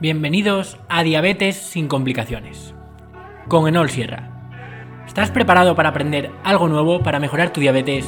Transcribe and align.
Bienvenidos 0.00 0.76
a 0.88 1.04
Diabetes 1.04 1.56
sin 1.56 1.86
complicaciones. 1.86 2.74
Con 3.46 3.68
Enol 3.68 3.88
Sierra. 3.88 5.04
¿Estás 5.06 5.30
preparado 5.30 5.76
para 5.76 5.90
aprender 5.90 6.32
algo 6.42 6.66
nuevo 6.68 7.00
para 7.00 7.20
mejorar 7.20 7.52
tu 7.52 7.60
diabetes, 7.60 8.04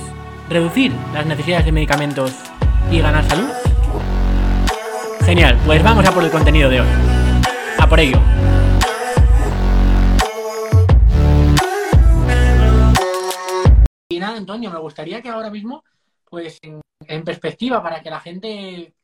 reducir 0.50 0.90
las 1.14 1.24
necesidades 1.26 1.64
de 1.64 1.70
medicamentos 1.70 2.34
y 2.90 2.98
ganar 2.98 3.22
salud? 3.24 3.48
Genial, 5.24 5.56
pues 5.64 5.80
vamos 5.84 6.04
a 6.04 6.10
por 6.10 6.24
el 6.24 6.30
contenido 6.32 6.68
de 6.68 6.80
hoy. 6.80 6.88
A 7.78 7.88
por 7.88 8.00
ello. 8.00 8.20
Y 14.08 14.18
nada, 14.18 14.36
Antonio, 14.36 14.72
me 14.72 14.80
gustaría 14.80 15.22
que 15.22 15.28
ahora 15.28 15.50
mismo, 15.50 15.84
pues 16.28 16.58
en, 16.62 16.80
en 17.06 17.22
perspectiva, 17.22 17.80
para 17.80 18.02
que 18.02 18.10
la 18.10 18.18
gente 18.18 18.95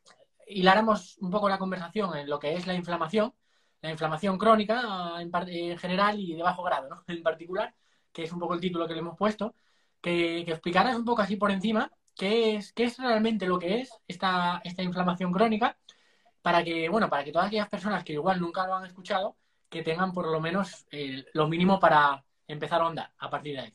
hiláramos 0.47 1.19
un 1.19 1.31
poco 1.31 1.49
la 1.49 1.59
conversación 1.59 2.17
en 2.17 2.29
lo 2.29 2.39
que 2.39 2.55
es 2.55 2.67
la 2.67 2.75
inflamación, 2.75 3.35
la 3.81 3.91
inflamación 3.91 4.39
crónica 4.39 5.21
en, 5.21 5.31
en 5.49 5.79
general 5.79 6.19
y 6.21 6.35
de 6.35 6.43
bajo 6.43 6.63
grado, 6.63 7.05
en 7.09 7.23
particular, 7.23 7.75
que 8.13 8.25
es 8.25 8.33
un 8.33 8.41
poco 8.41 8.55
el 8.55 8.61
título 8.61 8.87
que 8.87 8.95
le 8.95 9.01
hemos 9.01 9.17
puesto, 9.17 9.55
que, 10.01 10.43
que 10.45 10.53
explicaras 10.53 10.97
un 10.97 11.05
poco 11.05 11.23
así 11.23 11.37
por 11.37 11.51
encima 11.51 11.91
qué 12.15 12.57
es, 12.57 12.73
qué 12.73 12.85
es 12.85 12.99
realmente 12.99 13.47
lo 13.47 13.59
que 13.59 13.81
es 13.81 13.91
esta, 14.07 14.61
esta 14.65 14.83
inflamación 14.83 15.33
crónica, 15.33 15.79
para 16.43 16.65
que, 16.65 16.89
bueno, 16.89 17.09
para 17.09 17.25
que 17.25 17.33
todas 17.33 17.49
aquellas 17.49 17.69
personas 17.69 18.05
que 18.05 18.15
igual 18.15 18.41
nunca 18.41 18.67
lo 18.67 18.75
han 18.77 18.85
escuchado, 18.87 19.37
que 19.69 19.83
tengan 19.83 20.13
por 20.13 20.27
lo 20.31 20.41
menos 20.41 20.87
eh, 20.91 21.25
lo 21.35 21.49
mínimo 21.49 21.81
para 21.81 22.25
empezar 22.47 22.83
a 22.83 22.87
andar 22.87 23.13
a 23.19 23.31
partir 23.31 23.55
de 23.55 23.61
ahí. 23.63 23.75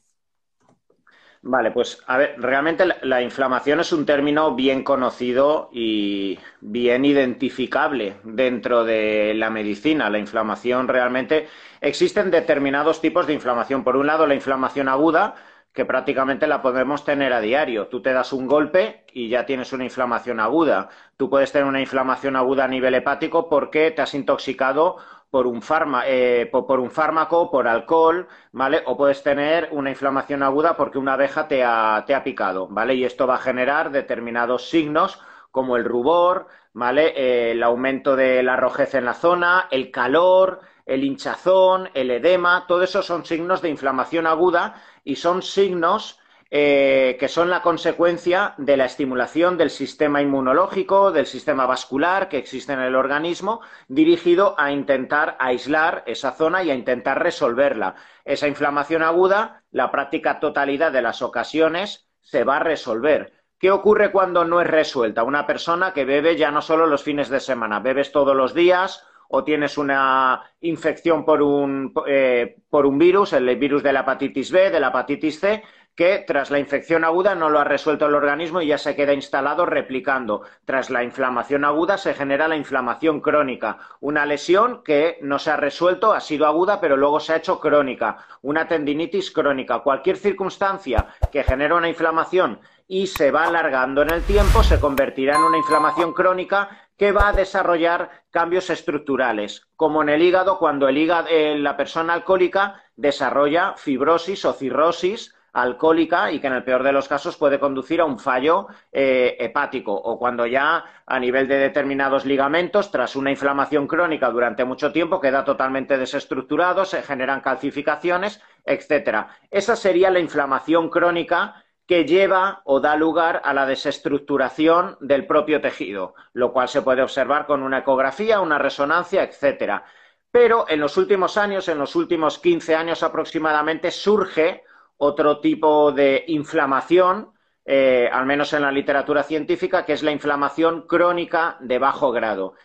Vale, 1.44 1.72
pues 1.72 2.02
a 2.08 2.18
ver, 2.18 2.36
realmente 2.40 2.86
la, 2.86 2.98
la, 3.04 3.22
inflamación 3.22 3.80
es 3.80 3.94
un 3.94 4.05
término 4.05 4.55
bien 4.55 4.84
conocido 4.84 5.70
y 5.72 6.40
bien 6.62 7.05
identificable 7.05 8.18
dentro 8.23 8.84
de 8.84 9.34
la 9.36 9.50
medicina. 9.50 10.10
La 10.10 10.18
inflamación 10.18 10.88
realmente 10.88 11.48
existen 11.80 12.32
determinados 12.32 13.02
tipos 13.02 13.27
de 13.27 13.34
inflamación. 13.34 13.84
Por 13.84 13.98
un 13.98 14.08
lado, 14.08 14.26
la 14.26 14.35
inflamación 14.35 14.90
aguda, 14.90 15.35
que 15.77 15.85
prácticamente 15.85 16.48
la 16.48 16.63
podemos 16.63 17.05
tener 17.05 17.34
a 17.34 17.40
diario. 17.40 17.85
Tú 17.85 18.02
te 18.02 18.12
das 18.12 18.34
un 18.34 18.48
golpe 18.48 19.05
y 19.13 19.30
ya 19.30 19.46
tienes 19.46 19.71
una 19.74 19.84
inflamación 19.84 20.40
aguda. 20.40 20.90
Tú 21.18 21.30
puedes 21.30 21.52
tener 21.52 21.68
una 21.68 21.80
inflamación 21.80 22.35
aguda 22.35 22.65
a 22.65 22.68
nivel 22.68 22.96
hepático 22.96 23.48
porque 23.48 23.91
te 23.91 24.02
has 24.02 24.15
intoxicado 24.15 24.98
por 25.30 25.48
un, 25.48 25.62
eh, 26.06 26.50
por, 26.52 26.80
un, 26.80 26.92
fármaco, 26.92 27.52
por 27.52 27.68
alcohol, 27.68 28.28
¿vale? 28.52 28.82
O 28.86 28.96
puedes 28.96 29.24
tener 29.24 29.70
una 29.72 29.90
inflamación 29.90 30.44
aguda 30.44 30.78
porque 30.78 30.98
una 30.98 31.14
abeja 31.14 31.48
te 31.48 31.64
ha, 31.64 32.04
te 32.08 32.16
ha 32.16 32.24
picado, 32.24 32.68
¿vale? 32.68 32.96
Y 32.96 33.04
esto 33.04 33.28
va 33.28 33.36
a 33.36 33.40
generar 33.40 33.92
determinados 33.92 34.70
signos 34.70 35.20
como 35.52 35.76
el 35.76 35.86
rubor, 35.86 36.48
¿vale? 36.74 37.14
Eh, 37.16 37.52
el 37.52 37.64
aumento 37.64 38.16
de 38.16 38.44
la 38.44 38.55
rojez 38.55 38.96
en 38.96 39.05
la 39.05 39.14
zona, 39.14 39.68
el 39.72 39.92
calor, 39.92 40.62
el 40.86 41.04
hinchazón, 41.04 41.90
el 41.94 42.12
edema, 42.12 42.66
todo 42.68 42.84
eso 42.84 43.02
son 43.04 43.26
signos 43.26 43.62
de 43.62 43.70
inflamación 43.70 44.26
aguda 44.26 44.82
y 45.04 45.18
son 45.18 45.42
signos 45.42 46.20
eh, 46.49 47.17
que 47.20 47.27
son 47.27 47.49
la 47.49 47.62
consecuencia 47.62 48.53
de 48.57 48.77
la 48.77 48.85
estimulación 48.85 49.57
del 49.57 49.70
sistema 49.70 50.21
inmunológico, 50.21 51.12
del 51.12 51.26
sistema 51.26 51.65
vascular 51.65 52.29
que 52.29 52.37
existe 52.37 52.73
en 52.73 52.79
el 52.79 52.95
organismo, 52.95 53.62
dirigido 53.87 54.55
a 54.57 54.71
intentar 54.71 55.35
aislar 55.40 56.03
esa 56.05 56.31
zona 56.31 56.63
y 56.63 56.71
a 56.71 56.75
intentar 56.75 57.21
resolverla. 57.21 57.95
Esa 58.23 58.48
inflamación 58.48 59.03
aguda, 59.03 59.63
la 59.71 59.91
práctica 59.91 60.40
totalidad 60.40 60.91
de 60.91 61.01
las 61.01 61.21
ocasiones, 61.21 62.07
se 62.21 62.43
va 62.43 62.57
a 62.57 62.63
resolver. 62.63 63.34
¿Qué 63.59 63.71
ocurre 63.71 64.12
cuando 64.12 64.45
no 64.45 64.62
es 64.62 64.68
resuelta? 64.68 65.23
Una 65.23 65.47
persona 65.47 65.91
que 65.91 66.06
bebe 66.06 66.38
ya 66.38 66.51
no 66.51 66.62
solo 66.62 66.85
los 66.85 67.03
fines 67.03 67.29
de 67.29 67.40
semana, 67.40 67.79
bebes 67.79 68.12
todos 68.12 68.35
los 68.35 68.53
días 68.53 69.03
o 69.29 69.44
tienes 69.44 69.78
una 69.78 70.41
infección 70.62 71.25
por 71.25 71.41
un, 71.41 71.94
eh, 72.07 72.57
por 72.69 72.85
un 72.85 72.97
virus, 72.97 73.34
el 73.34 73.56
virus 73.57 73.84
de 73.84 73.94
la 73.94 74.01
hepatitis 74.01 74.51
B, 74.51 74.69
de 74.69 74.79
la 74.79 74.90
hepatitis 74.90 75.40
C, 75.40 75.63
que 75.97 76.24
tras 76.28 76.52
la 76.52 76.59
infección 76.59 77.03
aguda 77.03 77.34
no 77.34 77.50
lo 77.50 77.59
ha 77.59 77.63
resuelto 77.63 78.06
el 78.06 78.13
organismo 78.13 78.62
y 78.62 78.68
ya 78.68 78.78
se 78.78 78.96
queda 78.96 79.13
instalado 79.13 79.66
replicando. 79.66 80.44
Tras 80.63 80.91
la 80.91 81.03
inflamación 81.03 81.66
aguda 81.66 81.97
se 81.97 82.13
genera 82.13 82.47
la 82.47 82.56
inflamación 82.56 83.19
crónica, 83.19 83.80
una 84.00 84.24
lesión 84.28 84.84
que 84.84 85.18
no 85.24 85.40
se 85.40 85.50
ha 85.50 85.57
resuelto, 85.57 86.13
ha 86.13 86.19
sido 86.22 86.46
aguda, 86.46 86.80
pero 86.80 86.97
luego 86.97 87.19
se 87.19 87.34
ha 87.34 87.38
hecho 87.38 87.59
crónica, 87.59 88.18
una 88.44 88.68
tendinitis 88.68 89.31
crónica. 89.31 89.80
Cualquier 89.80 90.18
circunstancia 90.18 91.07
que 91.31 91.44
genere 91.44 91.74
una 91.74 91.90
inflamación 91.90 92.59
y 92.88 93.07
se 93.07 93.31
va 93.31 93.46
alargando 93.46 94.03
en 94.03 94.12
el 94.12 94.22
tiempo 94.22 94.62
se 94.62 94.80
convertirá 94.80 95.36
en 95.36 95.41
una 95.41 95.57
inflamación 95.57 96.13
crónica 96.13 96.69
que 96.96 97.12
va 97.12 97.30
a 97.30 97.34
desarrollar 97.34 98.24
cambios 98.30 98.69
estructurales, 98.69 99.68
como 99.75 100.03
en 100.03 100.09
el 100.09 100.22
hígado 100.22 100.59
cuando 100.59 100.88
el 100.88 100.97
hígado, 100.97 101.28
eh, 101.30 101.57
la 101.57 101.75
persona 101.75 102.13
alcohólica 102.13 102.84
desarrolla 102.96 103.74
fibrosis 103.78 104.46
o 104.46 104.53
cirrosis 104.53 105.34
alcohólica 105.53 106.31
y 106.31 106.40
que 106.40 106.47
en 106.47 106.53
el 106.53 106.63
peor 106.63 106.84
de 106.84 106.91
los 106.91 107.08
casos 107.08 107.38
puede 107.38 107.59
conducir 107.59 108.02
a 108.02 108.06
un 108.06 108.19
fallo 108.19 108.68
eh, 108.91 109.35
hepático 109.40 109.94
o 109.94 110.19
cuando 110.19 110.46
ya 110.46 110.84
a 111.06 111.19
nivel 111.19 111.47
de 111.47 111.58
determinados 111.58 112.25
ligamentos, 112.25 112.91
tras 112.91 113.16
una 113.16 113.31
inflamación 113.31 113.88
crónica 113.88 114.30
durante 114.30 114.66
mucho 114.66 114.91
tiempo, 114.91 115.19
queda 115.19 115.44
totalmente 115.44 115.97
desestructurado, 115.97 116.86
se 116.86 117.02
generan 117.02 117.41
calcificaciones, 117.41 118.41
etcétera. 118.66 119.30
Esa 119.50 119.75
sería 119.75 120.12
la 120.12 120.19
inflamación 120.19 120.90
crónica 120.90 121.63
que 121.88 122.03
lleva 122.03 122.62
o 122.66 122.81
da 122.81 122.97
lugar 122.97 123.41
a 123.46 123.53
la 123.53 123.66
desestructuración 123.66 124.97
del 125.00 125.25
propio 125.25 125.62
tejido, 125.62 126.16
lo 126.34 126.52
cual 126.52 126.68
se 126.68 126.81
puede 126.81 127.02
observar 127.02 127.46
con 127.46 127.63
una 127.63 127.80
ecografía, 127.80 128.41
una 128.41 128.59
resonancia, 128.59 129.24
etcétera. 129.24 129.86
Pero 130.30 130.66
en 130.68 130.81
los 130.81 130.97
últimos 130.97 131.38
años, 131.38 131.69
en 131.69 131.80
los 131.80 131.96
últimos 131.96 132.40
15 132.40 132.75
años 132.75 133.03
aproximadamente, 133.03 133.90
surge 133.91 134.63
otro 134.97 135.40
tipo 135.40 135.91
de 135.91 136.24
inflamación, 136.28 137.31
eh, 137.66 138.09
al 138.12 138.25
menos 138.25 138.53
en 138.53 138.63
la 138.63 138.72
literatura 138.72 139.24
científica, 139.24 139.85
que 139.85 139.94
es 139.94 140.03
la 140.03 140.12
inflamación 140.12 140.88
crónica 140.88 141.58
de 141.59 141.80
bajo 141.80 142.12
grado. 142.12 142.56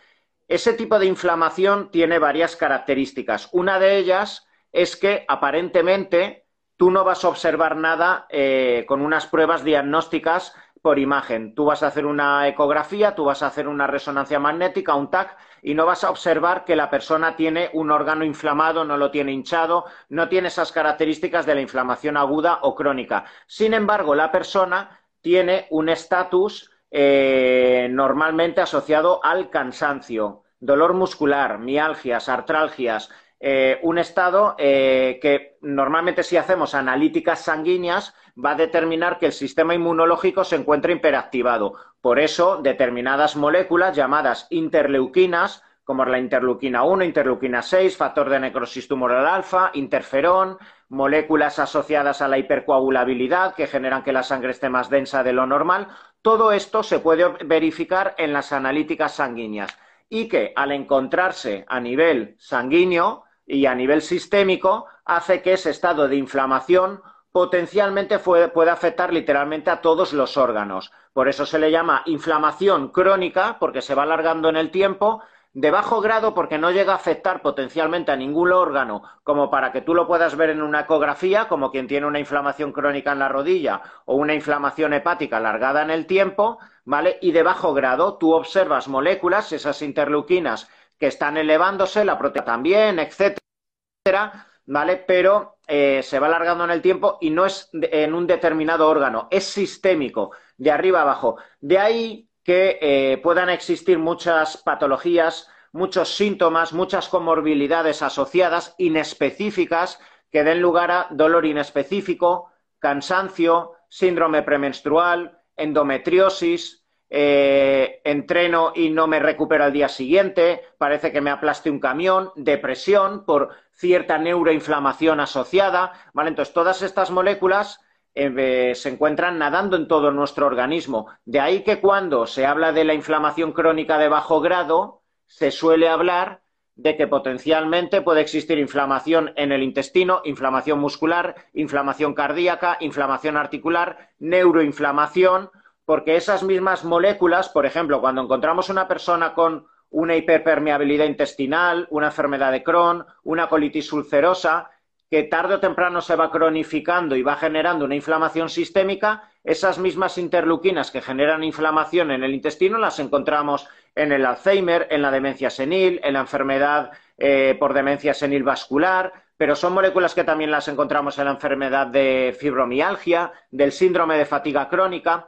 Ese 0.47 0.73
tipo 0.73 0.99
de 0.99 1.05
inflamación 1.05 1.89
tiene 1.91 2.19
varias 2.19 2.55
características. 2.55 3.49
Una 3.53 3.79
de 3.79 3.97
ellas 3.97 4.47
es 4.71 4.95
que 4.95 5.25
aparentemente 5.27 6.45
tú 6.77 6.91
no 6.91 7.03
vas 7.03 7.23
a 7.23 7.29
observar 7.29 7.75
nada 7.77 8.25
eh, 8.29 8.85
con 8.87 9.01
unas 9.01 9.27
pruebas 9.27 9.63
diagnósticas 9.63 10.53
por 10.81 10.99
imagen. 10.99 11.55
Tú 11.55 11.65
vas 11.65 11.81
a 11.81 11.87
hacer 11.87 12.05
una 12.05 12.47
ecografía, 12.47 13.15
tú 13.15 13.25
vas 13.25 13.41
a 13.41 13.47
hacer 13.47 13.67
una 13.67 13.87
resonancia 13.87 14.39
magnética, 14.39 14.95
un 14.95 15.09
TAC, 15.09 15.37
y 15.63 15.73
no 15.73 15.85
vas 15.85 16.03
a 16.03 16.09
observar 16.09 16.65
que 16.65 16.75
la 16.75 16.89
persona 16.89 17.35
tiene 17.35 17.69
un 17.73 17.89
órgano 17.89 18.25
inflamado, 18.25 18.83
no 18.83 18.97
lo 18.97 19.09
tiene 19.09 19.31
hinchado, 19.31 19.85
no 20.09 20.27
tiene 20.27 20.49
esas 20.49 20.73
características 20.73 21.45
de 21.45 21.55
la 21.55 21.61
inflamación 21.61 22.17
aguda 22.17 22.59
o 22.61 22.75
crónica. 22.75 23.23
Sin 23.47 23.73
embargo, 23.73 24.13
la 24.13 24.31
persona 24.31 24.99
tiene 25.21 25.67
un 25.71 25.87
estatus 25.87 26.69
eh, 26.91 27.87
normalmente 27.89 28.61
asociado 28.61 29.23
al 29.23 29.49
cansancio, 29.49 30.43
dolor 30.59 30.93
muscular, 30.93 31.59
mialgias, 31.59 32.27
artralgias, 32.27 33.09
eh, 33.45 33.77
un 33.81 33.97
estado 33.97 34.55
eh, 34.57 35.19
que 35.21 35.57
normalmente 35.59 36.23
si 36.23 36.37
hacemos 36.37 36.73
analíticas 36.73 37.41
sanguíneas 37.43 38.15
va 38.41 38.51
a 38.51 38.55
determinar 38.55 39.19
que 39.19 39.25
el 39.25 39.33
sistema 39.33 39.75
inmunológico 39.75 40.45
se 40.45 40.55
encuentra 40.55 40.93
hiperactivado. 40.93 41.73
Por 41.99 42.21
eso, 42.21 42.61
determinadas 42.61 43.35
moléculas 43.35 43.97
llamadas 43.97 44.47
interleuquinas, 44.49 45.61
como 45.83 46.05
la 46.05 46.19
interleuquina 46.19 46.83
1, 46.83 47.03
interleuquina 47.03 47.61
6, 47.61 47.97
factor 47.97 48.29
de 48.29 48.39
necrosis 48.39 48.87
tumoral 48.87 49.27
alfa, 49.27 49.71
interferón, 49.73 50.57
moléculas 50.87 51.59
asociadas 51.59 52.21
a 52.21 52.29
la 52.29 52.37
hipercoagulabilidad 52.37 53.55
que 53.55 53.67
generan 53.67 54.03
que 54.03 54.13
la 54.13 54.23
sangre 54.23 54.51
esté 54.51 54.69
más 54.69 54.89
densa 54.89 55.21
de 55.21 55.33
lo 55.33 55.45
normal, 55.45 55.89
todo 56.21 56.53
esto 56.53 56.81
se 56.81 56.99
puede 56.99 57.27
verificar 57.43 58.15
en 58.17 58.31
las 58.31 58.53
analíticas 58.53 59.15
sanguíneas 59.15 59.77
y 60.07 60.29
que 60.29 60.53
al 60.55 60.71
encontrarse 60.71 61.65
a 61.67 61.81
nivel 61.81 62.35
sanguíneo 62.39 63.25
y 63.45 63.65
a 63.65 63.75
nivel 63.75 64.01
sistémico 64.01 64.85
hace 65.05 65.41
que 65.41 65.53
ese 65.53 65.69
estado 65.69 66.07
de 66.07 66.15
inflamación 66.15 67.01
potencialmente 67.31 68.19
puede 68.19 68.71
afectar 68.71 69.11
literalmente 69.11 69.71
a 69.71 69.81
todos 69.81 70.13
los 70.13 70.37
órganos. 70.37 70.91
Por 71.13 71.27
eso 71.27 71.45
se 71.45 71.59
le 71.59 71.71
llama 71.71 72.03
inflamación 72.05 72.89
crónica, 72.89 73.57
porque 73.59 73.81
se 73.81 73.95
va 73.95 74.03
alargando 74.03 74.49
en 74.49 74.55
el 74.55 74.69
tiempo, 74.69 75.23
de 75.53 75.69
bajo 75.69 76.01
grado 76.01 76.33
porque 76.33 76.57
no 76.57 76.71
llega 76.71 76.93
a 76.93 76.95
afectar 76.95 77.43
potencialmente 77.43 78.11
a 78.11 78.15
ningún 78.15 78.51
órgano, 78.51 79.03
como 79.23 79.51
para 79.51 79.71
que 79.71 79.81
tú 79.81 79.93
lo 79.93 80.07
puedas 80.07 80.35
ver 80.35 80.49
en 80.49 80.63
una 80.63 80.81
ecografía, 80.81 81.47
como 81.47 81.69
quien 81.69 81.87
tiene 81.87 82.07
una 82.07 82.19
inflamación 82.19 82.71
crónica 82.71 83.11
en 83.11 83.19
la 83.19 83.29
rodilla 83.29 83.81
o 84.05 84.15
una 84.15 84.33
inflamación 84.33 84.93
hepática 84.93 85.37
alargada 85.37 85.83
en 85.83 85.91
el 85.91 86.07
tiempo, 86.07 86.57
¿vale? 86.85 87.19
Y 87.21 87.31
de 87.33 87.43
bajo 87.43 87.73
grado 87.73 88.17
tú 88.17 88.33
observas 88.33 88.87
moléculas, 88.87 89.51
esas 89.51 89.83
interleuquinas 89.83 90.69
que 90.97 91.07
están 91.07 91.37
elevándose, 91.37 92.05
la 92.05 92.17
proteína 92.17 92.45
también, 92.45 92.99
etcétera, 92.99 94.47
¿vale? 94.65 94.97
Pero 94.97 95.57
eh, 95.67 96.01
se 96.03 96.19
va 96.19 96.27
alargando 96.27 96.63
en 96.63 96.71
el 96.71 96.81
tiempo 96.81 97.17
y 97.21 97.29
no 97.29 97.45
es 97.45 97.69
en 97.73 98.13
un 98.13 98.27
determinado 98.27 98.87
órgano, 98.87 99.27
es 99.31 99.45
sistémico, 99.45 100.31
de 100.57 100.71
arriba 100.71 101.01
abajo. 101.01 101.37
De 101.59 101.79
ahí 101.79 102.29
que 102.43 102.77
eh, 102.81 103.17
puedan 103.23 103.49
existir 103.49 103.97
muchas 103.97 104.57
patologías 104.57 105.49
muchos 105.73 106.15
síntomas, 106.15 106.71
muchas 106.71 107.09
comorbilidades 107.09 108.01
asociadas, 108.01 108.75
inespecíficas, 108.77 109.99
que 110.31 110.43
den 110.43 110.61
lugar 110.61 110.91
a 110.91 111.07
dolor 111.11 111.45
inespecífico, 111.45 112.51
cansancio, 112.79 113.73
síndrome 113.89 114.43
premenstrual, 114.43 115.41
endometriosis, 115.57 116.82
eh, 117.15 118.01
entreno 118.05 118.71
y 118.73 118.89
no 118.89 119.05
me 119.05 119.19
recupero 119.19 119.63
al 119.65 119.71
día 119.71 119.87
siguiente, 119.87 120.61
parece 120.79 121.11
que 121.11 121.21
me 121.21 121.29
aplaste 121.29 121.69
un 121.69 121.79
camión, 121.79 122.31
depresión 122.35 123.23
por 123.23 123.49
cierta 123.71 124.17
neuroinflamación 124.17 125.19
asociada, 125.19 125.93
¿vale? 126.13 126.29
Entonces, 126.29 126.55
todas 126.55 126.81
estas 126.81 127.11
moléculas 127.11 127.79
eh, 128.15 128.73
se 128.73 128.89
encuentran 128.89 129.37
nadando 129.37 129.77
en 129.77 129.87
todo 129.87 130.09
nuestro 130.09 130.47
organismo. 130.47 131.05
De 131.23 131.39
ahí 131.39 131.63
que 131.63 131.79
cuando 131.79 132.25
se 132.25 132.47
habla 132.47 132.71
de 132.71 132.83
la 132.83 132.95
inflamación 132.95 133.51
crónica 133.51 133.99
de 133.99 134.07
bajo 134.07 134.41
grado, 134.41 135.03
se 135.27 135.51
suele 135.51 135.89
hablar 135.89 136.41
de 136.75 136.97
que 136.97 137.05
potencialmente 137.05 138.01
puede 138.01 138.21
existir 138.21 138.57
inflamación 138.57 139.33
en 139.35 139.51
el 139.51 139.61
intestino, 139.61 140.21
inflamación 140.23 140.79
muscular, 140.79 141.35
inflamación 141.53 142.15
cardíaca, 142.15 142.77
inflamación 142.79 143.37
articular, 143.37 144.09
neuroinflamación, 144.17 145.51
porque 145.85 146.15
esas 146.15 146.43
mismas 146.43 146.83
moléculas, 146.83 147.49
por 147.49 147.65
ejemplo, 147.65 148.01
cuando 148.01 148.21
encontramos 148.21 148.69
una 148.69 148.87
persona 148.87 149.33
con 149.33 149.67
una 149.89 150.15
hiperpermeabilidad 150.15 151.05
intestinal, 151.05 151.87
una 151.91 152.07
enfermedad 152.07 152.51
de 152.51 152.63
Crohn, 152.63 153.05
una 153.23 153.47
colitis 153.47 153.93
ulcerosa, 153.93 154.71
que 155.09 155.23
tarde 155.23 155.55
o 155.55 155.59
temprano 155.59 156.01
se 156.01 156.15
va 156.15 156.31
cronificando 156.31 157.15
y 157.15 157.21
va 157.21 157.35
generando 157.35 157.85
una 157.85 157.93
inflamación 157.93 158.49
sistémica, 158.49 159.29
esas 159.43 159.77
mismas 159.77 160.17
interleuquinas 160.17 160.89
que 160.89 161.01
generan 161.01 161.43
inflamación 161.43 162.09
en 162.09 162.23
el 162.23 162.33
intestino 162.33 162.79
las 162.79 162.97
encontramos 162.97 163.67
en 163.93 164.11
el 164.11 164.25
Alzheimer, 164.25 164.87
en 164.89 165.03
la 165.03 165.11
demencia 165.11 165.51
senil, 165.51 165.99
en 166.03 166.13
la 166.13 166.21
enfermedad 166.21 166.91
eh, 167.19 167.55
por 167.59 167.73
demencia 167.73 168.15
senil 168.15 168.41
vascular, 168.41 169.13
pero 169.37 169.55
son 169.55 169.73
moléculas 169.73 170.15
que 170.15 170.23
también 170.23 170.49
las 170.49 170.67
encontramos 170.67 171.19
en 171.19 171.25
la 171.25 171.31
enfermedad 171.31 171.85
de 171.85 172.35
fibromialgia, 172.39 173.31
del 173.51 173.71
síndrome 173.71 174.17
de 174.17 174.25
fatiga 174.25 174.67
crónica. 174.67 175.27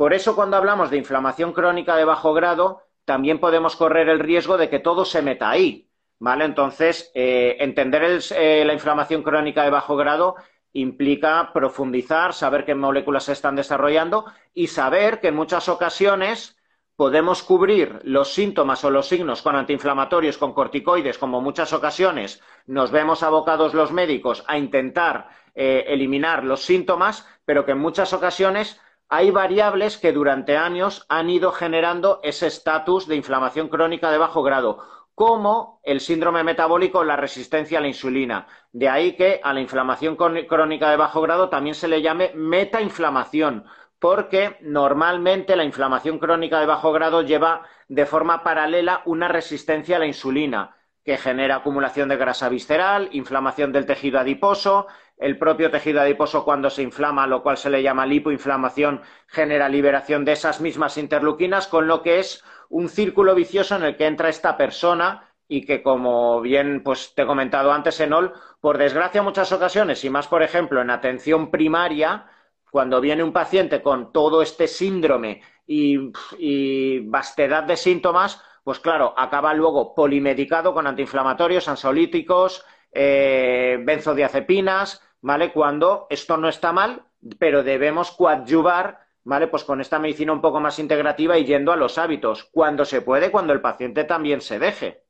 Por 0.00 0.14
eso, 0.14 0.34
cuando 0.34 0.56
hablamos 0.56 0.88
de 0.88 0.96
inflamación 0.96 1.52
crónica 1.52 1.94
de 1.94 2.06
bajo 2.06 2.32
grado, 2.32 2.84
también 3.04 3.38
podemos 3.38 3.76
correr 3.76 4.08
el 4.08 4.18
riesgo 4.18 4.56
de 4.56 4.70
que 4.70 4.78
todo 4.78 5.04
se 5.04 5.20
meta 5.20 5.50
ahí, 5.50 5.90
¿Vale? 6.18 6.46
Entonces, 6.46 7.12
eh, 7.14 7.58
entender 7.60 8.18
eh, 8.30 8.64
la 8.64 8.72
inflamación 8.72 9.22
crónica 9.22 9.62
de 9.62 9.68
bajo 9.68 9.96
grado 9.96 10.36
implica 10.72 11.50
profundizar, 11.52 12.32
saber 12.32 12.64
qué 12.64 12.74
moléculas 12.74 13.24
se 13.24 13.32
están 13.32 13.56
desarrollando 13.56 14.24
y 14.54 14.68
saber 14.68 15.20
que 15.20 15.28
en 15.28 15.36
muchas 15.36 15.68
ocasiones 15.68 16.56
podemos 16.96 17.42
cubrir 17.42 18.00
los 18.02 18.32
síntomas 18.32 18.82
o 18.84 18.90
los 18.90 19.06
signos 19.06 19.42
con 19.42 19.54
antiinflamatorios, 19.54 20.38
con 20.38 20.54
corticoides, 20.54 21.18
como 21.18 21.42
muchas 21.42 21.74
ocasiones 21.74 22.42
nos 22.64 22.90
vemos 22.90 23.22
abocados 23.22 23.74
los 23.74 23.92
médicos 23.92 24.44
a 24.48 24.56
intentar 24.56 25.28
eh, 25.54 25.84
eliminar 25.88 26.42
los 26.42 26.62
síntomas, 26.62 27.28
pero 27.44 27.66
que 27.66 27.72
en 27.72 27.78
muchas 27.80 28.14
ocasiones 28.14 28.80
hay 29.10 29.30
variables 29.32 29.98
que 29.98 30.12
durante 30.12 30.56
años 30.56 31.04
han 31.08 31.28
ido 31.28 31.52
generando 31.52 32.20
ese 32.22 32.46
estatus 32.46 33.06
de 33.08 33.16
inflamación 33.16 33.68
crónica 33.68 34.10
de 34.10 34.18
bajo 34.18 34.42
grado 34.42 34.78
como 35.20 35.80
el 35.82 36.00
síndrome 36.00 36.42
metabólico 36.42 37.00
o 37.00 37.04
la 37.04 37.16
resistencia 37.16 37.76
a 37.76 37.82
la 37.82 37.88
insulina. 37.88 38.46
De 38.72 38.88
ahí 38.88 39.16
que 39.16 39.38
a 39.44 39.52
la 39.52 39.60
inflamación 39.60 40.16
crónica 40.16 40.90
de 40.90 40.96
bajo 40.96 41.20
grado 41.20 41.50
también 41.50 41.74
se 41.74 41.88
le 41.88 42.00
llame 42.00 42.32
metainflamación, 42.34 43.66
porque 43.98 44.56
normalmente 44.62 45.56
la 45.56 45.64
inflamación 45.64 46.18
crónica 46.18 46.58
de 46.58 46.64
bajo 46.64 46.90
grado 46.92 47.20
lleva 47.20 47.64
de 47.88 48.06
forma 48.06 48.42
paralela 48.42 49.02
una 49.04 49.28
resistencia 49.28 49.96
a 49.96 49.98
la 49.98 50.06
insulina, 50.06 50.74
que 51.04 51.18
genera 51.18 51.56
acumulación 51.56 52.08
de 52.08 52.16
grasa 52.16 52.48
visceral, 52.48 53.10
inflamación 53.12 53.72
del 53.72 53.84
tejido 53.84 54.20
adiposo, 54.20 54.86
el 55.20 55.38
propio 55.38 55.70
tejido 55.70 56.00
adiposo 56.00 56.44
cuando 56.44 56.70
se 56.70 56.82
inflama, 56.82 57.26
lo 57.26 57.42
cual 57.42 57.58
se 57.58 57.70
le 57.70 57.82
llama 57.82 58.06
lipoinflamación, 58.06 59.02
genera 59.26 59.68
liberación 59.68 60.24
de 60.24 60.32
esas 60.32 60.60
mismas 60.60 60.96
interleuquinas, 60.96 61.68
con 61.68 61.86
lo 61.86 62.02
que 62.02 62.18
es 62.18 62.42
un 62.70 62.88
círculo 62.88 63.34
vicioso 63.34 63.76
en 63.76 63.84
el 63.84 63.96
que 63.96 64.06
entra 64.06 64.30
esta 64.30 64.56
persona 64.56 65.30
y 65.46 65.66
que, 65.66 65.82
como 65.82 66.40
bien 66.40 66.82
pues, 66.82 67.14
te 67.14 67.22
he 67.22 67.26
comentado 67.26 67.70
antes, 67.72 68.00
Enol, 68.00 68.32
por 68.60 68.78
desgracia, 68.78 69.18
en 69.18 69.24
muchas 69.24 69.52
ocasiones, 69.52 70.04
y 70.04 70.10
más, 70.10 70.26
por 70.26 70.42
ejemplo, 70.42 70.80
en 70.80 70.90
atención 70.90 71.50
primaria, 71.50 72.26
cuando 72.70 73.00
viene 73.00 73.22
un 73.22 73.32
paciente 73.32 73.82
con 73.82 74.12
todo 74.12 74.42
este 74.42 74.68
síndrome 74.68 75.42
y, 75.66 77.00
vastedad 77.00 77.64
de 77.64 77.76
síntomas, 77.76 78.42
pues 78.64 78.78
claro, 78.78 79.12
acaba 79.16 79.52
luego 79.52 79.94
polimedicado 79.94 80.72
con 80.72 80.86
antiinflamatorios, 80.86 81.68
ansiolíticos, 81.68 82.64
eh, 82.92 83.78
benzodiazepinas, 83.84 85.02
¿vale? 85.20 85.52
Cuando 85.52 86.06
esto 86.10 86.36
no 86.36 86.48
está 86.48 86.72
mal, 86.72 87.02
pero 87.38 87.62
debemos 87.62 88.10
coadyuvar 88.12 89.00
¿vale? 89.24 89.48
Pues 89.48 89.64
con 89.64 89.80
esta 89.80 89.98
medicina 89.98 90.32
un 90.32 90.40
poco 90.40 90.60
más 90.60 90.78
integrativa 90.78 91.38
y 91.38 91.44
yendo 91.44 91.72
a 91.72 91.76
los 91.76 91.98
hábitos, 91.98 92.48
cuando 92.52 92.84
se 92.84 93.02
puede, 93.02 93.30
cuando 93.30 93.52
el 93.52 93.60
paciente 93.60 94.04
también 94.04 94.40
se 94.40 94.58
deje. 94.58 95.04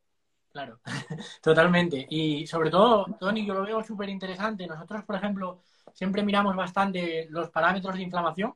Claro, 0.53 0.81
totalmente. 1.43 2.07
Y 2.11 2.47
sobre 2.47 2.71
todo, 2.71 3.07
Tony, 3.19 3.47
yo 3.47 3.55
lo 3.55 3.62
veo 3.62 3.83
súper 3.85 4.09
interesante. 4.09 4.67
Nosotros, 4.67 5.05
por 5.05 5.17
ejemplo, 5.17 5.62
siempre 5.93 6.23
miramos 6.23 6.56
bastante 6.56 7.27
los 7.31 7.51
parámetros 7.51 7.95
de 7.95 8.03
inflamación 8.03 8.55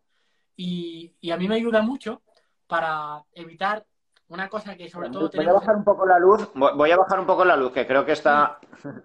y, 0.56 1.14
a 1.30 1.36
mí 1.36 1.48
me 1.48 1.56
ayuda 1.56 1.82
mucho 1.82 2.22
para 2.66 3.22
evitar 3.32 3.84
una 4.28 4.48
cosa 4.48 4.76
que 4.76 4.88
sobre 4.88 5.10
todo... 5.10 5.30
Voy 5.34 5.46
a 5.46 5.52
bajar 5.52 5.76
un 5.76 5.84
poco 5.84 6.06
la 6.06 6.18
luz, 6.18 6.50
voy 6.54 6.90
a 6.90 6.96
bajar 6.96 7.20
un 7.20 7.26
poco 7.26 7.44
la 7.44 7.56
luz, 7.56 7.72
que 7.72 7.86
creo 7.86 8.04
que 8.04 8.12
está... 8.12 8.58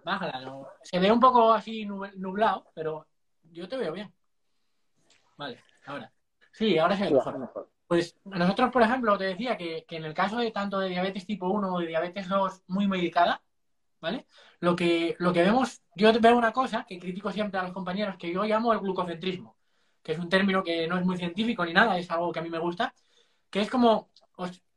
bájala, 0.04 0.68
se 0.81 1.00
ve 1.00 1.12
un 1.12 1.19
poco 1.19 1.54
así 1.54 1.86
nublado, 1.86 2.66
pero 2.74 3.07
yo 3.44 3.68
te 3.68 3.77
veo 3.77 3.94
bien. 3.94 4.13
Vale, 5.38 5.63
ahora. 5.86 6.12
Sí, 6.51 6.77
ahora 6.77 6.95
sí, 6.98 7.04
mejor. 7.13 7.69
Pues 7.88 8.19
nosotros, 8.25 8.69
por 8.71 8.83
ejemplo, 8.83 9.18
te 9.18 9.24
decía 9.24 9.57
que, 9.57 9.86
en 9.89 10.06
el 10.06 10.13
caso 10.13 10.38
de 10.38 10.51
tanto 10.51 10.80
de 10.80 10.89
diabetes 10.89 11.25
tipo 11.25 11.48
1 11.48 11.74
o 11.74 11.80
de 11.80 11.88
diabetes 11.88 12.30
2 12.30 12.63
muy 12.68 12.88
medicada, 12.88 13.42
¿vale? 14.00 14.27
Lo 14.60 14.75
que, 14.75 15.16
lo 15.18 15.33
que 15.33 15.42
vemos, 15.42 15.81
yo 15.95 16.12
veo 16.19 16.38
una 16.38 16.54
cosa 16.54 16.86
que 16.88 17.00
critico 17.00 17.31
siempre 17.31 17.60
a 17.60 17.63
los 17.63 17.71
compañeros, 17.71 18.16
que 18.18 18.31
yo 18.31 18.44
llamo 18.44 18.74
el 18.74 18.80
glucocentrismo, 18.80 19.57
que 20.04 20.12
es 20.12 20.19
un 20.19 20.30
término 20.30 20.63
que 20.63 20.88
no 20.88 20.98
es 20.98 21.06
muy 21.06 21.18
científico 21.18 21.66
ni 21.66 21.74
nada, 21.74 21.98
es 21.98 22.12
algo 22.12 22.31
que 22.31 22.39
a 22.39 22.44
mí 22.44 22.50
me 22.50 22.60
gusta, 22.60 22.94
que 23.50 23.62
es 23.62 23.69
como 23.69 24.10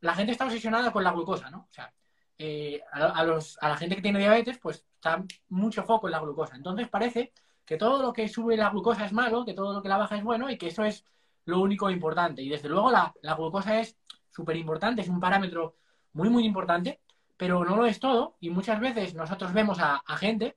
la 0.00 0.14
gente 0.14 0.32
está 0.32 0.44
obsesionada 0.44 0.92
con 0.92 1.04
la 1.04 1.12
glucosa, 1.12 1.50
¿no? 1.50 1.66
O 1.70 1.72
sea, 1.72 1.92
eh, 2.38 2.80
a, 2.92 3.24
la 3.24 3.76
gente 3.76 3.96
que 3.96 4.02
tiene 4.02 4.18
diabetes, 4.18 4.58
pues 4.58 4.84
está 4.94 5.24
mucho 5.48 5.84
foco 5.84 6.08
en 6.08 6.12
la 6.12 6.20
glucosa. 6.20 6.56
Entonces 6.56 6.88
parece 6.88 7.32
que 7.64 7.76
todo 7.76 8.02
lo 8.02 8.12
que 8.12 8.28
sube 8.28 8.56
la 8.56 8.70
glucosa 8.70 9.04
es 9.04 9.12
malo, 9.12 9.44
que 9.44 9.54
todo 9.54 9.72
lo 9.72 9.82
que 9.82 9.88
la 9.88 9.96
baja 9.96 10.16
es 10.16 10.24
bueno 10.24 10.50
y 10.50 10.58
que 10.58 10.68
eso 10.68 10.84
es 10.84 11.04
lo 11.44 11.60
único 11.60 11.90
importante. 11.90 12.42
Y 12.42 12.48
desde 12.48 12.68
luego 12.68 12.90
la, 12.90 13.14
glucosa 13.36 13.80
es 13.80 13.96
súper 14.30 14.56
importante, 14.56 15.02
es 15.02 15.08
un 15.08 15.20
parámetro 15.20 15.76
muy, 16.14 16.28
muy 16.30 16.44
importante, 16.44 17.00
pero 17.36 17.64
no 17.64 17.76
lo 17.76 17.86
es 17.86 18.00
todo. 18.00 18.36
Y 18.40 18.50
muchas 18.50 18.80
veces 18.80 19.14
nosotros 19.14 19.52
vemos 19.52 19.78
a, 19.80 20.02
gente 20.16 20.56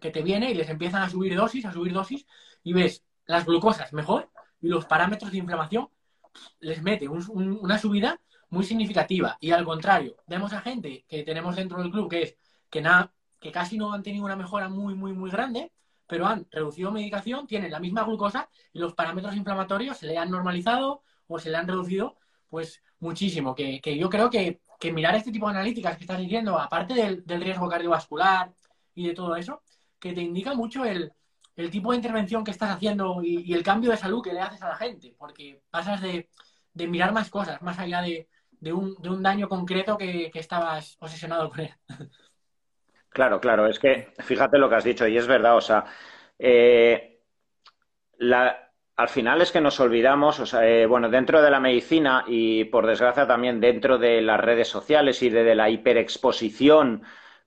que 0.00 0.10
te 0.10 0.22
viene 0.22 0.50
y 0.50 0.54
les 0.54 0.68
empiezan 0.68 1.02
a 1.02 1.10
subir 1.10 1.36
dosis, 1.36 1.64
a 1.66 1.72
subir 1.72 1.92
dosis, 1.92 2.26
y 2.62 2.72
ves 2.72 3.04
las 3.26 3.44
glucosas 3.44 3.92
mejor 3.92 4.30
y 4.60 4.68
los 4.68 4.86
parámetros 4.86 5.30
de 5.32 5.38
inflamación 5.38 5.88
les 6.60 6.82
mete 6.82 7.08
una 7.08 7.78
subida 7.78 8.20
muy 8.50 8.64
significativa. 8.64 9.36
Y 9.40 9.50
al 9.50 9.64
contrario, 9.64 10.16
vemos 10.26 10.52
a 10.52 10.60
gente 10.60 11.04
que 11.08 11.22
tenemos 11.22 11.56
dentro 11.56 11.82
del 11.82 11.90
club 11.90 12.10
que 12.10 12.22
es 12.22 12.36
que, 12.70 12.80
nada, 12.80 13.12
que 13.40 13.50
casi 13.50 13.78
no 13.78 13.92
han 13.92 14.02
tenido 14.02 14.24
una 14.24 14.36
mejora 14.36 14.68
muy, 14.68 14.94
muy, 14.94 15.12
muy 15.12 15.30
grande, 15.30 15.72
pero 16.06 16.26
han 16.26 16.46
reducido 16.50 16.92
medicación, 16.92 17.46
tienen 17.46 17.70
la 17.70 17.80
misma 17.80 18.04
glucosa 18.04 18.48
y 18.72 18.78
los 18.78 18.94
parámetros 18.94 19.34
inflamatorios 19.34 19.96
se 19.96 20.06
le 20.06 20.18
han 20.18 20.30
normalizado 20.30 21.02
o 21.26 21.38
se 21.38 21.50
le 21.50 21.56
han 21.56 21.66
reducido 21.66 22.16
pues 22.48 22.82
muchísimo. 23.00 23.54
Que, 23.54 23.80
yo 23.98 24.10
creo 24.10 24.28
que, 24.28 24.60
mirar 24.92 25.14
este 25.14 25.32
tipo 25.32 25.46
de 25.46 25.52
analíticas 25.52 25.96
que 25.96 26.04
estás 26.04 26.18
diciendo, 26.18 26.58
aparte 26.58 27.22
del, 27.24 27.40
riesgo 27.40 27.68
cardiovascular 27.68 28.52
y 28.94 29.08
de 29.08 29.14
todo 29.14 29.36
eso, 29.36 29.62
que 29.98 30.12
te 30.12 30.20
indica 30.20 30.54
mucho 30.54 30.84
el, 30.84 31.12
tipo 31.70 31.90
de 31.90 31.96
intervención 31.96 32.44
que 32.44 32.50
estás 32.50 32.70
haciendo 32.70 33.22
y, 33.22 33.52
el 33.52 33.62
cambio 33.62 33.90
de 33.90 33.96
salud 33.96 34.22
que 34.22 34.32
le 34.32 34.40
haces 34.40 34.62
a 34.62 34.70
la 34.70 34.76
gente, 34.76 35.14
porque 35.18 35.62
pasas 35.70 36.00
de, 36.00 36.28
mirar 36.74 37.12
más 37.12 37.30
cosas, 37.30 37.60
más 37.62 37.78
allá 37.78 38.02
de, 38.02 38.28
un, 38.72 39.22
daño 39.22 39.48
concreto 39.48 39.96
que, 39.98 40.30
que 40.30 40.38
estabas 40.38 40.96
obsesionado 41.00 41.50
con 41.50 41.60
él. 41.60 41.74
Claro, 43.08 43.40
claro, 43.40 43.66
es 43.66 43.78
que 43.78 44.14
fíjate 44.20 44.56
lo 44.56 44.70
que 44.70 44.76
has 44.76 44.84
dicho 44.84 45.06
y 45.06 45.18
es 45.18 45.26
verdad, 45.26 45.54
o 45.56 45.60
sea, 45.60 45.84
eh, 46.38 47.20
al 48.96 49.08
final 49.08 49.42
es 49.42 49.52
que 49.52 49.60
nos 49.60 49.80
olvidamos, 49.80 50.40
o 50.40 50.46
sea, 50.46 50.66
eh, 50.66 50.86
bueno, 50.86 51.08
dentro 51.08 51.42
de 51.42 51.50
la 51.50 51.60
medicina 51.60 52.24
y 52.26 52.64
por 52.64 52.86
desgracia 52.86 53.26
también 53.26 53.60
dentro 53.60 53.98
de 53.98 54.22
las 54.22 54.40
redes 54.40 54.68
sociales 54.68 55.22
y 55.22 55.30
de, 55.30 55.54
la 55.54 55.70
hiperexposición 55.70 57.02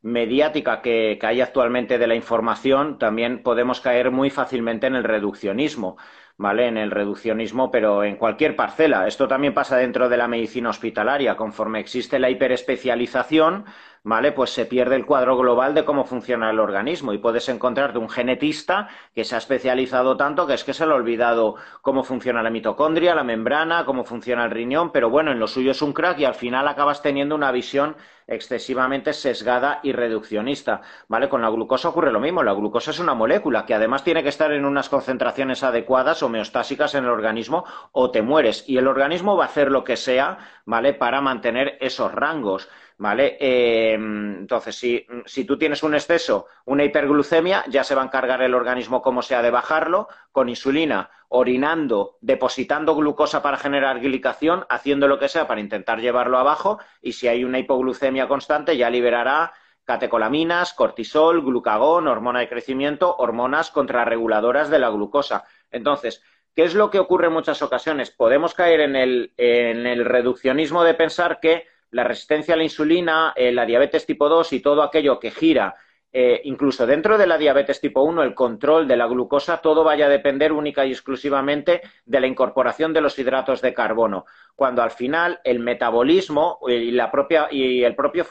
mediática 0.05 0.83
que, 0.83 1.17
hay 1.23 1.41
actualmente 1.41 1.97
de 1.97 2.05
la 2.05 2.13
información, 2.13 2.99
también 2.99 3.41
podemos 3.41 3.81
caer 3.81 4.11
muy 4.11 4.29
fácilmente 4.29 4.85
en 4.85 4.95
el 4.95 5.03
reduccionismo. 5.03 5.97
¿vale? 6.37 6.67
En 6.67 6.77
el 6.77 6.91
reduccionismo, 6.91 7.71
pero 7.71 8.03
en 8.03 8.17
cualquier 8.17 8.55
parcela. 8.55 9.07
Esto 9.07 9.27
también 9.27 9.53
pasa 9.53 9.77
dentro 9.77 10.09
de 10.09 10.17
la 10.17 10.27
medicina 10.27 10.69
hospitalaria. 10.69 11.35
Conforme 11.37 11.79
existe 11.79 12.19
la 12.19 12.29
hiperespecialización, 12.29 13.65
¿vale? 14.05 14.31
Pues 14.31 14.51
se 14.51 14.67
pierde 14.67 14.95
el 14.95 15.05
cuadro 15.05 15.35
global 15.35 15.73
de 15.73 15.83
cómo 15.83 16.05
funciona 16.05 16.51
el 16.51 16.59
organismo 16.59 17.11
y 17.11 17.17
puedes 17.17 17.49
encontrarte 17.49 17.97
un 17.97 18.07
genetista 18.07 18.87
que 19.15 19.23
se 19.23 19.33
ha 19.33 19.39
especializado 19.39 20.15
tanto 20.15 20.45
que 20.45 20.53
es 20.53 20.63
que 20.63 20.75
se 20.75 20.85
le 20.85 20.93
ha 20.93 20.95
olvidado 20.95 21.55
cómo 21.81 22.03
funciona 22.03 22.43
la 22.43 22.51
mitocondria, 22.51 23.15
la 23.15 23.23
membrana, 23.23 23.83
cómo 23.83 24.03
funciona 24.03 24.45
el 24.45 24.51
riñón, 24.51 24.91
pero 24.91 25.09
bueno, 25.09 25.31
en 25.31 25.39
lo 25.39 25.47
suyo 25.47 25.71
es 25.71 25.81
un 25.81 25.91
crack 25.91 26.19
y 26.19 26.25
al 26.25 26.35
final 26.35 26.67
acabas 26.67 27.01
teniendo 27.01 27.33
una 27.33 27.51
visión 27.51 27.95
excesivamente 28.27 29.11
sesgada 29.13 29.79
y 29.81 29.91
reduccionista, 29.91 30.81
¿vale? 31.07 31.27
Con 31.27 31.41
la 31.41 31.49
glucosa 31.49 31.89
ocurre 31.89 32.11
lo 32.11 32.19
mismo, 32.19 32.43
la 32.43 32.53
glucosa 32.53 32.91
es 32.91 32.99
una 32.99 33.15
molécula 33.15 33.65
que 33.65 33.73
además 33.73 34.03
tiene 34.03 34.21
que 34.21 34.29
estar 34.29 34.51
en 34.51 34.65
unas 34.65 34.89
concentraciones 34.89 35.63
adecuadas 35.63 36.21
homeostásicas 36.21 36.93
en 36.93 37.05
el 37.05 37.09
organismo 37.09 37.65
o 37.91 38.11
te 38.11 38.21
mueres 38.21 38.67
y 38.67 38.77
el 38.77 38.87
organismo 38.87 39.35
va 39.35 39.45
a 39.45 39.47
hacer 39.47 39.71
lo 39.71 39.83
que 39.83 39.97
sea, 39.97 40.37
¿vale? 40.65 40.93
Para 40.93 41.21
mantener 41.21 41.77
esos 41.81 42.11
rangos. 42.11 42.69
¿Vale? 42.97 43.37
Eh, 43.39 43.93
entonces, 43.93 44.75
si, 44.75 45.05
si, 45.25 45.45
tú 45.45 45.57
tienes 45.57 45.83
un 45.83 45.95
exceso, 45.95 46.47
una 46.65 46.83
hiperglucemia, 46.83 47.65
ya 47.67 47.83
se 47.83 47.95
va 47.95 48.01
a 48.01 48.05
encargar 48.05 48.41
el 48.41 48.53
organismo 48.53 49.01
como 49.01 49.21
sea 49.21 49.41
de 49.41 49.51
bajarlo, 49.51 50.07
con 50.31 50.49
insulina, 50.49 51.09
orinando, 51.29 52.17
depositando 52.21 52.95
glucosa 52.95 53.41
para 53.41 53.57
generar 53.57 53.99
glicación, 53.99 54.65
haciendo 54.69 55.07
lo 55.07 55.19
que 55.19 55.29
sea 55.29 55.47
para 55.47 55.61
intentar 55.61 55.99
llevarlo 55.99 56.37
abajo, 56.37 56.79
y 57.01 57.13
si 57.13 57.27
hay 57.27 57.43
una 57.43 57.59
hipoglucemia 57.59 58.27
constante, 58.27 58.77
ya 58.77 58.89
liberará 58.89 59.53
catecolaminas, 59.83 60.73
cortisol, 60.73 61.43
glucagón, 61.43 62.07
hormona 62.07 62.39
de 62.39 62.49
crecimiento, 62.49 63.15
hormonas 63.17 63.69
contrarreguladoras 63.69 64.69
de 64.69 64.79
la 64.79 64.89
glucosa. 64.89 65.45
Entonces, 65.69 66.23
¿qué 66.55 66.63
es 66.63 66.73
lo 66.73 66.89
que 66.89 66.99
ocurre 66.99 67.27
en 67.27 67.33
muchas 67.33 67.61
ocasiones? 67.61 68.09
Podemos 68.09 68.55
caer 68.55 68.79
en 68.79 68.95
el, 68.95 69.33
en 69.37 69.85
el 69.85 70.05
reduccionismo 70.05 70.83
de 70.83 70.95
pensar 70.95 71.39
que 71.39 71.67
la 71.95 72.03
resistencia 72.03 72.55
a 72.55 72.57
la 72.57 72.63
insulina, 72.63 73.31
eh, 73.37 73.53
la 73.53 73.65
diabetes 73.65 74.05
tipo 74.05 74.27
2 74.27 74.51
y 74.51 74.59
todo 74.59 74.83
aquello 74.83 75.17
que 75.17 75.31
gira, 75.31 75.75
eh, 76.11 76.41
incluso 76.45 76.85
dentro 76.85 77.17
de 77.17 77.25
la 77.25 77.37
diabetes 77.37 77.79
tipo 77.79 78.01
1, 78.03 78.23
el 78.23 78.33
control 78.33 78.85
de 78.87 78.97
la 78.97 79.05
glucosa, 79.05 79.57
todo 79.57 79.83
vaya 79.83 80.05
a 80.05 80.09
depender 80.09 80.51
única 80.51 80.85
y 80.85 80.91
exclusivamente 80.91 81.81
de 82.05 82.19
la 82.21 82.27
incorporación 82.27 82.93
de 82.93 83.01
los 83.01 83.17
hidratos 83.19 83.61
de 83.61 83.73
carbono, 83.73 84.25
cuando 84.55 84.81
al 84.81 84.91
final 84.91 85.39
el 85.43 85.59
metabolismo 85.59 86.59
y, 86.67 86.91
la 86.91 87.11
propia, 87.11 87.47
y 87.49 87.83
el 87.83 87.95
propio 87.95 88.25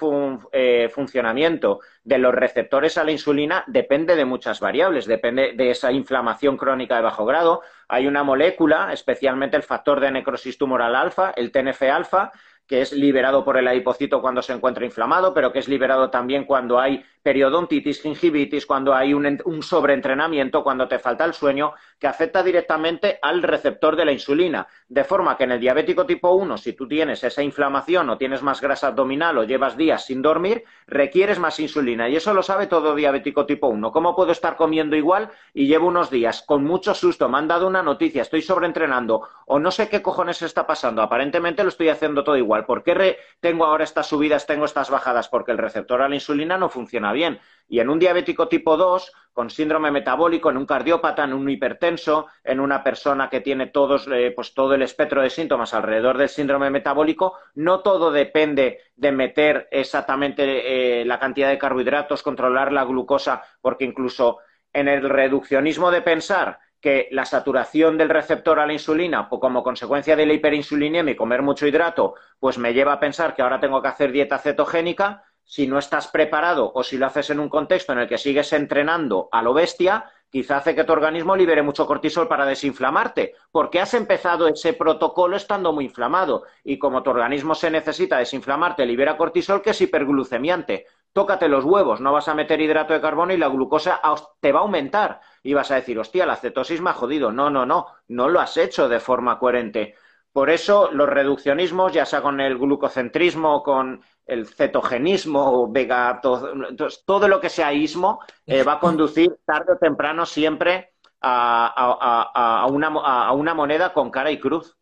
eh, 0.52 0.90
funcionamiento 0.90 1.80
de 2.02 2.16
los 2.16 2.34
receptores 2.34 2.96
a 2.96 3.04
la 3.04 3.12
insulina 3.12 3.64
depende 3.66 4.16
de 4.16 4.24
muchas 4.24 4.60
variables, 4.60 5.04
depende 5.04 5.52
de 5.54 5.70
esa 5.70 5.90
inflamación 5.92 6.56
crónica 6.56 6.96
de 6.96 7.02
bajo 7.02 7.26
grado. 7.26 7.60
Hay 7.88 8.06
una 8.06 8.22
molécula, 8.22 8.94
especialmente 8.94 9.58
el 9.58 9.62
factor 9.62 10.00
de 10.00 10.10
necrosis 10.10 10.56
tumoral 10.56 10.96
alfa, 10.96 11.34
el 11.36 11.52
TNF-alfa, 11.52 12.32
que 12.66 12.80
es 12.80 12.92
liberado 12.92 13.44
por 13.44 13.56
el 13.56 13.68
adipocito 13.68 14.20
cuando 14.20 14.42
se 14.42 14.52
encuentra 14.52 14.84
inflamado, 14.84 15.34
pero 15.34 15.52
que 15.52 15.58
es 15.58 15.68
liberado 15.68 16.10
también 16.10 16.44
cuando 16.44 16.78
hay 16.78 17.04
periodontitis, 17.24 18.02
gingivitis, 18.02 18.66
cuando 18.66 18.94
hay 18.94 19.14
un, 19.14 19.40
un, 19.46 19.62
sobreentrenamiento, 19.62 20.62
cuando 20.62 20.86
te 20.86 20.98
falta 20.98 21.24
el 21.24 21.32
sueño, 21.32 21.72
que 21.98 22.06
afecta 22.06 22.42
directamente 22.42 23.18
al 23.22 23.42
receptor 23.42 23.96
de 23.96 24.04
la 24.04 24.12
insulina. 24.12 24.66
De 24.88 25.04
forma 25.04 25.36
que 25.36 25.44
en 25.44 25.52
el 25.52 25.60
diabético 25.60 26.04
tipo 26.04 26.32
1, 26.32 26.58
si 26.58 26.74
tú 26.74 26.86
tienes 26.86 27.24
esa 27.24 27.42
inflamación 27.42 28.10
o 28.10 28.18
tienes 28.18 28.42
más 28.42 28.60
grasa 28.60 28.88
abdominal 28.88 29.38
o 29.38 29.44
llevas 29.44 29.76
días 29.76 30.04
sin 30.04 30.20
dormir, 30.20 30.64
requieres 30.86 31.38
más 31.38 31.58
insulina. 31.60 32.08
Y 32.08 32.16
eso 32.16 32.34
lo 32.34 32.42
sabe 32.42 32.66
todo 32.66 32.94
diabético 32.94 33.46
tipo 33.46 33.68
1. 33.68 33.90
¿Cómo 33.90 34.14
puedo 34.14 34.32
estar 34.32 34.56
comiendo 34.56 34.94
igual 34.94 35.30
y 35.54 35.66
llevo 35.66 35.88
unos 35.88 36.10
días 36.10 36.42
con 36.46 36.62
mucho 36.64 36.94
susto? 36.94 37.30
Me 37.30 37.38
han 37.38 37.48
dado 37.48 37.66
una 37.66 37.82
noticia, 37.82 38.20
estoy 38.20 38.42
sobreentrenando 38.42 39.26
o 39.46 39.58
no 39.58 39.70
sé 39.70 39.88
qué 39.88 40.02
cojones 40.02 40.42
está 40.42 40.66
pasando. 40.66 41.00
Aparentemente 41.00 41.62
lo 41.62 41.70
estoy 41.70 41.88
haciendo 41.88 42.22
todo 42.22 42.36
igual 42.36 42.64
¿Por 42.66 42.82
qué 42.82 43.18
tengo 43.40 43.64
ahora 43.64 43.84
estas 43.84 44.06
subidas, 44.06 44.46
tengo 44.46 44.64
estas 44.64 44.90
bajadas? 44.90 45.28
Porque 45.28 45.52
el 45.52 45.58
receptor 45.58 46.02
a 46.02 46.08
la 46.08 46.14
insulina 46.14 46.56
no 46.56 46.68
funciona 46.68 47.12
bien. 47.14 47.40
Y 47.66 47.80
en 47.80 47.88
un 47.88 47.98
diabético 47.98 48.46
tipo 48.46 48.76
2, 48.76 49.10
con 49.32 49.50
síndrome 49.50 49.90
metabólico, 49.90 50.50
en 50.50 50.58
un 50.58 50.66
cardiópata, 50.66 51.24
en 51.24 51.32
un 51.32 51.48
hipertenso, 51.48 52.26
en 52.44 52.60
una 52.60 52.84
persona 52.84 53.30
que 53.30 53.40
tiene 53.40 53.68
todos, 53.68 54.06
eh, 54.12 54.32
pues 54.36 54.52
todo 54.52 54.74
el 54.74 54.82
espectro 54.82 55.22
de 55.22 55.30
síntomas 55.30 55.72
alrededor 55.72 56.18
del 56.18 56.28
síndrome 56.28 56.70
metabólico, 56.70 57.38
no 57.54 57.80
todo 57.80 58.12
depende 58.12 58.80
de 58.94 59.12
meter 59.12 59.68
exactamente 59.70 61.00
eh, 61.00 61.04
la 61.04 61.18
cantidad 61.18 61.48
de 61.48 61.58
carbohidratos, 61.58 62.22
controlar 62.22 62.70
la 62.70 62.84
glucosa, 62.84 63.42
porque 63.60 63.84
incluso 63.84 64.38
en 64.72 64.88
el 64.88 65.08
reduccionismo 65.08 65.90
de 65.90 66.02
pensar 66.02 66.58
que 66.84 67.08
la 67.12 67.24
saturación 67.24 67.96
del 67.96 68.10
receptor 68.10 68.60
a 68.60 68.66
la 68.66 68.74
insulina, 68.74 69.26
como 69.30 69.62
consecuencia 69.62 70.16
de 70.16 70.26
la 70.26 70.34
hiperinsulinemia 70.34 71.12
y 71.12 71.16
comer 71.16 71.40
mucho 71.40 71.66
hidrato, 71.66 72.14
pues 72.38 72.58
me 72.58 72.74
lleva 72.74 72.92
a 72.92 73.00
pensar 73.00 73.34
que 73.34 73.40
ahora 73.40 73.58
tengo 73.58 73.80
que 73.80 73.88
hacer 73.88 74.12
dieta 74.12 74.38
cetogénica. 74.38 75.24
Si 75.44 75.66
no 75.66 75.78
estás 75.78 76.08
preparado 76.08 76.72
o 76.74 76.82
si 76.82 76.98
lo 76.98 77.06
haces 77.06 77.30
en 77.30 77.40
un 77.40 77.48
contexto 77.48 77.92
en 77.92 78.00
el 78.00 78.08
que 78.08 78.18
sigues 78.18 78.52
entrenando 78.52 79.28
a 79.30 79.42
lo 79.42 79.54
bestia, 79.54 80.10
quizá 80.30 80.56
hace 80.56 80.74
que 80.74 80.84
tu 80.84 80.92
organismo 80.92 81.36
libere 81.36 81.62
mucho 81.62 81.86
cortisol 81.86 82.26
para 82.26 82.46
desinflamarte, 82.46 83.34
porque 83.52 83.80
has 83.80 83.94
empezado 83.94 84.48
ese 84.48 84.72
protocolo 84.72 85.36
estando 85.36 85.72
muy 85.72 85.84
inflamado. 85.84 86.44
Y 86.64 86.78
como 86.78 87.02
tu 87.02 87.10
organismo 87.10 87.54
se 87.54 87.70
necesita 87.70 88.18
desinflamarte, 88.18 88.86
libera 88.86 89.16
cortisol 89.16 89.62
que 89.62 89.70
es 89.70 89.80
hiperglucemiante 89.80 90.86
tócate 91.14 91.48
los 91.48 91.64
huevos, 91.64 92.00
no 92.00 92.12
vas 92.12 92.28
a 92.28 92.34
meter 92.34 92.60
hidrato 92.60 92.92
de 92.92 93.00
carbono 93.00 93.32
y 93.32 93.36
la 93.36 93.48
glucosa 93.48 94.00
te 94.40 94.52
va 94.52 94.58
a 94.58 94.62
aumentar. 94.62 95.20
Y 95.42 95.54
vas 95.54 95.70
a 95.70 95.76
decir, 95.76 95.98
hostia, 95.98 96.26
la 96.26 96.36
cetosis 96.36 96.80
me 96.80 96.90
ha 96.90 96.94
jodido. 96.94 97.30
No, 97.30 97.50
no, 97.50 97.64
no, 97.64 97.86
no 98.08 98.28
lo 98.28 98.40
has 98.40 98.56
hecho 98.56 98.88
de 98.88 98.98
forma 98.98 99.38
coherente. 99.38 99.94
Por 100.34 100.50
eso 100.50 100.90
los 100.90 101.08
reduccionismos, 101.08 101.92
ya 101.92 102.04
sea 102.04 102.20
con 102.20 102.40
el 102.40 102.58
glucocentrismo, 102.58 103.62
con 103.62 104.02
el 104.26 104.48
cetogenismo, 104.48 105.62
o 105.62 105.70
vega, 105.70 106.20
todo, 106.20 107.28
lo 107.28 107.40
que 107.40 107.48
sea 107.48 107.72
ismo, 107.72 108.18
eh, 108.44 108.64
va 108.64 108.72
a 108.72 108.80
conducir 108.80 109.38
tarde 109.44 109.74
o 109.74 109.78
temprano 109.78 110.26
siempre 110.26 110.94
a, 111.20 112.66
una, 112.68 112.88
a, 112.88 113.32
una, 113.32 113.54
moneda 113.54 113.92
con 113.92 114.10
cara 114.10 114.32
y 114.32 114.40
cruz. 114.40 114.76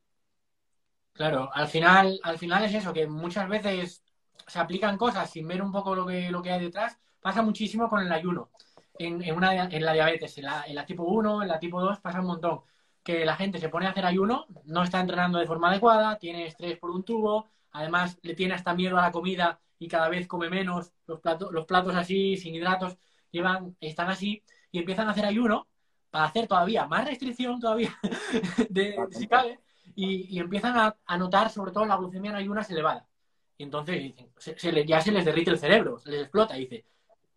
Claro, 1.12 1.50
al 1.52 1.68
final, 1.68 2.18
al 2.22 2.38
final 2.38 2.64
es 2.64 2.72
eso, 2.72 2.94
que 2.94 3.06
muchas 3.06 3.46
veces 3.46 4.02
se 4.46 4.58
aplican 4.58 4.96
cosas 4.96 5.28
sin 5.28 5.46
ver 5.46 5.60
un 5.60 5.70
poco 5.70 5.94
lo 5.94 6.06
que, 6.06 6.30
lo 6.30 6.40
que 6.40 6.50
hay 6.50 6.62
detrás, 6.62 6.98
pasa 7.20 7.42
muchísimo 7.42 7.90
con 7.90 8.00
el 8.00 8.10
ayuno. 8.10 8.48
En, 8.98 9.22
en, 9.22 9.36
una, 9.36 9.52
en 9.52 9.84
la 9.84 9.92
diabetes, 9.92 10.38
en 10.38 10.44
la, 10.44 10.64
en 10.66 10.74
la, 10.76 10.86
tipo 10.86 11.02
1, 11.02 11.42
en 11.42 11.48
la 11.48 11.58
tipo 11.58 11.78
2, 11.78 12.00
pasa 12.00 12.20
un 12.20 12.26
montón. 12.28 12.62
Que 13.02 13.24
la 13.24 13.36
gente 13.36 13.58
se 13.58 13.68
pone 13.68 13.86
a 13.86 13.90
hacer 13.90 14.06
ayuno, 14.06 14.46
no 14.64 14.82
está 14.82 15.00
entrenando 15.00 15.38
de 15.38 15.46
forma 15.46 15.70
adecuada, 15.70 16.18
tiene 16.18 16.46
estrés 16.46 16.78
por 16.78 16.90
un 16.90 17.02
tubo, 17.02 17.48
además 17.72 18.18
le 18.22 18.34
tiene 18.34 18.54
hasta 18.54 18.74
miedo 18.74 18.98
a 18.98 19.02
la 19.02 19.12
comida 19.12 19.60
y 19.78 19.88
cada 19.88 20.08
vez 20.08 20.28
come 20.28 20.48
menos, 20.48 20.92
los 21.06 21.20
platos, 21.20 21.52
los 21.52 21.66
platos 21.66 21.94
así, 21.96 22.36
sin 22.36 22.54
hidratos, 22.54 22.96
llevan, 23.30 23.76
están 23.80 24.08
así 24.08 24.42
y 24.70 24.78
empiezan 24.78 25.08
a 25.08 25.10
hacer 25.10 25.24
ayuno 25.24 25.66
para 26.10 26.26
hacer 26.26 26.46
todavía 26.46 26.86
más 26.86 27.06
restricción 27.06 27.58
todavía 27.58 27.98
de, 28.68 28.96
si 29.10 29.26
cabe 29.26 29.58
y, 29.94 30.36
y 30.36 30.38
empiezan 30.38 30.76
a, 30.76 30.96
a, 31.04 31.18
notar 31.18 31.50
sobre 31.50 31.72
todo 31.72 31.84
la 31.86 31.96
glucemia 31.96 32.30
en 32.30 32.36
ayunas 32.36 32.70
elevada. 32.70 33.06
Y 33.58 33.64
entonces 33.64 34.14
se, 34.38 34.86
ya 34.86 35.00
se 35.00 35.12
les 35.12 35.24
derrite 35.24 35.50
el 35.50 35.58
cerebro, 35.58 35.98
se 35.98 36.10
les 36.10 36.22
explota. 36.22 36.56
Y 36.56 36.60
dice, 36.62 36.86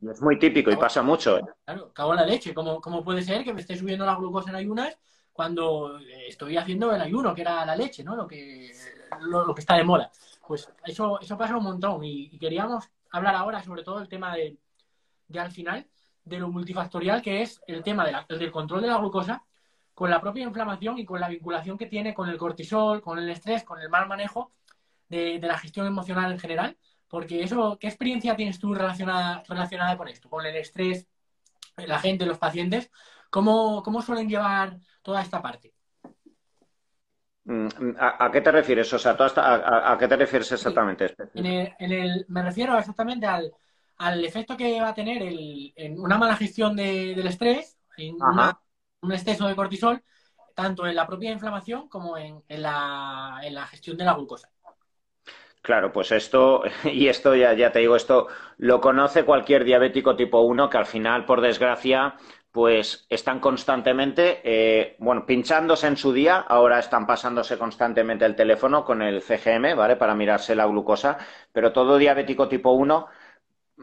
es 0.02 0.22
muy 0.22 0.38
típico 0.40 0.72
y 0.72 0.76
pasa 0.76 1.02
mucho. 1.02 1.38
¿eh? 1.38 1.44
Claro, 1.66 1.92
cago 1.94 2.12
en 2.12 2.18
la 2.18 2.26
leche. 2.26 2.54
¿Cómo, 2.54 2.82
¿Cómo, 2.82 3.04
puede 3.04 3.22
ser 3.22 3.44
que 3.44 3.54
me 3.54 3.62
esté 3.62 3.76
subiendo 3.76 4.06
la 4.06 4.16
glucosa 4.16 4.50
en 4.50 4.56
ayunas 4.56 4.98
cuando 5.36 6.00
estoy 6.00 6.56
haciendo 6.56 6.96
el 6.96 7.02
ayuno, 7.02 7.36
que 7.36 7.42
era 7.42 7.66
la 7.66 7.76
leche, 7.76 8.06
¿no? 8.06 8.16
Lo 8.16 8.26
que, 8.26 8.72
lo, 9.20 9.54
que 9.54 9.60
está 9.60 9.76
de 9.76 9.84
moda. 9.84 10.10
Pues 10.48 10.72
eso, 10.86 11.20
eso 11.20 11.38
pasa 11.38 11.58
un 11.58 11.64
montón. 11.66 12.06
Y, 12.06 12.40
queríamos 12.40 12.90
hablar 13.12 13.36
ahora 13.36 13.62
sobre 13.62 13.84
todo 13.84 14.00
el 14.00 14.08
tema 14.08 14.34
de, 14.34 14.58
de, 15.28 15.40
al 15.42 15.52
final, 15.52 15.86
de 16.24 16.40
lo 16.40 16.48
multifactorial 16.50 17.22
que 17.22 17.42
es 17.42 17.62
el 17.68 17.84
tema 17.84 18.06
de 18.06 18.38
del 18.38 18.50
control 18.50 18.82
de 18.82 18.88
la 18.88 18.98
glucosa 18.98 19.44
con 19.94 20.10
la 20.10 20.22
propia 20.22 20.44
inflamación 20.44 21.00
y 21.00 21.06
con 21.06 21.20
la 21.20 21.28
vinculación 21.28 21.78
que 21.78 21.88
tiene 21.88 22.14
con 22.14 22.30
el 22.30 22.38
cortisol, 22.38 23.02
con 23.02 23.20
el 23.20 23.30
estrés, 23.30 23.66
con 23.66 23.82
el 23.82 23.90
mal 23.90 24.08
manejo 24.08 24.54
de, 25.10 25.38
la 25.42 25.58
gestión 25.58 25.86
emocional 25.86 26.32
en 26.32 26.40
general? 26.40 26.78
Porque 27.10 27.44
eso, 27.44 27.78
¿qué 27.78 27.88
experiencia 27.88 28.38
tienes 28.38 28.58
tú 28.58 28.74
relacionada, 28.74 29.44
relacionada 29.50 29.98
con 29.98 30.08
esto? 30.08 30.30
Con 30.30 30.46
el 30.46 30.56
estrés, 30.56 31.08
la 31.76 32.00
gente, 32.00 32.26
los 32.26 32.38
pacientes. 32.38 32.90
¿Cómo, 33.36 33.84
cómo 33.84 34.02
suelen 34.02 34.30
llevar 34.30 34.78
toda 35.02 35.22
esta 35.22 35.42
parte? 35.42 35.74
Mm, 37.44 37.68
¿A, 38.00 38.32
qué 38.32 38.40
te 38.40 38.50
refieres? 38.50 38.94
O 38.94 38.98
sea, 38.98 39.18
a, 39.20 39.98
qué 40.00 40.08
te 40.08 40.16
refieres 40.16 40.54
exactamente? 40.54 41.14
En 41.34 41.92
el, 41.92 42.26
me 42.30 42.42
refiero 42.44 42.78
exactamente 42.78 43.26
al, 43.26 43.52
al, 43.98 44.24
efecto 44.24 44.56
que 44.56 44.80
va 44.80 44.88
a 44.88 44.94
tener 44.94 45.22
el, 45.22 45.74
en 45.76 46.00
una 46.00 46.18
mala 46.18 46.38
gestión 46.38 46.78
del 46.78 47.28
estrés, 47.28 47.78
en 47.98 48.16
un 49.02 49.12
exceso 49.12 49.50
de 49.50 49.56
cortisol, 49.58 50.02
tanto 50.56 50.88
en 50.88 50.96
la 50.96 51.06
propia 51.06 51.34
inflamación 51.34 51.90
como 51.90 52.18
en, 52.18 52.42
en, 52.48 52.62
la, 52.62 53.42
en 53.44 53.54
la 53.54 53.68
gestión 53.68 53.98
de 53.98 54.06
la 54.06 54.14
glucosa. 54.14 54.50
Claro, 55.66 55.92
pues 55.92 56.12
esto, 56.12 56.62
y 56.86 57.08
esto 57.08 57.36
ya, 57.36 57.54
ya 57.54 57.72
te 57.72 57.80
digo, 57.80 57.96
esto 57.96 58.28
lo 58.60 58.80
conoce 58.80 59.26
cualquier 59.26 59.64
diabético 59.64 60.16
tipo 60.16 60.42
1 60.42 60.70
que 60.70 60.78
al 60.78 60.86
final, 60.86 61.26
por 61.26 61.42
desgracia, 61.42 62.16
pues 62.56 63.06
están 63.10 63.42
constantemente, 63.42 64.40
eh, 64.46 64.96
bueno, 65.00 65.26
pinchándose 65.26 65.88
en 65.88 65.98
su 65.98 66.14
día, 66.14 66.38
ahora 66.38 66.80
están 66.80 67.06
pasándose 67.06 67.58
constantemente 67.58 68.24
el 68.24 68.38
teléfono 68.38 68.86
con 68.86 69.02
el 69.02 69.22
CGM, 69.22 69.76
¿vale? 69.76 69.98
Para 69.98 70.16
mirarse 70.16 70.56
la 70.56 70.66
glucosa, 70.66 71.18
pero 71.52 71.74
todo 71.74 71.98
diabético 71.98 72.48
tipo 72.48 72.72
1, 72.72 73.08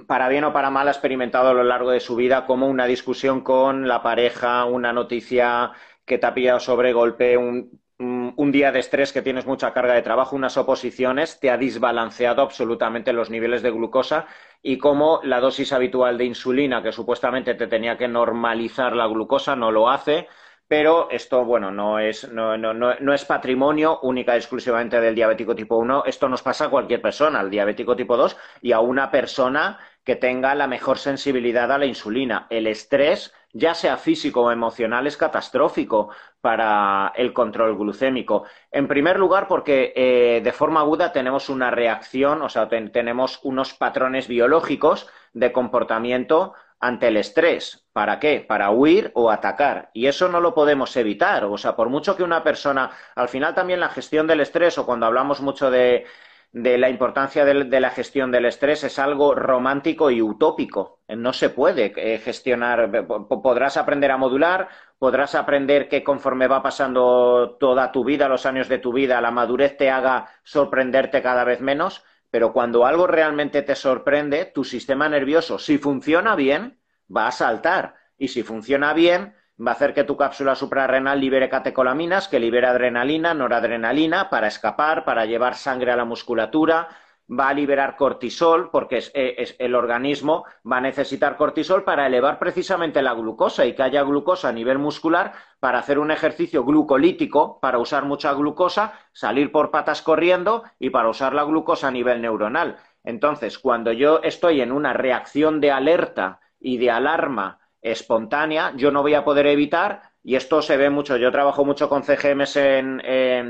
para 0.07 0.27
bien 0.31 0.45
o 0.45 0.55
para 0.55 0.71
mal, 0.71 0.89
ha 0.89 0.91
experimentado 0.91 1.51
a 1.51 1.55
lo 1.55 1.65
largo 1.65 1.91
de 1.91 2.01
su 2.01 2.17
vida 2.17 2.47
como 2.47 2.67
una 2.67 2.87
discusión 2.87 3.43
con 3.43 3.87
la 3.87 4.03
pareja, 4.03 4.65
una 4.65 4.91
noticia 4.95 5.73
que 6.07 6.17
te 6.17 6.27
ha 6.27 6.33
pillado 6.33 6.59
sobre 6.59 6.95
golpe, 6.95 7.37
un, 7.37 7.82
un 8.03 8.53
día 8.53 8.73
de 8.73 8.81
estrés 8.81 9.13
que 9.13 9.23
tienes 9.23 9.47
mucha 9.47 9.73
carga 9.73 9.95
de 9.95 10.03
trabajo, 10.03 10.37
unas 10.37 10.57
oposiciones, 10.57 11.39
te 11.41 11.51
ha 11.51 11.57
desbalanceado 11.57 12.43
absolutamente 12.43 13.13
los 13.13 13.31
niveles 13.31 13.63
de 13.63 13.71
glucosa 13.71 14.27
y 14.63 14.79
cómo 14.79 15.21
la 15.23 15.41
dosis 15.41 15.73
habitual 15.73 16.19
de 16.19 16.25
insulina, 16.25 16.83
que 16.83 16.93
supuestamente 16.93 17.55
te 17.55 17.67
tenía 17.67 17.97
que 17.97 18.09
normalizar 18.09 18.95
la 18.97 19.07
glucosa, 19.07 19.57
no 19.57 19.71
lo 19.71 19.89
hace. 19.91 20.29
Pero 20.69 21.11
esto, 21.11 21.45
bueno, 21.45 21.71
no 21.71 21.99
es, 21.99 22.31
no, 22.33 22.57
no, 22.57 22.73
no 22.73 23.13
es 23.13 23.25
patrimonio 23.27 24.01
única 24.03 24.35
y 24.35 24.39
exclusivamente 24.39 25.01
del 25.01 25.15
diabético 25.15 25.55
tipo 25.55 25.77
1. 25.77 26.05
Esto 26.07 26.29
nos 26.31 26.43
pasa 26.43 26.67
a 26.67 26.71
cualquier 26.71 27.03
persona, 27.03 27.41
al 27.41 27.51
diabético 27.51 27.95
tipo 27.95 28.17
2 28.17 28.37
y 28.63 28.73
a 28.73 28.81
una 28.81 29.11
persona 29.11 29.79
que 30.03 30.17
tenga 30.17 30.55
la 30.55 30.67
mejor 30.67 30.99
sensibilidad 30.99 31.71
a 31.71 31.79
la 31.79 31.85
insulina. 31.87 32.47
El 32.49 32.67
estrés 32.67 33.35
ya 33.53 33.75
sea 33.75 33.97
físico 33.97 34.43
o 34.43 34.51
emocional, 34.51 35.07
es 35.07 35.17
catastrófico 35.17 36.11
para 36.41 37.13
el 37.15 37.33
control 37.33 37.77
glucémico. 37.77 38.45
En 38.71 38.89
primer 38.89 39.19
lugar, 39.19 39.47
porque 39.49 39.93
eh, 39.95 40.41
de 40.43 40.53
forma 40.53 40.81
aguda 40.81 41.13
tenemos 41.13 41.49
una 41.49 41.71
reacción, 41.71 42.43
o 42.43 42.49
sea, 42.49 42.69
tenemos 42.69 43.41
unos 43.43 43.75
patrones 43.75 44.27
biológicos 44.29 45.09
de 45.33 45.53
comportamiento 45.53 46.55
ante 46.81 47.09
el 47.09 47.17
estrés. 47.17 47.87
¿Para 47.93 48.19
qué? 48.19 48.45
Para 48.47 48.71
huir 48.71 49.13
o 49.15 49.31
atacar. 49.31 49.91
Y 49.95 50.07
eso 50.07 50.29
no 50.29 50.41
lo 50.41 50.53
podemos 50.53 50.97
evitar. 50.97 51.45
O 51.45 51.57
sea, 51.57 51.77
por 51.77 51.89
mucho 51.89 52.17
que 52.17 52.25
una 52.25 52.43
persona, 52.43 52.91
al 53.15 53.29
final 53.29 53.55
también 53.55 53.79
la 53.79 53.89
gestión 53.89 54.27
del 54.27 54.41
estrés 54.41 54.77
o 54.79 54.85
cuando 54.85 55.07
hablamos 55.07 55.41
mucho 55.41 55.71
de 55.71 56.07
de 56.53 56.77
la 56.77 56.91
importancia 56.91 57.47
de, 57.47 57.81
la 57.81 57.91
gestión 57.91 58.31
del 58.31 58.45
estrés 58.45 58.85
es 58.85 58.99
algo 58.99 59.35
romántico 59.35 60.11
y 60.11 60.21
utópico. 60.21 61.01
No 61.09 61.33
se 61.33 61.49
puede 61.49 61.93
eh, 61.97 62.19
gestionar. 62.19 63.07
Podrás 63.43 63.79
aprender 63.79 64.11
a 64.11 64.19
modular, 64.19 64.69
podrás 64.99 65.35
aprender 65.35 65.89
que 65.89 66.05
conforme 66.05 66.49
va 66.49 66.63
pasando 66.63 67.57
toda 67.59 67.91
tu 67.91 68.05
vida, 68.05 68.29
los 68.29 68.45
años 68.45 68.69
de 68.69 68.79
tu 68.79 68.93
vida, 68.93 69.21
la 69.23 69.31
madurez 69.31 69.79
te 69.79 69.91
haga 69.91 70.29
sorprenderte 70.43 71.23
cada 71.23 71.45
vez 71.45 71.61
menos, 71.61 72.05
pero 72.31 72.53
cuando 72.53 72.85
algo 72.85 73.07
realmente 73.07 73.63
te 73.63 73.75
sorprende, 73.75 74.45
tu 74.45 74.63
sistema 74.63 75.09
nervioso, 75.09 75.59
si 75.59 75.79
funciona 75.79 76.37
bien, 76.37 76.79
va 77.15 77.29
a 77.29 77.33
saltar. 77.33 77.95
Y 78.19 78.29
si 78.29 78.43
funciona 78.43 78.93
bien, 78.93 79.35
va 79.59 79.73
a 79.73 79.75
hacer 79.75 79.95
que 79.95 80.05
tu 80.05 80.17
cápsula 80.17 80.55
suprarrenal 80.55 81.21
libere 81.21 81.49
catecolaminas, 81.49 82.29
que 82.29 82.41
libera 82.41 82.71
adrenalina, 82.71 83.35
noradrenalina, 83.35 84.31
para 84.31 84.49
escapar, 84.49 85.05
para 85.05 85.27
llevar 85.27 85.55
sangre 85.55 85.93
a 85.93 85.97
la 85.97 86.05
musculatura, 86.05 86.89
va 87.31 87.49
a 87.49 87.55
liberar 87.55 87.97
cortisol, 87.97 88.71
porque 88.71 89.03
eh, 89.15 89.55
el 89.59 89.75
organismo 89.75 90.45
va 90.71 90.79
a 90.79 90.81
necesitar 90.81 91.37
cortisol 91.37 91.85
para 91.85 92.07
elevar 92.07 92.39
precisamente 92.39 93.01
la 93.03 93.15
glucosa 93.15 93.65
y 93.65 93.75
que 93.75 93.83
haya 93.83 94.03
glucosa 94.03 94.49
a 94.49 94.53
nivel 94.53 94.79
muscular 94.79 95.33
para 95.61 95.79
hacer 95.79 95.99
un 95.99 96.11
ejercicio 96.11 96.65
glucolítico, 96.65 97.59
para 97.61 97.79
usar 97.79 98.05
mucha 98.05 98.33
glucosa, 98.33 98.95
salir 99.13 99.53
por 99.53 99.71
patas 99.71 100.03
corriendo 100.03 100.65
y 100.79 100.91
para 100.91 101.09
usar 101.09 101.35
la 101.35 101.45
glucosa 101.45 101.89
a 101.89 101.93
nivel 101.93 102.21
neuronal. 102.21 102.77
Entonces, 103.05 103.59
cuando 103.59 103.93
yo 103.93 104.21
estoy 104.23 104.61
en 104.61 104.73
una 104.73 104.93
reacción 104.93 105.61
de 105.61 105.71
alerta 105.71 106.41
y 106.61 106.79
de 106.79 106.91
alarma 106.91 107.59
espontánea, 107.83 108.73
yo 108.77 108.91
no 108.93 109.03
voy 109.03 109.15
a 109.15 109.25
poder 109.25 109.47
evitar, 109.49 110.03
y 110.25 110.37
esto 110.37 110.63
se 110.63 110.77
ve 110.77 110.89
mucho, 110.89 111.17
yo 111.17 111.33
trabajo 111.33 111.65
mucho 111.65 111.89
con 111.89 112.05
CGMs 112.05 112.57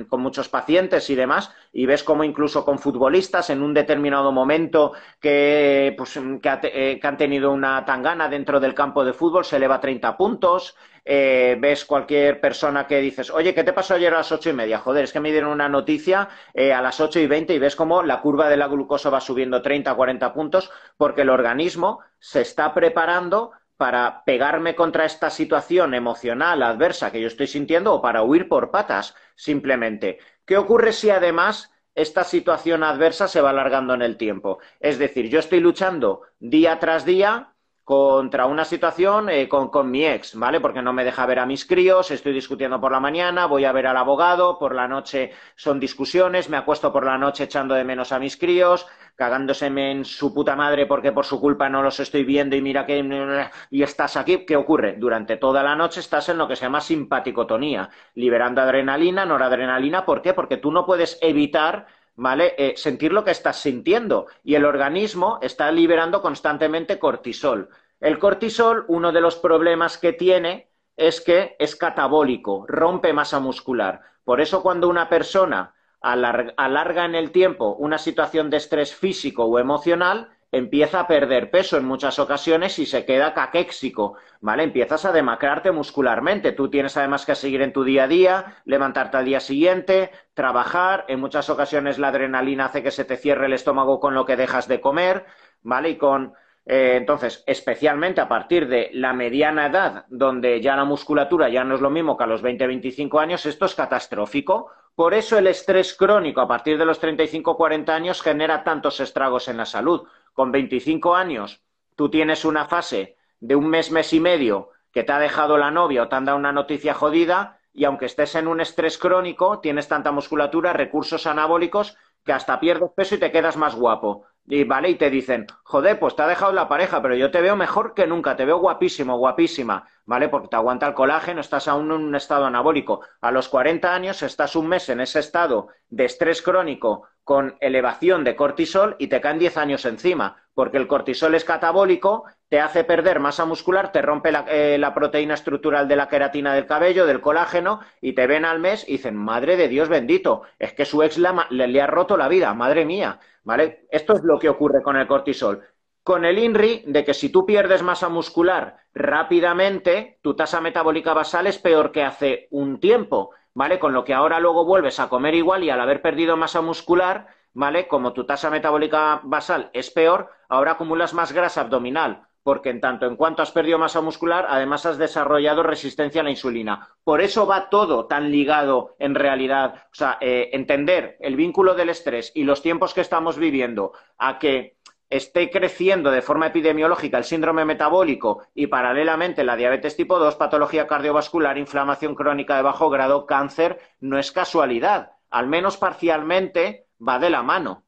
con 0.09 0.23
muchos 0.23 0.49
pacientes 0.49 1.11
y 1.11 1.15
demás, 1.15 1.55
y 1.71 1.85
ves 1.85 2.03
como 2.03 2.25
incluso 2.25 2.65
con 2.65 2.79
futbolistas 2.79 3.51
en 3.51 3.62
un 3.62 3.75
determinado 3.75 4.33
momento 4.33 4.93
que, 5.21 5.95
pues, 5.99 6.17
eh, 6.17 6.99
que, 7.01 7.07
han 7.07 7.17
tenido 7.19 7.53
una 7.53 7.85
tangana 7.85 8.29
dentro 8.29 8.59
del 8.59 8.75
campo 8.75 9.05
de 9.05 9.12
fútbol, 9.12 9.45
se 9.45 9.57
eleva 9.57 9.81
30 9.81 10.16
puntos, 10.16 10.75
eh, 11.05 11.57
ves 11.61 11.85
cualquier 11.85 12.40
persona 12.40 12.87
que 12.87 13.01
dices, 13.01 13.31
oye, 13.31 13.55
¿qué 13.55 13.64
te 13.64 13.73
pasó 13.73 13.95
ayer 13.95 14.14
a 14.14 14.18
las 14.18 14.33
ocho 14.33 14.49
y 14.51 14.53
media? 14.55 14.79
Joder, 14.79 15.05
es 15.05 15.12
que 15.12 15.21
me 15.21 15.33
dieron 15.33 15.51
una 15.51 15.68
noticia 15.68 16.29
eh, 16.55 16.73
a 16.73 16.81
las 16.81 17.01
ocho 17.01 17.18
y 17.21 17.27
veinte 17.27 17.55
y 17.55 17.59
ves 17.59 17.77
cómo 17.77 18.03
la 18.03 18.21
curva 18.21 18.49
de 18.49 18.57
la 18.57 18.68
glucosa 18.68 19.11
va 19.11 19.21
subiendo 19.21 19.61
30, 19.61 19.95
40 19.95 20.33
puntos 20.33 20.71
porque 20.97 21.23
el 21.23 21.31
organismo 21.31 22.01
se 22.18 22.42
está 22.42 22.73
preparando 22.73 23.51
para 23.77 24.25
pegarme 24.25 24.75
contra 24.75 25.05
esta 25.05 25.31
situación 25.31 25.95
emocional 25.95 26.63
adversa 26.63 27.11
que 27.11 27.21
yo 27.21 27.27
estoy 27.27 27.47
sintiendo 27.47 27.95
o 27.95 28.03
para 28.03 28.23
huir 28.23 28.49
por 28.49 28.71
patas, 28.71 29.15
simplemente. 29.35 30.19
¿Qué 30.45 30.57
ocurre 30.57 30.93
si 30.93 31.11
además 31.11 31.71
esta 31.95 32.25
situación 32.25 32.85
adversa 32.85 33.29
se 33.29 33.41
va 33.41 33.51
alargando 33.51 33.95
en 33.95 34.03
el 34.03 34.17
tiempo? 34.17 34.59
Es 34.81 34.99
decir, 34.99 35.29
yo 35.29 35.39
estoy 35.39 35.61
luchando 35.61 36.23
día 36.39 36.79
tras 36.79 37.05
día 37.05 37.52
contra 37.85 38.47
una 38.47 38.64
situación 38.64 39.29
eh, 39.29 39.49
con, 39.49 39.68
con, 39.68 39.90
mi 39.90 40.05
ex, 40.05 40.37
¿vale? 40.38 40.61
Porque 40.61 40.83
no 40.83 40.92
me 40.92 41.05
deja 41.05 41.27
ver 41.27 41.40
a 41.40 41.47
mis 41.47 41.64
críos, 41.66 42.11
estoy 42.12 42.33
discutiendo 42.33 42.81
por 42.81 42.92
la 42.92 43.01
mañana, 43.01 43.47
voy 43.47 43.64
a 43.64 43.73
ver 43.73 43.88
al 43.88 43.97
abogado, 43.97 44.59
por 44.59 44.75
la 44.75 44.87
noche 44.87 45.33
son 45.57 45.81
discusiones, 45.81 46.49
me 46.49 46.57
acuesto 46.57 46.92
por 46.92 47.05
la 47.05 47.18
noche 47.18 47.45
echando 47.45 47.75
de 47.75 47.85
menos 47.85 48.12
a 48.12 48.21
mis 48.21 48.37
críos, 48.37 48.87
cagándoseme 49.16 49.90
en 49.90 50.05
su 50.05 50.33
puta 50.33 50.55
madre 50.55 50.87
porque 50.87 51.12
por 51.12 51.25
su 51.25 51.40
culpa 51.40 51.68
no 51.68 51.83
los 51.83 51.99
estoy 51.99 52.25
viendo 52.25 52.55
y 52.55 52.62
mira 52.62 52.87
que... 52.87 53.49
y 53.71 53.83
estás 53.83 54.16
aquí, 54.16 54.47
¿qué 54.47 54.57
ocurre? 54.57 54.95
Durante 54.97 55.37
toda 55.37 55.62
la 55.64 55.75
noche 55.75 56.01
estás 56.01 56.29
en 56.29 56.38
lo 56.38 56.47
que 56.47 56.57
se 56.57 56.62
llama 56.62 56.81
simpaticotonía, 56.81 57.90
liberando 58.14 58.61
adrenalina, 58.61 59.27
noradrenalina, 59.27 60.05
¿por 60.05 60.23
qué? 60.23 60.35
Porque 60.35 60.57
tú 60.57 60.71
no 60.71 60.87
puedes 60.87 61.18
evitar 61.21 61.87
¿vale? 62.14 62.55
Eh, 62.59 62.75
sentir 62.77 63.12
lo 63.12 63.25
que 63.25 63.31
estás 63.31 63.61
sintiendo 63.61 64.27
y 64.44 64.55
el 64.55 64.64
organismo 64.64 65.38
está 65.42 65.70
liberando 65.72 66.22
constantemente 66.22 66.98
cortisol. 66.98 67.68
El 68.01 68.18
cortisol, 68.18 68.85
uno 68.88 69.12
de 69.12 69.20
los 69.20 69.37
problemas 69.37 69.98
que 69.98 70.12
tiene 70.12 70.68
es 70.96 71.20
que 71.20 71.57
es 71.59 71.77
catabólico, 71.77 72.66
rompe 72.68 73.12
masa 73.12 73.40
muscular. 73.40 74.03
Por 74.25 74.40
eso 74.40 74.62
cuando 74.62 74.88
una 74.88 75.09
persona 75.09 75.75
alarga 76.01 77.05
en 77.05 77.14
el 77.14 77.31
tiempo 77.31 77.77
una 77.79 77.98
situación 77.98 78.51
de 78.51 78.57
estrés 78.57 78.94
físico 78.94 79.44
o 79.44 79.59
emocional, 79.59 80.32
empieza 80.53 81.01
a 81.01 81.07
perder 81.07 81.51
peso 81.51 81.79
en 81.79 81.87
muchas 81.87 82.19
ocasiones 82.19 82.79
y 82.79 82.85
se 82.85 83.07
queda 83.07 83.33
caquéxico, 83.33 84.17
¿vale? 84.43 84.62
Empiezas 84.62 85.07
a 85.07 85.12
demacrarte 85.12 85.73
muscularmente. 85.73 86.53
Tú 86.53 86.69
tienes 86.69 86.97
además 86.99 87.25
que 87.25 87.35
seguir 87.35 87.62
en 87.62 87.73
tu 87.73 87.85
día 87.85 88.05
a 88.05 88.09
día, 88.09 88.57
levantarte 88.67 89.17
al 89.17 89.25
día 89.25 89.41
siguiente, 89.41 90.11
trabajar. 90.35 91.07
En 91.09 91.21
muchas 91.21 91.49
ocasiones 91.49 91.99
la 91.99 92.09
adrenalina 92.09 92.67
hace 92.67 92.83
que 92.83 92.91
se 92.91 93.07
te 93.07 93.17
cierre 93.17 93.47
el 93.47 93.55
estómago 93.55 93.99
con 93.99 94.15
lo 94.15 94.27
que 94.27 94.37
dejas 94.37 94.69
de 94.69 94.83
comer, 94.83 95.25
¿vale? 95.62 95.88
Y 95.91 95.97
con 95.97 96.35
eh, 96.67 96.95
entonces, 96.97 97.43
especialmente 97.47 98.21
a 98.21 98.29
partir 98.29 98.69
de 98.69 98.91
la 98.93 99.12
mediana 99.15 99.67
edad, 99.67 100.05
donde 100.09 100.61
ya 100.61 100.77
la 100.77 100.85
musculatura 100.85 101.49
ya 101.49 101.65
no 101.65 101.75
es 101.75 101.81
lo 101.81 101.91
mismo 101.91 102.17
que 102.17 102.25
a 102.25 102.29
los 102.29 102.43
20-25 102.43 103.21
años, 103.21 103.47
esto 103.47 103.65
es 103.65 103.75
catastrófico. 103.75 104.71
Por 104.95 105.15
eso 105.15 105.38
el 105.38 105.47
estrés 105.47 105.95
crónico 105.95 106.43
a 106.43 106.47
partir 106.47 106.77
de 106.77 106.85
los 106.85 107.03
35-40 107.03 107.88
años 107.88 108.21
genera 108.21 108.62
tantos 108.62 109.01
estragos 109.01 109.49
en 109.49 109.57
la 109.57 109.65
salud 109.65 110.07
con 110.33 110.53
25 110.53 111.14
años 111.14 111.62
tú 111.97 112.11
tienes 112.11 112.45
una 112.45 112.66
fase 112.66 113.16
de 113.40 113.57
un 113.57 113.68
mes, 113.68 113.90
mes 113.90 114.12
y 114.12 114.21
medio 114.21 114.71
que 114.92 115.05
te 115.05 115.12
ha 115.12 115.18
dejado 115.18 115.59
la 115.59 115.71
novia 115.71 116.03
o 116.03 116.09
te 116.09 116.16
han 116.16 116.25
dado 116.25 116.38
una 116.38 116.53
noticia 116.53 116.95
jodida 116.95 117.59
y 117.73 117.85
aunque 117.85 118.07
estés 118.07 118.35
en 118.35 118.49
un 118.49 118.61
estrés 118.61 118.99
crónico, 118.99 119.61
tienes 119.61 119.88
tanta 119.88 120.12
musculatura, 120.12 120.73
recursos 120.73 121.27
anabólicos, 121.27 121.97
que 122.25 122.33
hasta 122.33 122.61
pierdes 122.61 122.90
peso 122.95 123.14
y 123.14 123.18
te 123.18 123.33
quedas 123.33 123.57
más 123.57 123.75
guapo. 123.75 124.27
Y 124.47 124.64
vale, 124.64 124.90
y 124.90 124.97
te 124.97 125.09
dicen, 125.09 125.47
joder, 125.64 125.99
pues 125.99 126.14
te 126.16 126.23
ha 126.23 126.27
dejado 126.27 126.53
la 126.53 126.68
pareja, 126.68 127.01
pero 127.01 127.14
yo 127.14 127.31
te 127.31 127.40
veo 127.40 127.57
mejor 127.57 127.95
que 127.95 128.07
nunca, 128.07 128.37
te 128.37 128.45
veo 128.45 128.59
guapísimo, 128.59 129.16
guapísima, 129.16 129.88
¿vale? 130.05 130.29
Porque 130.29 130.49
te 130.49 130.57
aguanta 130.57 130.87
el 130.87 130.95
colágeno, 130.95 131.41
estás 131.41 131.69
aún 131.69 131.87
en 131.87 132.03
un 132.03 132.15
estado 132.15 132.47
anabólico. 132.47 133.01
A 133.21 133.31
los 133.31 133.49
40 133.49 133.95
años 133.95 134.23
estás 134.23 134.57
un 134.57 134.69
mes 134.69 134.88
en 134.88 135.01
ese 135.01 135.21
estado 135.21 135.69
de 135.88 136.05
estrés 136.05 136.43
crónico 136.43 137.09
con 137.25 137.57
elevación 137.61 138.25
de 138.25 138.35
cortisol 138.35 138.97
y 138.99 139.07
te 139.07 139.21
caen 139.21 139.38
10 139.38 139.57
años 139.57 139.85
encima, 139.85 140.43
porque 140.55 140.77
el 140.77 140.88
cortisol 140.88 141.35
es 141.35 141.45
catabólico, 141.45 142.25
te 142.49 142.61
hace 142.61 142.85
perder 142.85 143.21
masa 143.21 143.45
muscular, 143.45 143.93
te 143.93 144.03
rompe 144.03 144.33
la, 144.33 144.45
eh, 144.49 144.81
proteína 144.95 145.35
estructural 145.35 145.87
de 145.87 145.97
la 145.97 146.09
queratina 146.09 146.53
del 146.55 146.67
cabello, 146.67 147.07
del 147.07 147.21
colágeno, 147.21 147.81
y 148.01 148.15
te 148.15 148.27
ven 148.27 148.45
al 148.45 148.59
mes 148.59 148.85
y 148.88 148.93
dicen, 148.93 149.17
madre 149.17 149.57
de 149.57 149.69
Dios 149.69 149.88
bendito, 149.88 150.43
es 150.59 150.73
que 150.73 150.85
su 150.85 151.03
ex 151.03 151.19
le, 151.19 151.31
le 151.69 151.81
ha 151.81 151.87
roto 151.87 152.17
la 152.17 152.29
vida, 152.29 152.53
madre 152.55 152.85
mía, 152.85 153.21
¿vale? 153.45 153.87
Esto 153.91 154.15
es 154.15 154.23
lo 154.25 154.38
que 154.38 154.49
ocurre 154.49 154.83
con 154.83 154.97
el 154.97 155.07
cortisol. 155.07 155.62
Con 156.03 156.25
el 156.25 156.38
INRI, 156.38 156.85
de 156.87 157.05
que 157.05 157.15
si 157.15 157.29
tú 157.29 157.47
pierdes 157.47 157.83
masa 157.83 158.09
muscular 158.09 158.79
rápidamente, 158.95 160.19
tu 160.23 160.35
tasa 160.35 160.61
metabólica 160.61 161.15
basal 161.15 161.47
es 161.47 161.59
peor 161.59 161.93
que 161.93 162.03
hace 162.03 162.49
un 162.51 162.81
tiempo. 162.81 163.31
¿vale? 163.55 163.79
Con 163.79 163.93
lo 163.93 164.05
que 164.05 164.15
ahora 164.15 164.41
luego 164.41 164.65
vuelves 164.65 165.01
a 165.01 165.09
comer 165.09 165.35
igual 165.35 165.65
y 165.65 165.71
al 165.71 165.81
haber 165.81 166.03
perdido 166.03 166.37
masa 166.37 166.61
muscular, 166.61 167.29
¿vale? 167.53 167.87
Como 167.88 168.12
tu 168.12 168.25
tasa 168.25 168.51
metabólica 168.51 169.21
basal 169.25 169.71
es 169.73 169.91
peor, 169.91 170.31
ahora 170.49 170.73
acumulas 170.73 171.15
más 171.15 171.33
grasa 171.33 171.62
abdominal. 171.62 172.27
porque 172.45 172.71
en 172.71 172.81
tanto 172.81 173.07
en 173.07 173.15
cuanto 173.15 173.41
has 173.41 173.53
perdido 173.53 173.79
masa 173.79 174.01
muscular, 174.01 174.47
además 174.49 174.85
has 174.85 174.99
desarrollado 174.99 175.62
resistencia 175.62 176.23
a 176.23 176.25
la 176.25 176.31
insulina. 176.31 176.88
Por 177.05 177.21
eso 177.21 177.47
va 177.47 177.71
todo 177.71 178.07
tan 178.07 178.33
ligado 178.33 178.97
en 178.99 179.15
realidad. 179.15 179.85
O 179.93 179.95
sea, 179.95 180.19
eh, 180.21 180.51
entender 180.53 181.17
el 181.21 181.37
vínculo 181.37 181.77
del 181.77 181.91
estrés 181.91 182.33
y 182.35 182.43
los 182.43 182.61
tiempos 182.61 182.95
que 182.95 183.01
estamos 183.01 183.38
viviendo 183.38 183.93
a 184.19 184.41
que 184.41 184.77
esté 185.12 185.51
creciendo 185.51 186.11
de 186.11 186.22
forma 186.22 186.46
epidemiológica 186.46 187.18
el 187.18 187.25
síndrome 187.25 187.66
metabólico 187.66 188.44
y 188.55 188.66
paralelamente 188.68 189.44
la 189.44 189.57
diabetes 189.57 189.94
tipo 189.94 190.18
2, 190.18 190.37
patología 190.37 190.87
cardiovascular, 190.87 191.59
inflamación 191.59 192.14
crónica 192.14 192.57
de 192.57 192.62
bajo 192.62 192.88
grado, 192.88 193.27
cáncer, 193.27 193.79
no 194.01 194.18
es 194.18 194.33
casualidad. 194.33 195.12
Al 195.29 195.48
menos 195.48 195.77
parcialmente 195.77 196.87
va 197.07 197.18
de 197.18 197.29
la 197.29 197.42
mano. 197.42 197.85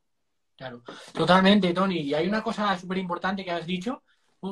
Claro, 0.54 0.82
totalmente, 1.14 1.72
Tony. 1.72 2.00
Y 2.00 2.12
hay 2.12 2.28
una 2.28 2.42
cosa 2.42 2.76
súper 2.78 2.98
importante 2.98 3.42
que 3.42 3.50
has 3.50 3.66
dicho, 3.66 4.02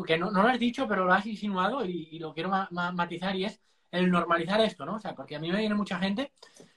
que 0.06 0.16
no, 0.16 0.30
lo 0.30 0.48
has 0.48 0.58
dicho, 0.58 0.88
pero 0.88 1.04
lo 1.04 1.12
has 1.12 1.26
insinuado 1.26 1.84
y, 1.84 2.18
lo 2.18 2.32
quiero 2.32 2.50
matizar 2.70 3.36
y 3.36 3.44
es 3.44 3.60
el 3.90 4.10
normalizar 4.10 4.62
esto, 4.62 4.86
¿no? 4.86 4.94
O 4.94 4.98
sea, 4.98 5.14
porque 5.14 5.36
a 5.36 5.38
mí 5.38 5.52
me 5.52 5.58
viene 5.58 5.74
mucha 5.74 5.98
gente 5.98 6.32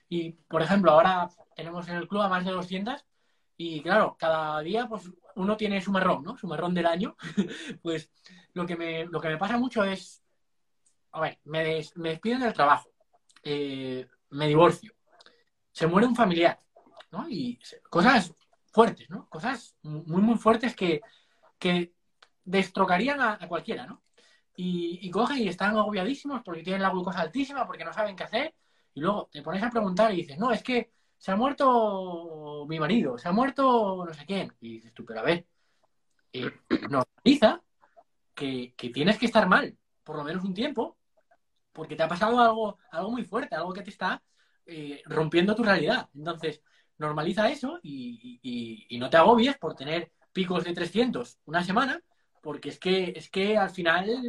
y, 0.09 0.31
por 0.31 0.61
ejemplo, 0.61 0.91
ahora 0.91 1.29
tenemos 1.55 1.87
en 1.87 1.95
el 1.95 2.07
club 2.09 2.21
a 2.21 2.27
más 2.27 2.43
de 2.43 2.51
200 2.51 3.05
y, 3.55 3.79
claro, 3.79 4.17
cada 4.19 4.59
día 4.59 4.87
pues 4.87 5.09
uno 5.35 5.57
tiene 5.57 5.81
su 5.81 5.91
marrón, 5.91 6.23
¿no? 6.23 6.37
Su 6.37 6.47
marrón 6.47 6.73
del 6.73 6.85
año. 6.85 7.15
pues 7.81 8.09
lo 8.53 8.65
que, 8.65 8.75
me, 8.75 9.05
lo 9.05 9.19
que 9.21 9.29
me 9.29 9.37
pasa 9.37 9.57
mucho 9.57 9.83
es, 9.83 10.23
a 11.11 11.21
ver, 11.21 11.39
me, 11.43 11.63
despiden 11.95 12.39
del 12.41 12.53
trabajo, 12.53 12.89
eh, 13.43 14.07
me 14.31 14.47
divorcio, 14.47 14.93
se 15.71 15.87
muere 15.87 16.07
un 16.07 16.15
familiar, 16.15 16.59
¿no? 17.11 17.29
Y 17.29 17.59
cosas 17.89 18.33
fuertes, 18.71 19.09
¿no? 19.09 19.27
Cosas 19.29 19.75
muy, 19.83 20.21
muy 20.21 20.37
fuertes 20.37 20.75
que, 20.75 21.01
que 21.59 21.93
destrocarían 22.43 23.21
a, 23.21 23.47
cualquiera, 23.47 23.85
¿no? 23.85 24.03
Y, 24.57 24.99
y, 25.01 25.11
cogen 25.11 25.39
y 25.39 25.49
están 25.49 25.77
agobiadísimos 25.77 26.41
porque 26.43 26.63
tienen 26.63 26.81
la 26.81 26.89
glucosa 26.89 27.19
altísima, 27.19 27.67
porque 27.67 27.83
no 27.83 27.91
saben 27.91 28.15
qué 28.15 28.23
hacer. 28.23 28.55
Y 28.93 29.01
luego 29.01 29.27
te 29.29 29.41
pones 29.41 29.61
a 29.61 29.69
preguntar 29.69 30.13
y 30.13 30.17
dices, 30.17 30.37
no, 30.37 30.51
es 30.51 30.63
que 30.63 30.91
se 31.25 31.31
ha 31.31 31.35
muerto 31.35 32.67
mi 32.69 32.79
marido, 32.79 33.17
se 33.17 33.27
ha 33.27 33.31
muerto 33.31 34.05
no 34.05 34.13
sé 34.13 34.27
quién. 34.27 34.53
Y 34.61 34.73
dices 34.73 34.93
tú, 34.93 35.03
pero 35.03 35.21
a 35.21 35.23
ver, 35.23 35.47
eh, 36.31 36.51
normaliza 36.91 37.63
que, 38.35 38.75
tienes 38.93 39.17
que 39.17 39.25
estar 39.25 39.47
mal, 39.47 39.75
por 40.03 40.17
lo 40.17 40.23
menos 40.23 40.43
un 40.43 40.53
tiempo, 40.53 40.99
porque 41.73 41.95
te 41.95 42.03
ha 42.03 42.07
pasado 42.07 42.39
algo, 42.39 42.77
algo 42.91 43.09
muy 43.09 43.23
fuerte, 43.23 43.55
algo 43.55 43.73
que 43.73 43.81
te 43.81 43.89
está 43.89 44.21
eh, 44.67 45.01
rompiendo 45.05 45.55
tu 45.55 45.63
realidad. 45.63 46.09
Entonces, 46.13 46.61
normaliza 46.99 47.49
eso 47.49 47.79
y, 47.81 48.87
no 48.99 49.09
te 49.09 49.17
agobies 49.17 49.57
por 49.57 49.73
tener 49.73 50.11
picos 50.31 50.63
de 50.63 50.73
300 50.73 51.39
una 51.45 51.63
semana, 51.63 51.99
porque 52.39 52.69
es 52.69 52.77
que, 52.77 53.13
es 53.15 53.31
que 53.31 53.57
al 53.57 53.71
final 53.71 54.23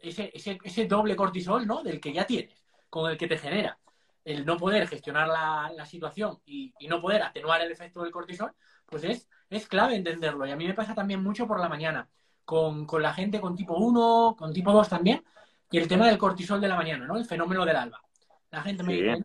ese, 0.00 0.30
ese, 0.32 0.58
ese 0.64 0.86
doble 0.86 1.14
cortisol 1.16 1.66
¿no? 1.66 1.82
del 1.82 2.00
que 2.00 2.14
ya 2.14 2.24
tienes, 2.24 2.64
con 2.88 3.10
el 3.10 3.18
que 3.18 3.28
te 3.28 3.36
genera 3.36 3.78
el 4.24 4.44
no 4.44 4.56
poder 4.56 4.86
gestionar 4.86 5.28
la, 5.28 5.86
situación 5.86 6.38
y, 6.44 6.72
no 6.88 7.00
poder 7.00 7.22
atenuar 7.22 7.60
el 7.62 7.72
efecto 7.72 8.02
del 8.02 8.10
cortisol, 8.10 8.52
pues 8.86 9.04
es, 9.04 9.28
es 9.48 9.66
clave 9.66 9.96
entenderlo. 9.96 10.46
Y 10.46 10.50
a 10.50 10.56
mí 10.56 10.66
me 10.66 10.74
pasa 10.74 10.94
también 10.94 11.22
mucho 11.22 11.46
por 11.46 11.60
la 11.60 11.68
mañana, 11.68 12.08
con, 12.44 12.86
la 13.00 13.14
gente 13.14 13.40
con 13.40 13.56
tipo 13.56 13.76
1, 13.76 14.36
con 14.38 14.52
tipo 14.52 14.72
2 14.72 14.88
también, 14.88 15.24
y 15.70 15.78
el 15.78 15.88
tema 15.88 16.06
del 16.06 16.18
cortisol 16.18 16.60
de 16.60 16.68
la 16.68 16.76
mañana, 16.76 17.06
¿no? 17.06 17.16
El 17.16 17.24
fenómeno 17.24 17.64
del 17.64 17.76
alba. 17.76 18.02
La 18.50 18.62
gente 18.62 18.82
me 18.82 18.94
dice, 18.94 19.22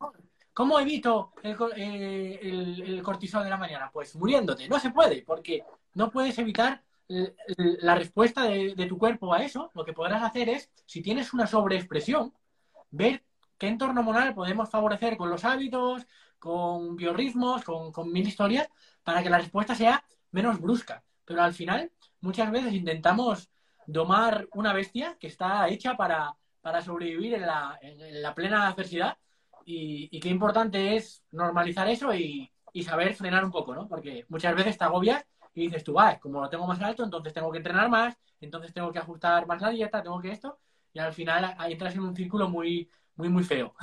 ¿cómo 0.53 0.79
evito 0.79 1.33
eh, 1.43 2.39
el, 2.41 3.01
cortisol 3.01 3.43
de 3.43 3.49
la 3.49 3.57
mañana? 3.57 3.89
Pues 3.91 4.15
muriéndote. 4.15 4.69
No 4.69 4.79
se 4.79 4.91
puede, 4.91 5.23
porque 5.23 5.63
no 5.95 6.11
puedes 6.11 6.37
evitar 6.37 6.83
la 7.07 7.95
respuesta 7.95 8.43
de, 8.43 8.75
de 8.75 8.85
tu 8.85 8.97
cuerpo 8.97 9.33
a 9.33 9.43
eso. 9.43 9.71
Lo 9.73 9.83
que 9.83 9.93
podrás 9.93 10.21
hacer 10.21 10.49
es, 10.49 10.71
si 10.85 11.01
tienes 11.01 11.33
una 11.33 11.47
sobreexpresión, 11.47 12.31
ver 12.91 13.24
qué 13.57 13.67
entorno 13.67 14.01
hormonal 14.01 14.33
podemos 14.33 14.69
favorecer 14.69 15.17
con 15.17 15.29
los 15.29 15.45
hábitos, 15.45 16.05
con 16.39 16.95
biorritmos, 16.95 17.63
con, 17.63 18.11
mil 18.11 18.27
historias, 18.27 18.69
para 19.03 19.23
que 19.23 19.29
la 19.29 19.39
respuesta 19.39 19.75
sea 19.75 20.03
menos 20.31 20.59
brusca. 20.59 21.03
Pero 21.25 21.41
al 21.41 21.53
final, 21.53 21.91
muchas 22.21 22.51
veces 22.51 22.73
intentamos 22.73 23.49
domar 23.87 24.47
una 24.53 24.73
bestia 24.73 25.17
que 25.19 25.27
está 25.27 25.67
hecha 25.69 25.95
para, 25.95 26.35
sobrevivir 26.83 27.35
en 27.35 27.45
la, 27.45 28.33
plena 28.35 28.67
adversidad. 28.67 29.17
Y, 29.65 30.19
qué 30.19 30.29
importante 30.29 30.95
es 30.95 31.23
normalizar 31.31 31.87
eso 31.89 32.13
y, 32.13 32.51
saber 32.83 33.15
frenar 33.15 33.45
un 33.45 33.51
poco, 33.51 33.73
¿no? 33.73 33.87
Porque 33.87 34.25
muchas 34.29 34.53
veces 34.53 34.77
te 34.77 34.83
agobias 34.83 35.25
y 35.53 35.61
dices 35.67 35.83
tú, 35.83 35.93
va, 35.93 36.19
como 36.19 36.41
lo 36.41 36.49
tengo 36.49 36.67
más 36.67 36.81
alto, 36.81 37.03
entonces 37.03 37.33
tengo 37.33 37.49
que 37.51 37.59
entrenar 37.59 37.89
más, 37.89 38.17
entonces 38.41 38.73
tengo 38.73 38.91
que 38.91 38.99
ajustar 38.99 39.47
más 39.47 39.61
la 39.61 39.69
dieta, 39.69 40.03
tengo 40.03 40.21
que 40.21 40.31
esto, 40.31 40.59
y 40.91 40.99
al 40.99 41.13
final 41.13 41.55
entras 41.69 41.95
en 41.95 42.01
un 42.01 42.15
círculo 42.15 42.49
muy, 42.49 42.89
muy, 43.15 43.29
muy 43.29 43.43
feo. 43.43 43.73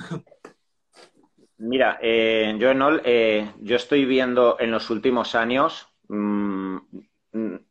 Mira, 1.58 1.98
eh, 2.02 2.56
yo, 2.58 2.70
eh, 3.04 3.52
yo 3.60 3.76
estoy 3.76 4.04
viendo 4.04 4.56
en 4.58 4.72
los 4.72 4.90
últimos 4.90 5.36
años, 5.36 5.86
mm, 6.08 6.76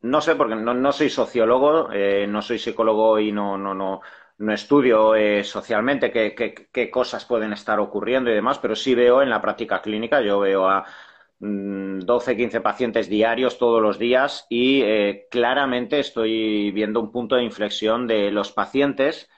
no 0.01 0.21
sé, 0.21 0.35
porque 0.35 0.55
no, 0.55 0.91
soy 0.93 1.09
sociólogo, 1.09 1.91
eh, 1.91 2.25
no 2.27 2.41
soy 2.41 2.57
psicólogo 2.57 3.19
y 3.19 3.33
no, 3.33 3.57
no, 3.57 3.73
no, 3.73 3.99
no 4.37 4.53
estudio 4.53 5.13
eh, 5.15 5.43
socialmente 5.43 6.09
qué, 6.09 6.33
qué, 6.71 6.89
cosas 6.89 7.25
pueden 7.25 7.51
estar 7.51 7.81
ocurriendo 7.81 8.31
y 8.31 8.33
demás, 8.33 8.59
pero 8.59 8.75
sí 8.77 8.95
veo 8.95 9.21
en 9.21 9.29
la 9.29 9.41
práctica 9.41 9.81
clínica, 9.81 10.21
yo 10.21 10.39
veo 10.39 10.69
a 10.69 10.85
12, 11.39 12.33
mm, 12.33 12.37
15 12.37 12.61
pacientes 12.61 13.09
diarios 13.09 13.57
todos 13.57 13.81
los 13.81 13.99
días 13.99 14.47
y 14.49 14.83
claramente 15.29 15.99
estoy 15.99 16.71
viendo 16.71 17.01
un 17.01 17.11
punto 17.11 17.35
de 17.35 17.43
inflexión 17.43 18.07
de 18.07 18.31
los 18.31 18.53
pacientes 18.53 19.29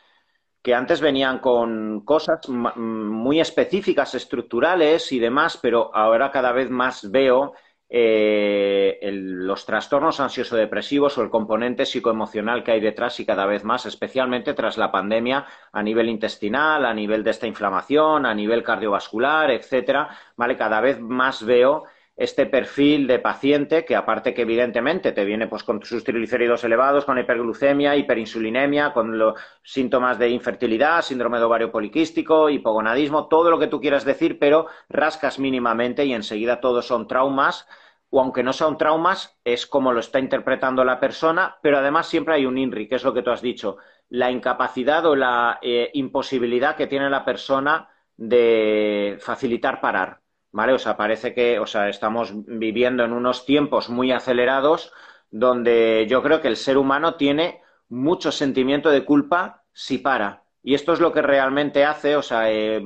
que 0.64 0.74
antes 0.74 1.02
venían 1.02 1.40
con 1.40 2.06
cosas 2.06 2.48
muy 2.48 3.42
específicas, 3.42 4.16
estructurales 4.16 5.12
y 5.12 5.20
demás, 5.20 5.60
pero 5.62 5.94
ahora 5.94 6.32
cada 6.32 6.54
vez 6.54 6.70
más 6.70 7.12
veo 7.12 7.54
eh, 7.90 8.98
los 9.12 9.66
trastornos 9.66 10.20
ansioso-depresivos 10.20 11.18
o 11.18 11.22
el 11.22 11.30
componente 11.30 11.86
psicoemocional 11.86 12.64
que 12.64 12.72
hay 12.72 12.80
detrás 12.80 13.20
y 13.20 13.26
cada 13.26 13.46
vez 13.46 13.64
más, 13.66 13.86
especialmente 13.86 14.54
tras 14.54 14.78
la 14.78 14.92
pandemia 14.92 15.46
a 15.72 15.84
nivel 15.84 16.10
intestinal, 16.10 16.86
a 16.86 16.94
nivel 16.94 17.24
de 17.24 17.32
esta 17.32 17.46
inflamación, 17.46 18.26
a 18.26 18.34
nivel 18.34 18.64
cardiovascular, 18.64 19.52
etcétera, 19.52 20.18
¿vale? 20.38 20.58
Cada 20.58 20.82
vez 20.82 21.00
más 21.00 21.46
veo 21.46 21.84
este 22.16 22.46
perfil 22.46 23.08
de 23.08 23.20
paciente 23.20 23.86
que 23.86 23.96
aparte 23.96 24.34
que 24.34 24.44
evidentemente 24.44 25.12
te 25.12 25.26
viene 25.26 25.48
pues 25.48 25.64
con 25.64 25.84
sus 25.84 26.04
triglicéridos 26.04 26.64
elevados, 26.64 27.06
con 27.06 27.18
hiperglucemia, 27.18 27.96
hiperinsulinemia, 27.96 28.94
con 28.94 29.18
los 29.18 29.40
síntomas 29.64 30.20
de 30.20 30.30
infertilidad, 30.30 31.02
síndrome 31.02 31.40
de 31.40 31.46
ovario 31.46 31.72
poliquístico, 31.72 32.50
hipogonadismo, 32.50 33.28
todo 33.28 33.50
lo 33.50 33.58
que 33.60 33.68
tú 33.68 33.82
quieras 33.82 34.06
decir, 34.06 34.38
pero 34.40 34.68
rascas 34.90 35.40
mínimamente 35.40 36.06
y 36.06 36.14
enseguida 36.14 36.62
todos 36.62 36.86
son 36.88 37.08
traumas 37.08 37.68
o 38.16 38.22
aunque 38.22 38.44
no 38.44 38.54
son 38.54 38.78
traumas, 38.78 39.40
es 39.44 39.66
como 39.66 39.92
lo 39.92 40.00
está 40.00 40.20
interpretando 40.20 40.86
la 40.86 41.00
persona, 41.00 41.58
pero 41.64 41.80
además 41.80 42.06
siempre 42.08 42.36
hay 42.36 42.46
un 42.46 42.60
INRI, 42.60 42.88
que 42.88 42.94
es 42.94 43.04
lo 43.04 43.12
que 43.12 43.24
tú 43.24 43.32
has 43.32 43.42
dicho, 43.42 43.78
la 44.10 44.30
incapacidad 44.30 45.04
o 45.08 45.16
la 45.16 45.58
eh, 45.64 45.90
imposibilidad 45.94 46.76
que 46.76 46.86
tiene 46.86 47.10
la 47.10 47.26
persona 47.26 47.90
de 48.16 49.18
facilitar 49.20 49.82
parar. 49.82 50.23
¿Vale? 50.54 50.72
O 50.72 50.80
sea, 50.80 50.96
parece 50.96 51.34
que, 51.34 51.60
o 51.60 51.68
sea, 51.68 51.90
estamos 51.90 52.32
viviendo 52.34 53.04
en 53.04 53.12
unos 53.12 53.46
tiempos 53.46 53.90
muy 53.90 54.14
acelerados 54.14 54.94
donde 55.30 56.06
yo 56.08 56.22
creo 56.22 56.40
que 56.42 56.48
el 56.48 56.56
ser 56.56 56.78
humano 56.78 57.16
tiene 57.16 57.62
mucho 57.90 58.32
sentimiento 58.32 58.90
de 58.90 59.04
culpa 59.04 59.64
si 59.74 59.98
para. 59.98 60.44
Y 60.62 60.76
esto 60.76 60.94
es 60.94 61.02
lo 61.02 61.12
que 61.12 61.22
realmente 61.22 61.84
hace, 61.84 62.16
o 62.16 62.22
sea, 62.22 62.50
eh, 62.52 62.82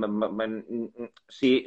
si, 1.27 1.65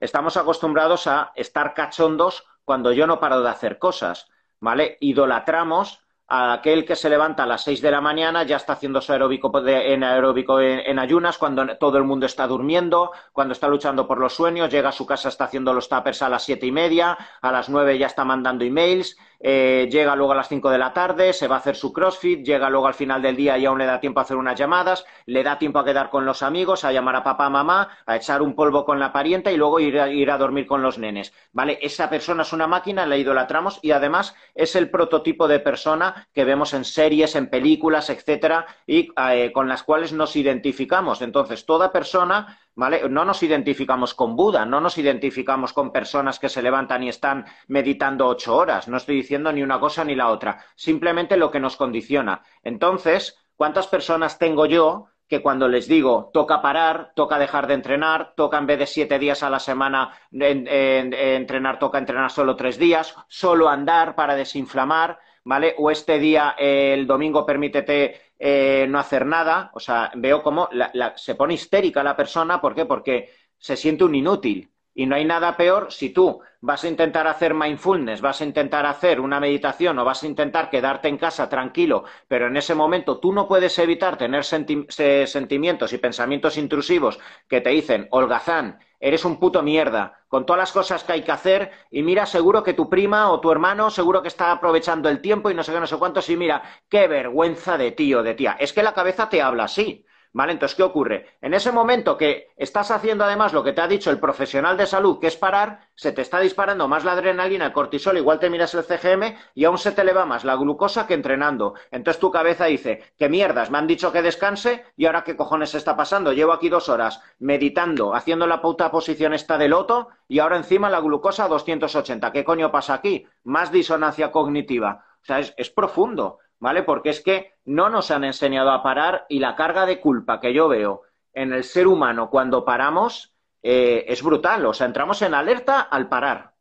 estamos 0.00 0.36
acostumbrados 0.36 1.06
a 1.06 1.32
estar 1.36 1.74
cachondos 1.74 2.44
cuando 2.64 2.92
yo 2.92 3.06
no 3.06 3.20
paro 3.20 3.42
de 3.42 3.50
hacer 3.50 3.78
cosas, 3.78 4.28
¿vale? 4.58 4.96
Idolatramos 5.00 6.01
aquel 6.34 6.86
que 6.86 6.96
se 6.96 7.10
levanta 7.10 7.42
a 7.42 7.46
las 7.46 7.62
seis 7.62 7.82
de 7.82 7.90
la 7.90 8.00
mañana, 8.00 8.42
ya 8.44 8.56
está 8.56 8.72
haciendo 8.72 9.02
su 9.02 9.12
aeróbico 9.12 9.52
en 9.66 10.02
aeróbico 10.02 10.60
en, 10.60 10.98
ayunas, 10.98 11.36
cuando 11.36 11.76
todo 11.76 11.98
el 11.98 12.04
mundo 12.04 12.24
está 12.24 12.46
durmiendo, 12.46 13.12
cuando 13.34 13.52
está 13.52 13.68
luchando 13.68 14.08
por 14.08 14.18
los 14.18 14.32
sueños, 14.32 14.70
llega 14.70 14.88
a 14.88 14.92
su 14.92 15.04
casa, 15.04 15.28
está 15.28 15.44
haciendo 15.44 15.74
los 15.74 15.90
tappers 15.90 16.22
a 16.22 16.30
las 16.30 16.42
siete 16.42 16.64
y 16.64 16.72
media, 16.72 17.18
a 17.42 17.52
las 17.52 17.68
nueve 17.68 17.98
ya 17.98 18.06
está 18.06 18.24
mandando 18.24 18.64
emails, 18.64 19.18
eh, 19.44 19.88
llega 19.90 20.14
luego 20.14 20.32
a 20.32 20.36
las 20.36 20.48
5 20.48 20.70
de 20.70 20.78
la 20.78 20.92
tarde, 20.92 21.32
se 21.32 21.48
va 21.48 21.56
a 21.56 21.58
hacer 21.58 21.74
su 21.74 21.92
crossfit, 21.92 22.44
llega 22.44 22.70
luego 22.70 22.86
al 22.86 22.94
final 22.94 23.20
del 23.20 23.34
día 23.34 23.58
y 23.58 23.66
aún 23.66 23.78
le 23.78 23.86
da 23.86 23.98
tiempo 23.98 24.20
a 24.20 24.22
hacer 24.22 24.36
unas 24.36 24.56
llamadas, 24.56 25.04
le 25.26 25.42
da 25.42 25.58
tiempo 25.58 25.80
a 25.80 25.84
quedar 25.84 26.10
con 26.10 26.24
los 26.24 26.42
amigos, 26.42 26.84
a 26.84 26.92
llamar 26.92 27.16
a 27.16 27.24
papá, 27.24 27.50
mamá, 27.50 27.88
a 28.06 28.16
echar 28.16 28.40
un 28.40 28.54
polvo 28.54 28.84
con 28.84 29.00
la 29.00 29.12
parienta 29.12 29.50
y 29.50 29.56
luego 29.56 29.80
ir 29.80 29.98
a, 29.98 30.08
ir 30.08 30.30
a 30.30 30.38
dormir 30.38 30.66
con 30.66 30.80
los 30.80 30.98
nenes. 30.98 31.32
¿Vale? 31.52 31.78
Esa 31.82 32.08
persona 32.08 32.42
es 32.42 32.52
una 32.52 32.68
máquina, 32.68 33.04
la 33.04 33.16
idolatramos 33.16 33.80
y 33.82 33.90
además 33.90 34.36
es 34.54 34.76
el 34.76 34.90
prototipo 34.90 35.48
de 35.48 35.58
persona 35.58 36.28
que 36.32 36.44
vemos 36.44 36.72
en 36.72 36.84
series, 36.84 37.34
en 37.34 37.50
películas, 37.50 38.10
etcétera, 38.10 38.66
y 38.86 39.08
eh, 39.16 39.50
con 39.52 39.68
las 39.68 39.82
cuales 39.82 40.12
nos 40.12 40.36
identificamos. 40.36 41.20
Entonces, 41.20 41.66
toda 41.66 41.90
persona 41.90 42.60
¿vale? 42.74 43.08
No 43.08 43.24
nos 43.24 43.42
identificamos 43.42 44.14
con 44.14 44.36
Buda, 44.36 44.64
no 44.64 44.80
nos 44.80 44.98
identificamos 44.98 45.72
con 45.72 45.92
personas 45.92 46.38
que 46.38 46.48
se 46.48 46.62
levantan 46.62 47.02
y 47.02 47.08
están 47.08 47.44
meditando 47.68 48.26
ocho 48.26 48.56
horas. 48.56 48.88
No 48.88 48.96
estoy 48.96 49.16
diciendo 49.16 49.52
ni 49.52 49.62
una 49.62 49.80
cosa 49.80 50.04
ni 50.04 50.14
la 50.14 50.28
otra, 50.28 50.64
simplemente 50.74 51.36
lo 51.36 51.50
que 51.50 51.60
nos 51.60 51.76
condiciona. 51.76 52.42
Entonces, 52.62 53.38
¿cuántas 53.56 53.86
personas 53.86 54.38
tengo 54.38 54.66
yo 54.66 55.06
que 55.28 55.40
cuando 55.40 55.66
les 55.66 55.88
digo 55.88 56.30
toca 56.34 56.60
parar, 56.60 57.12
toca 57.16 57.38
dejar 57.38 57.66
de 57.66 57.74
entrenar, 57.74 58.34
toca 58.36 58.58
en 58.58 58.66
vez 58.66 58.78
de 58.78 58.86
siete 58.86 59.18
días 59.18 59.42
a 59.42 59.48
la 59.48 59.60
semana 59.60 60.12
entrenar, 60.30 61.78
toca 61.78 61.96
entrenar 61.96 62.30
solo 62.30 62.54
tres 62.54 62.78
días, 62.78 63.14
solo 63.28 63.70
andar 63.70 64.14
para 64.14 64.34
desinflamar, 64.34 65.18
¿vale? 65.42 65.74
O 65.78 65.90
este 65.90 66.18
día, 66.18 66.54
el 66.58 67.06
domingo, 67.06 67.46
permítete 67.46 68.31
eh, 68.44 68.86
no 68.88 68.98
hacer 68.98 69.24
nada. 69.26 69.70
O 69.74 69.80
sea, 69.80 70.10
veo 70.16 70.42
cómo 70.42 70.68
se 71.16 71.34
pone 71.36 71.54
histérica 71.54 72.02
la 72.02 72.16
persona. 72.16 72.60
¿Por 72.60 72.74
qué? 72.74 72.84
Porque 72.86 73.30
se 73.58 73.76
siente 73.76 74.04
un 74.04 74.14
inútil. 74.16 74.68
Y 74.94 75.06
no 75.06 75.16
hay 75.16 75.24
nada 75.24 75.56
peor 75.56 75.90
si 75.90 76.10
tú 76.10 76.40
vas 76.60 76.84
a 76.84 76.88
intentar 76.88 77.26
hacer 77.26 77.54
mindfulness, 77.54 78.20
vas 78.20 78.40
a 78.40 78.44
intentar 78.44 78.86
hacer 78.86 79.20
una 79.20 79.40
meditación 79.40 79.98
o 79.98 80.04
vas 80.04 80.22
a 80.22 80.26
intentar 80.26 80.70
quedarte 80.70 81.08
en 81.08 81.18
casa 81.18 81.48
tranquilo, 81.48 82.04
pero 82.28 82.46
en 82.46 82.56
ese 82.56 82.74
momento 82.74 83.18
tú 83.18 83.32
no 83.32 83.48
puedes 83.48 83.78
evitar 83.78 84.16
tener 84.16 84.44
sentimientos 84.44 85.92
y 85.92 85.98
pensamientos 85.98 86.56
intrusivos 86.58 87.18
que 87.48 87.60
te 87.60 87.70
dicen, 87.70 88.06
holgazán, 88.10 88.78
eres 89.00 89.24
un 89.24 89.40
puto 89.40 89.62
mierda, 89.62 90.20
con 90.28 90.46
todas 90.46 90.60
las 90.60 90.72
cosas 90.72 91.02
que 91.04 91.12
hay 91.12 91.22
que 91.22 91.32
hacer, 91.32 91.72
y 91.90 92.02
mira, 92.02 92.24
seguro 92.26 92.62
que 92.62 92.74
tu 92.74 92.88
prima 92.88 93.30
o 93.30 93.40
tu 93.40 93.50
hermano 93.50 93.90
seguro 93.90 94.22
que 94.22 94.28
está 94.28 94.52
aprovechando 94.52 95.08
el 95.08 95.20
tiempo 95.20 95.50
y 95.50 95.54
no 95.54 95.62
sé 95.64 95.72
qué, 95.72 95.80
no 95.80 95.86
sé 95.86 95.96
cuántos, 95.96 96.28
y 96.30 96.36
mira, 96.36 96.62
qué 96.88 97.08
vergüenza 97.08 97.76
de 97.76 97.92
tío, 97.92 98.22
de 98.22 98.34
tía. 98.34 98.56
Es 98.60 98.72
que 98.72 98.82
la 98.82 98.94
cabeza 98.94 99.28
te 99.28 99.42
habla 99.42 99.64
así. 99.64 100.04
¿Vale? 100.34 100.52
Entonces, 100.52 100.74
¿qué 100.76 100.82
ocurre? 100.82 101.26
En 101.42 101.52
ese 101.52 101.72
momento 101.72 102.16
que 102.16 102.48
estás 102.56 102.90
haciendo 102.90 103.24
además 103.24 103.52
lo 103.52 103.62
que 103.62 103.74
te 103.74 103.82
ha 103.82 103.86
dicho 103.86 104.10
el 104.10 104.18
profesional 104.18 104.78
de 104.78 104.86
salud, 104.86 105.18
que 105.20 105.26
es 105.26 105.36
parar, 105.36 105.88
se 105.94 106.12
te 106.12 106.22
está 106.22 106.40
disparando 106.40 106.88
más 106.88 107.04
la 107.04 107.12
adrenalina, 107.12 107.66
el 107.66 107.72
cortisol, 107.72 108.16
igual 108.16 108.38
te 108.38 108.48
miras 108.48 108.72
el 108.74 108.82
CGM 108.82 109.36
y 109.54 109.64
aún 109.66 109.76
se 109.76 109.92
te 109.92 110.00
eleva 110.00 110.24
más 110.24 110.44
la 110.44 110.56
glucosa 110.56 111.06
que 111.06 111.12
entrenando. 111.12 111.74
Entonces 111.90 112.18
tu 112.18 112.30
cabeza 112.30 112.64
dice, 112.64 113.12
qué 113.18 113.28
mierdas, 113.28 113.70
me 113.70 113.76
han 113.76 113.86
dicho 113.86 114.10
que 114.10 114.22
descanse 114.22 114.86
y 114.96 115.04
ahora 115.04 115.22
qué 115.22 115.36
cojones 115.36 115.74
está 115.74 115.96
pasando. 115.96 116.32
Llevo 116.32 116.52
aquí 116.52 116.70
dos 116.70 116.88
horas 116.88 117.20
meditando, 117.38 118.14
haciendo 118.14 118.46
la 118.46 118.62
puta 118.62 118.90
posición 118.90 119.34
esta 119.34 119.58
de 119.58 119.68
loto 119.68 120.08
y 120.28 120.38
ahora 120.38 120.56
encima 120.56 120.88
la 120.88 121.00
glucosa 121.00 121.44
a 121.44 121.48
280. 121.48 122.32
¿Qué 122.32 122.42
coño 122.42 122.72
pasa 122.72 122.94
aquí? 122.94 123.26
Más 123.44 123.70
disonancia 123.70 124.32
cognitiva. 124.32 125.04
O 125.20 125.24
sea, 125.24 125.40
es 125.40 125.70
profundo. 125.70 126.38
¿Vale? 126.62 126.84
Porque 126.84 127.10
es 127.10 127.20
que 127.20 127.54
no 127.64 127.90
nos 127.90 128.12
han 128.12 128.22
enseñado 128.22 128.70
a 128.70 128.84
parar 128.84 129.26
y 129.28 129.40
la 129.40 129.56
carga 129.56 129.84
de 129.84 129.98
culpa 129.98 130.38
que 130.38 130.54
yo 130.54 130.68
veo 130.68 131.02
en 131.34 131.52
el 131.52 131.64
ser 131.64 131.88
humano 131.88 132.30
cuando 132.30 132.64
paramos 132.64 133.34
eh, 133.64 134.04
es 134.06 134.22
brutal. 134.22 134.64
O 134.66 134.72
sea, 134.72 134.86
entramos 134.86 135.20
en 135.22 135.34
alerta 135.34 135.80
al 135.80 136.08
parar. 136.08 136.54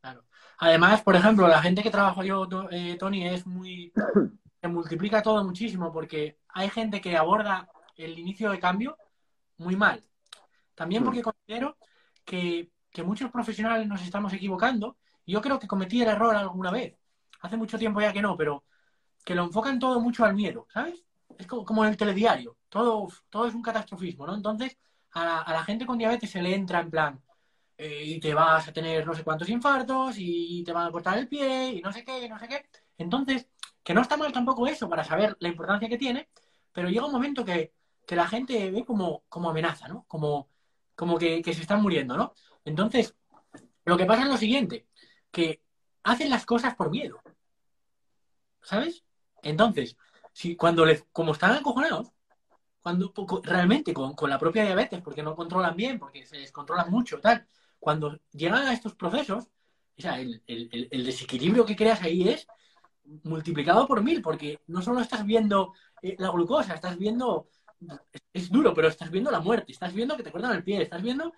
Claro. 0.00 0.22
Además, 0.58 1.02
por 1.02 1.16
ejemplo, 1.16 1.48
la 1.48 1.60
gente 1.60 1.82
que 1.82 1.90
trabajo 1.90 2.22
yo, 2.22 2.46
eh, 2.70 2.96
Tony, 2.96 3.26
es 3.26 3.44
muy. 3.44 3.92
se 4.62 4.68
multiplica 4.68 5.20
todo 5.20 5.42
muchísimo 5.42 5.92
porque 5.92 6.38
hay 6.50 6.70
gente 6.70 7.00
que 7.00 7.16
aborda 7.16 7.68
el 7.96 8.16
inicio 8.20 8.52
de 8.52 8.60
cambio 8.60 8.96
muy 9.56 9.74
mal. 9.74 10.04
También 10.76 11.02
porque 11.02 11.22
considero 11.22 11.76
que, 12.24 12.70
que 12.92 13.02
muchos 13.02 13.32
profesionales 13.32 13.88
nos 13.88 14.00
estamos 14.02 14.32
equivocando. 14.32 14.96
Yo 15.26 15.40
creo 15.40 15.58
que 15.58 15.66
cometí 15.66 16.02
el 16.02 16.08
error 16.08 16.36
alguna 16.36 16.70
vez. 16.70 16.96
Hace 17.40 17.56
mucho 17.56 17.78
tiempo 17.78 18.00
ya 18.00 18.12
que 18.12 18.22
no, 18.22 18.36
pero 18.36 18.62
que 19.30 19.36
lo 19.36 19.44
enfocan 19.44 19.78
todo 19.78 20.00
mucho 20.00 20.24
al 20.24 20.34
miedo, 20.34 20.66
¿sabes? 20.72 21.04
Es 21.38 21.46
como, 21.46 21.84
en 21.84 21.90
el 21.90 21.96
telediario, 21.96 22.56
todo, 22.68 23.06
todo 23.28 23.46
es 23.46 23.54
un 23.54 23.62
catastrofismo, 23.62 24.26
¿no? 24.26 24.34
Entonces, 24.34 24.76
a 25.12 25.52
la, 25.52 25.62
gente 25.62 25.86
con 25.86 25.98
diabetes 25.98 26.30
se 26.30 26.42
le 26.42 26.52
entra 26.52 26.80
en 26.80 26.90
plan, 26.90 27.22
eh, 27.78 28.02
y 28.06 28.18
te 28.18 28.34
vas 28.34 28.66
a 28.66 28.72
tener 28.72 29.06
no 29.06 29.14
sé 29.14 29.22
cuántos 29.22 29.48
infartos, 29.48 30.16
y 30.18 30.64
te 30.64 30.72
van 30.72 30.88
a 30.88 30.90
cortar 30.90 31.16
el 31.16 31.28
pie, 31.28 31.74
y 31.74 31.80
no 31.80 31.92
sé 31.92 32.02
qué, 32.02 32.24
y 32.24 32.28
no 32.28 32.40
sé 32.40 32.48
qué. 32.48 32.66
Entonces, 32.98 33.46
que 33.84 33.94
no 33.94 34.00
está 34.00 34.16
mal 34.16 34.32
tampoco 34.32 34.66
eso 34.66 34.88
para 34.88 35.04
saber 35.04 35.36
la 35.38 35.48
importancia 35.48 35.88
que 35.88 35.96
tiene, 35.96 36.28
pero 36.72 36.88
llega 36.88 37.06
un 37.06 37.12
momento 37.12 37.44
que, 37.44 37.72
la 38.08 38.26
gente 38.26 38.72
ve 38.72 38.84
como, 38.84 39.22
como 39.28 39.48
amenaza, 39.48 39.86
¿no? 39.86 40.06
Como, 40.08 40.48
como 40.96 41.18
que, 41.18 41.40
que 41.40 41.54
se 41.54 41.60
están 41.60 41.80
muriendo, 41.82 42.16
¿no? 42.16 42.34
Entonces, 42.64 43.14
lo 43.84 43.96
que 43.96 44.06
pasa 44.06 44.22
es 44.24 44.28
lo 44.28 44.36
siguiente, 44.36 44.88
que 45.30 45.62
hacen 46.02 46.30
las 46.30 46.44
cosas 46.46 46.74
por 46.74 46.90
miedo. 46.90 47.22
¿Sabes? 48.62 49.04
Entonces, 49.42 49.96
si 50.32 50.56
cuando 50.56 50.84
les, 50.84 51.04
como 51.12 51.32
están 51.32 51.52
acojonados, 51.52 52.12
cuando 52.82 53.12
realmente 53.42 53.92
con, 53.92 54.14
la 54.28 54.38
propia 54.38 54.64
diabetes, 54.64 55.02
porque 55.02 55.22
no 55.22 55.36
controlan 55.36 55.76
bien, 55.76 55.98
porque 55.98 56.24
se 56.24 56.38
descontrolan 56.38 56.90
mucho, 56.90 57.20
tal, 57.20 57.46
cuando 57.78 58.18
llegan 58.32 58.66
a 58.66 58.72
estos 58.72 58.94
procesos, 58.94 59.44
o 59.98 60.02
sea, 60.02 60.18
el, 60.18 60.42
desequilibrio 60.90 61.66
que 61.66 61.76
creas 61.76 62.02
ahí 62.02 62.28
es 62.28 62.46
multiplicado 63.24 63.86
por 63.86 64.02
mil, 64.02 64.22
porque 64.22 64.60
no 64.66 64.82
solo 64.82 65.00
estás 65.00 65.26
viendo 65.26 65.74
eh, 66.02 66.16
la 66.18 66.30
glucosa, 66.30 66.74
estás 66.74 66.96
viendo, 66.96 67.48
es, 68.32 68.50
duro, 68.50 68.72
pero 68.72 68.88
estás 68.88 69.10
viendo 69.10 69.30
la 69.30 69.40
muerte, 69.40 69.72
estás 69.72 69.92
viendo 69.92 70.16
que 70.16 70.22
te 70.22 70.32
cortan 70.32 70.56
el 70.56 70.64
pie, 70.64 70.82
estás 70.82 71.02
viendo, 71.02 71.34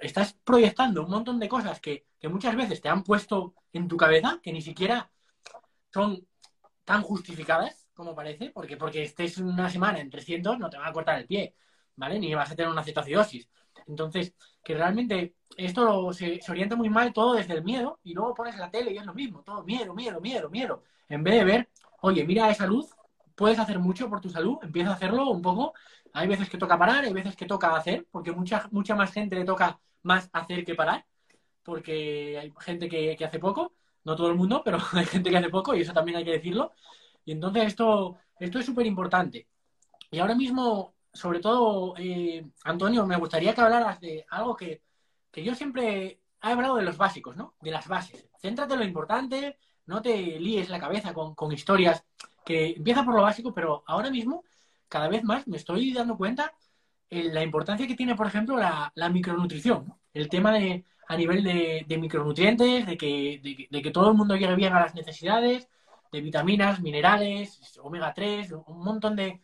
estás 0.00 0.34
proyectando 0.44 1.04
un 1.04 1.10
montón 1.10 1.38
de 1.38 1.48
cosas 1.48 1.80
que, 1.80 2.06
que 2.18 2.28
muchas 2.28 2.56
veces 2.56 2.80
te 2.80 2.88
han 2.88 3.04
puesto 3.04 3.54
en 3.72 3.86
tu 3.86 3.96
cabeza, 3.96 4.40
que 4.42 4.52
ni 4.52 4.62
siquiera 4.62 5.10
son 5.92 6.26
tan 6.84 7.02
justificadas 7.02 7.88
como 7.94 8.14
parece, 8.14 8.50
porque 8.50 8.76
porque 8.76 9.02
estés 9.02 9.38
una 9.38 9.70
semana 9.70 10.00
en 10.00 10.10
300 10.10 10.58
no 10.58 10.70
te 10.70 10.78
van 10.78 10.88
a 10.88 10.92
cortar 10.92 11.18
el 11.18 11.26
pie, 11.26 11.54
¿vale? 11.96 12.18
Ni 12.18 12.34
vas 12.34 12.50
a 12.50 12.56
tener 12.56 12.70
una 12.70 12.84
cetoacidosis. 12.84 13.48
Entonces, 13.86 14.34
que 14.62 14.74
realmente 14.74 15.34
esto 15.56 16.12
se, 16.12 16.40
orienta 16.48 16.76
muy 16.76 16.88
mal 16.88 17.12
todo 17.12 17.34
desde 17.34 17.54
el 17.54 17.64
miedo 17.64 17.98
y 18.02 18.14
luego 18.14 18.34
pones 18.34 18.56
la 18.56 18.70
tele 18.70 18.92
y 18.92 18.98
es 18.98 19.06
lo 19.06 19.14
mismo, 19.14 19.42
todo 19.42 19.62
miedo, 19.64 19.94
miedo, 19.94 20.20
miedo, 20.20 20.50
miedo. 20.50 20.82
En 21.08 21.22
vez 21.22 21.34
de 21.34 21.44
ver, 21.44 21.70
oye, 22.00 22.24
mira 22.24 22.50
esa 22.50 22.66
luz, 22.66 22.90
puedes 23.34 23.58
hacer 23.58 23.78
mucho 23.78 24.08
por 24.08 24.20
tu 24.20 24.30
salud, 24.30 24.58
empieza 24.62 24.90
a 24.90 24.94
hacerlo 24.94 25.30
un 25.30 25.42
poco. 25.42 25.74
Hay 26.12 26.28
veces 26.28 26.48
que 26.48 26.58
toca 26.58 26.78
parar, 26.78 27.04
hay 27.04 27.12
veces 27.12 27.36
que 27.36 27.46
toca 27.46 27.74
hacer, 27.76 28.06
porque 28.10 28.32
mucha, 28.32 28.68
mucha 28.70 28.94
más 28.94 29.12
gente 29.12 29.36
le 29.36 29.44
toca 29.44 29.80
más 30.02 30.28
hacer 30.32 30.64
que 30.64 30.74
parar, 30.74 31.06
porque 31.62 32.38
hay 32.38 32.52
gente 32.60 32.88
que, 32.88 33.16
que 33.16 33.24
hace 33.24 33.38
poco 33.38 33.74
no 34.04 34.16
todo 34.16 34.28
el 34.28 34.36
mundo, 34.36 34.62
pero 34.64 34.78
hay 34.92 35.06
gente 35.06 35.30
que 35.30 35.36
hace 35.36 35.48
poco 35.48 35.74
y 35.74 35.80
eso 35.82 35.92
también 35.92 36.18
hay 36.18 36.24
que 36.24 36.32
decirlo. 36.32 36.72
Y 37.24 37.32
entonces 37.32 37.64
esto, 37.66 38.18
esto 38.38 38.58
es 38.58 38.66
súper 38.66 38.86
importante. 38.86 39.48
Y 40.10 40.18
ahora 40.18 40.34
mismo, 40.34 40.94
sobre 41.12 41.40
todo, 41.40 41.94
eh, 41.98 42.44
Antonio, 42.64 43.06
me 43.06 43.16
gustaría 43.16 43.54
que 43.54 43.60
hablaras 43.60 44.00
de 44.00 44.26
algo 44.30 44.56
que, 44.56 44.82
yo 45.34 45.54
siempre 45.54 46.04
he 46.04 46.20
hablado 46.40 46.76
de 46.76 46.82
los 46.82 46.98
básicos, 46.98 47.36
¿no? 47.36 47.54
De 47.60 47.70
las 47.70 47.88
bases. 47.88 48.28
Céntrate 48.40 48.74
en 48.74 48.80
lo 48.80 48.84
importante, 48.84 49.58
no 49.86 50.02
te 50.02 50.38
líes 50.38 50.68
la 50.68 50.80
cabeza 50.80 51.14
con, 51.14 51.52
historias 51.52 52.04
que 52.44 52.70
empieza 52.70 53.04
por 53.04 53.14
lo 53.14 53.22
básico, 53.22 53.54
pero 53.54 53.84
ahora 53.86 54.10
mismo, 54.10 54.44
cada 54.88 55.08
vez 55.08 55.24
más, 55.24 55.46
me 55.48 55.56
estoy 55.56 55.92
dando 55.92 56.16
cuenta 56.16 56.52
en 57.08 57.32
la 57.34 57.42
importancia 57.42 57.86
que 57.86 57.94
tiene, 57.94 58.14
por 58.14 58.26
ejemplo, 58.26 58.56
la, 58.56 58.92
la 58.94 59.08
micronutrición. 59.08 59.94
El 60.12 60.28
tema 60.28 60.52
de 60.52 60.84
a 61.08 61.16
nivel 61.16 61.42
de, 61.44 61.98
micronutrientes, 61.98 62.86
de 62.86 62.96
que, 62.96 63.68
de, 63.70 63.82
que 63.82 63.90
todo 63.90 64.10
el 64.10 64.16
mundo 64.16 64.36
llegue 64.36 64.56
bien 64.56 64.72
a 64.72 64.80
las 64.80 64.94
necesidades, 64.94 65.68
de 66.12 66.20
vitaminas, 66.20 66.80
minerales, 66.80 67.78
omega 67.82 68.12
3, 68.14 68.52
un 68.66 68.84
montón 68.84 69.16
de, 69.16 69.40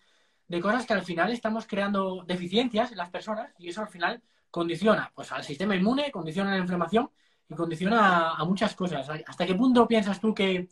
cosas 0.62 0.87
que 0.87 0.94
al 0.94 1.03
final 1.03 1.33
estamos 1.33 1.66
creando 1.66 2.25
deficiencias 2.27 2.92
en 2.92 2.99
las 2.99 3.11
personas 3.11 3.53
y 3.59 3.68
eso 3.68 3.81
al 3.83 3.88
final 3.88 4.23
condiciona 4.51 5.11
pues, 5.14 5.31
al 5.33 5.44
sistema 5.44 5.77
inmune, 5.77 6.11
condiciona 6.11 6.53
la 6.53 6.59
inflamación 6.59 7.11
y 7.49 7.55
condiciona 7.55 8.31
a, 8.33 8.44
muchas 8.44 8.75
cosas. 8.75 9.09
¿Hasta 9.27 9.47
qué 9.47 9.55
punto 9.55 9.87
piensas 9.88 10.21
tú 10.21 10.35
que, 10.35 10.68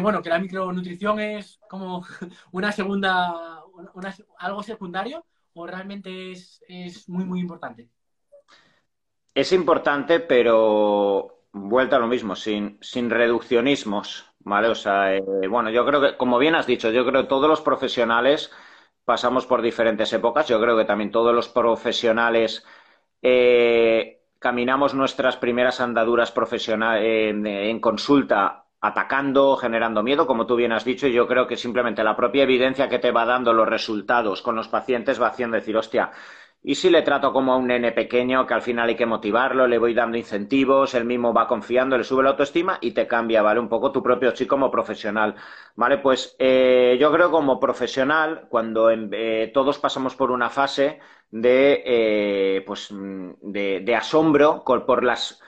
bueno, 0.00 0.22
que 0.22 0.30
la 0.30 0.38
micronutrición 0.38 1.20
es 1.20 1.58
como 1.68 2.04
una 2.52 2.72
segunda, 2.72 3.62
algo 4.38 4.62
secundario 4.62 5.24
o 5.54 5.66
realmente 5.66 6.32
es, 6.32 6.62
es 6.68 7.08
muy, 7.08 7.24
muy 7.24 7.40
importante? 7.40 7.90
Es 9.36 9.52
importante, 9.52 10.20
pero 10.20 11.40
vuelta 11.52 11.96
a 11.96 11.98
lo 11.98 12.06
mismo, 12.06 12.34
sin, 12.34 12.78
sin 12.80 13.10
reduccionismos, 13.10 14.32
¿vale? 14.38 14.68
O 14.68 14.74
sea, 14.74 15.14
eh, 15.14 15.22
bueno, 15.46 15.68
yo 15.68 15.84
creo 15.84 16.00
que, 16.00 16.16
como 16.16 16.38
bien 16.38 16.54
has 16.54 16.66
dicho, 16.66 16.90
yo 16.90 17.04
creo 17.04 17.22
que 17.22 17.28
todos 17.28 17.46
los 17.46 17.60
profesionales 17.60 18.50
pasamos 19.04 19.44
por 19.46 19.60
diferentes 19.60 20.10
épocas. 20.14 20.48
Yo 20.48 20.58
creo 20.58 20.74
que 20.78 20.86
también 20.86 21.10
todos 21.10 21.34
los 21.34 21.50
profesionales 21.50 22.64
eh, 23.20 24.22
caminamos 24.38 24.94
nuestras 24.94 25.36
primeras 25.36 25.82
andaduras 25.82 26.32
profesionales 26.32 27.34
en, 27.34 27.80
consulta 27.80 28.64
atacando, 28.80 29.56
generando 29.56 30.02
miedo, 30.02 30.26
como 30.26 30.46
tú 30.46 30.56
bien 30.56 30.72
has 30.72 30.84
dicho, 30.84 31.08
y 31.08 31.12
yo 31.12 31.26
creo 31.26 31.46
que 31.46 31.56
simplemente 31.58 32.02
la 32.04 32.16
propia 32.16 32.44
evidencia 32.44 32.88
que 32.88 32.98
te 33.00 33.10
va 33.10 33.26
dando 33.26 33.52
los 33.52 33.68
resultados 33.68 34.40
con 34.40 34.56
los 34.56 34.68
pacientes 34.68 35.20
va 35.20 35.28
haciendo 35.28 35.56
decir, 35.56 35.76
hostia, 35.76 36.10
Y 36.68 36.74
si 36.74 36.90
le 36.90 37.02
trato 37.02 37.32
como 37.32 37.52
a 37.52 37.56
un 37.56 37.68
nene 37.68 37.92
pequeño, 37.92 38.44
que 38.44 38.54
al 38.54 38.60
final 38.60 38.88
hay 38.88 38.96
que 38.96 39.06
motivarlo, 39.06 39.68
le 39.68 39.78
voy 39.78 39.94
dando 39.94 40.16
incentivos, 40.16 40.94
él 40.94 41.04
mismo 41.04 41.32
va 41.32 41.46
confiando, 41.46 41.96
le 41.96 42.02
sube 42.02 42.24
la 42.24 42.30
autoestima 42.30 42.78
y 42.80 42.90
te 42.90 43.06
cambia, 43.06 43.40
¿vale? 43.40 43.60
Un 43.60 43.68
poco 43.68 43.92
tu 43.92 44.02
propio 44.02 44.32
chico 44.32 44.56
como 44.56 44.68
profesional, 44.68 45.36
¿vale? 45.76 45.98
Pues 45.98 46.34
eh, 46.40 46.96
yo 47.00 47.12
creo 47.12 47.30
como 47.30 47.60
profesional, 47.60 48.48
cuando 48.48 48.90
eh, 48.90 49.50
todos 49.54 49.78
pasamos 49.78 50.16
por 50.16 50.32
una 50.32 50.50
fase 50.50 50.98
de, 51.30 51.82
eh, 51.86 52.62
pues, 52.66 52.90
mm, 52.90 53.30
de, 53.42 53.80
de 53.84 53.94
asombro 53.94 54.64
por 54.64 55.04
las 55.04 55.40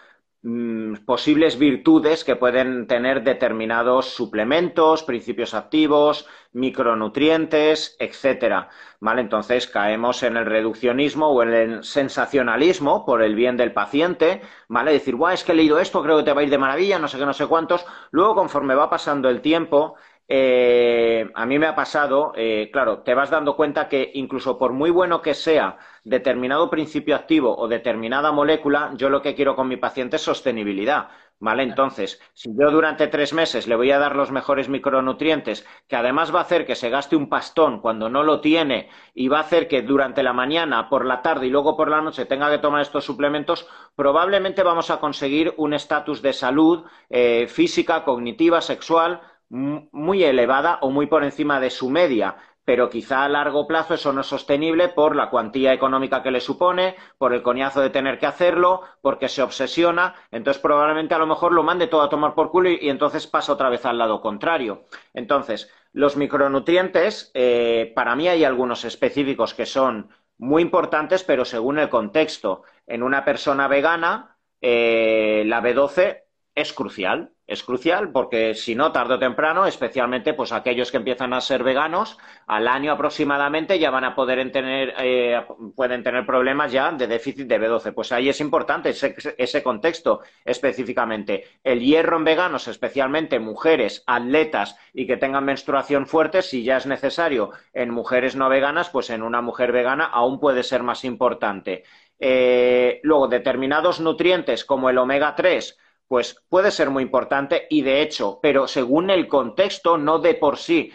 Mm, 0.42 1.04
posibles 1.04 1.58
virtudes 1.58 2.22
que 2.22 2.36
pueden 2.36 2.86
tener 2.86 3.24
determinados 3.24 4.10
suplementos, 4.14 5.02
principios 5.02 5.52
activos, 5.52 6.28
micronutrientes, 6.52 7.96
etcétera. 7.98 8.68
¿Vale? 9.00 9.20
Entonces 9.22 9.66
caemos 9.66 10.22
en 10.22 10.36
el 10.36 10.46
reduccionismo 10.46 11.28
o 11.28 11.42
en 11.42 11.54
el 11.54 11.84
sensacionalismo 11.84 13.04
por 13.04 13.22
el 13.22 13.34
bien 13.34 13.56
del 13.56 13.72
paciente, 13.72 14.40
¿vale? 14.68 14.92
Decir, 14.92 15.16
guau, 15.16 15.32
es 15.34 15.42
que 15.44 15.52
he 15.52 15.54
leído 15.56 15.78
esto, 15.80 16.02
creo 16.02 16.18
que 16.18 16.24
te 16.24 16.32
va 16.32 16.40
a 16.40 16.44
ir 16.44 16.50
de 16.50 16.58
maravilla, 16.58 16.98
no 16.98 17.08
sé 17.08 17.18
qué, 17.18 17.26
no 17.26 17.32
sé 17.32 17.46
cuántos. 17.46 17.84
Luego, 18.12 18.34
conforme 18.36 18.74
va 18.74 18.90
pasando 18.90 19.28
el 19.28 19.40
tiempo, 19.40 19.96
eh, 20.30 21.30
a 21.34 21.46
mí 21.46 21.58
me 21.58 21.66
ha 21.66 21.74
pasado, 21.74 22.32
eh, 22.36 22.68
claro, 22.70 22.98
te 22.98 23.14
vas 23.14 23.30
dando 23.30 23.56
cuenta 23.56 23.88
que 23.88 24.10
incluso 24.14 24.58
por 24.58 24.74
muy 24.74 24.90
bueno 24.90 25.22
que 25.22 25.32
sea 25.32 25.78
determinado 26.04 26.68
principio 26.68 27.16
activo 27.16 27.56
o 27.56 27.66
determinada 27.66 28.30
molécula, 28.30 28.92
yo 28.94 29.08
lo 29.08 29.22
que 29.22 29.34
quiero 29.34 29.56
con 29.56 29.68
mi 29.68 29.78
paciente 29.78 30.16
es 30.16 30.22
sostenibilidad. 30.22 31.08
¿Vale? 31.40 31.62
Entonces, 31.62 32.20
si 32.34 32.50
yo 32.58 32.68
durante 32.72 33.06
tres 33.06 33.32
meses 33.32 33.68
le 33.68 33.76
voy 33.76 33.92
a 33.92 34.00
dar 34.00 34.16
los 34.16 34.32
mejores 34.32 34.68
micronutrientes, 34.68 35.64
que 35.86 35.94
además 35.94 36.34
va 36.34 36.40
a 36.40 36.42
hacer 36.42 36.66
que 36.66 36.74
se 36.74 36.90
gaste 36.90 37.14
un 37.14 37.28
pastón 37.28 37.80
cuando 37.80 38.08
no 38.08 38.24
lo 38.24 38.40
tiene 38.40 38.88
y 39.14 39.28
va 39.28 39.38
a 39.38 39.42
hacer 39.42 39.68
que 39.68 39.82
durante 39.82 40.24
la 40.24 40.32
mañana, 40.32 40.88
por 40.88 41.04
la 41.06 41.22
tarde 41.22 41.46
y 41.46 41.50
luego 41.50 41.76
por 41.76 41.90
la 41.90 42.00
noche 42.00 42.24
tenga 42.24 42.50
que 42.50 42.58
tomar 42.58 42.82
estos 42.82 43.04
suplementos, 43.04 43.68
probablemente 43.94 44.64
vamos 44.64 44.90
a 44.90 44.98
conseguir 44.98 45.54
un 45.58 45.74
estatus 45.74 46.22
de 46.22 46.32
salud 46.32 46.84
eh, 47.08 47.46
física, 47.46 48.02
cognitiva, 48.02 48.60
sexual 48.60 49.20
muy 49.50 50.24
elevada 50.24 50.78
o 50.82 50.90
muy 50.90 51.06
por 51.06 51.24
encima 51.24 51.60
de 51.60 51.70
su 51.70 51.88
media, 51.90 52.36
pero 52.68 52.90
quizá 52.90 53.24
a 53.24 53.30
largo 53.30 53.66
plazo 53.66 53.94
eso 53.94 54.12
no 54.12 54.20
es 54.20 54.26
sostenible 54.26 54.90
por 54.90 55.16
la 55.16 55.30
cuantía 55.30 55.72
económica 55.72 56.22
que 56.22 56.30
le 56.30 56.42
supone, 56.42 56.96
por 57.16 57.32
el 57.32 57.42
coñazo 57.42 57.80
de 57.80 57.88
tener 57.88 58.18
que 58.18 58.26
hacerlo, 58.26 58.82
porque 59.00 59.30
se 59.30 59.40
obsesiona, 59.40 60.14
entonces 60.30 60.60
probablemente 60.60 61.14
a 61.14 61.18
lo 61.18 61.26
mejor 61.26 61.52
lo 61.52 61.62
mande 61.62 61.86
todo 61.86 62.02
a 62.02 62.10
tomar 62.10 62.34
por 62.34 62.50
culo 62.50 62.68
y, 62.68 62.90
entonces 62.90 63.26
pasa 63.26 63.54
otra 63.54 63.70
vez 63.70 63.86
al 63.86 63.96
lado 63.96 64.20
contrario. 64.20 64.82
Entonces, 65.14 65.72
los 65.94 66.18
micronutrientes, 66.18 67.30
eh, 67.32 67.90
para 67.96 68.14
mí 68.14 68.28
hay 68.28 68.44
algunos 68.44 68.84
específicos 68.84 69.54
que 69.54 69.64
son 69.64 70.10
muy 70.36 70.60
importantes, 70.60 71.24
pero 71.24 71.46
según 71.46 71.78
el 71.78 71.88
contexto. 71.88 72.64
En 72.86 73.02
una 73.02 73.24
persona 73.24 73.66
vegana, 73.66 74.36
eh, 74.60 75.42
la 75.46 75.62
B12 75.62 76.27
es 76.60 76.72
crucial. 76.72 77.30
Es 77.46 77.62
crucial 77.62 78.12
porque 78.12 78.54
si 78.54 78.74
no, 78.74 78.92
tarde 78.92 79.14
o 79.14 79.18
temprano, 79.18 79.64
especialmente 79.64 80.34
pues 80.34 80.52
aquellos 80.52 80.90
que 80.90 80.98
empiezan 80.98 81.32
a 81.32 81.40
ser 81.40 81.62
veganos, 81.62 82.18
al 82.46 82.68
año 82.68 82.92
aproximadamente 82.92 83.78
ya 83.78 83.90
van 83.90 84.04
a 84.04 84.14
poder 84.14 84.52
tener, 84.52 84.92
eh, 84.98 85.40
pueden 85.74 86.02
tener 86.02 86.26
problemas 86.26 86.72
ya 86.72 86.92
de 86.92 87.06
déficit 87.06 87.46
de 87.46 87.58
B12. 87.58 87.94
Pues 87.94 88.12
ahí 88.12 88.28
es 88.28 88.40
importante 88.40 88.90
ese, 88.90 89.62
contexto 89.62 90.20
específicamente. 90.44 91.44
El 91.64 91.80
hierro 91.80 92.18
en 92.18 92.24
veganos, 92.24 92.68
especialmente 92.68 93.38
mujeres, 93.38 94.02
atletas 94.06 94.76
y 94.92 95.06
que 95.06 95.16
tengan 95.16 95.46
menstruación 95.46 96.06
fuerte, 96.06 96.42
si 96.42 96.64
ya 96.64 96.76
es 96.76 96.86
necesario 96.86 97.52
en 97.72 97.90
mujeres 97.90 98.36
no 98.36 98.50
veganas, 98.50 98.90
pues 98.90 99.08
en 99.08 99.22
una 99.22 99.40
mujer 99.40 99.72
vegana 99.72 100.04
aún 100.04 100.38
puede 100.38 100.64
ser 100.64 100.82
más 100.82 101.04
importante. 101.04 101.84
Eh, 102.20 103.00
luego, 103.04 103.28
determinados 103.28 104.00
nutrientes 104.00 104.64
como 104.64 104.90
el 104.90 104.98
omega 104.98 105.34
3, 105.34 105.78
pues 106.08 106.42
puede 106.48 106.70
ser 106.70 106.90
muy 106.90 107.02
importante 107.02 107.66
y 107.70 107.82
de 107.82 108.02
hecho, 108.02 108.40
pero 108.42 108.66
según 108.66 109.10
el 109.10 109.28
contexto, 109.28 109.98
no 109.98 110.18
de 110.18 110.34
por 110.34 110.56
sí. 110.56 110.90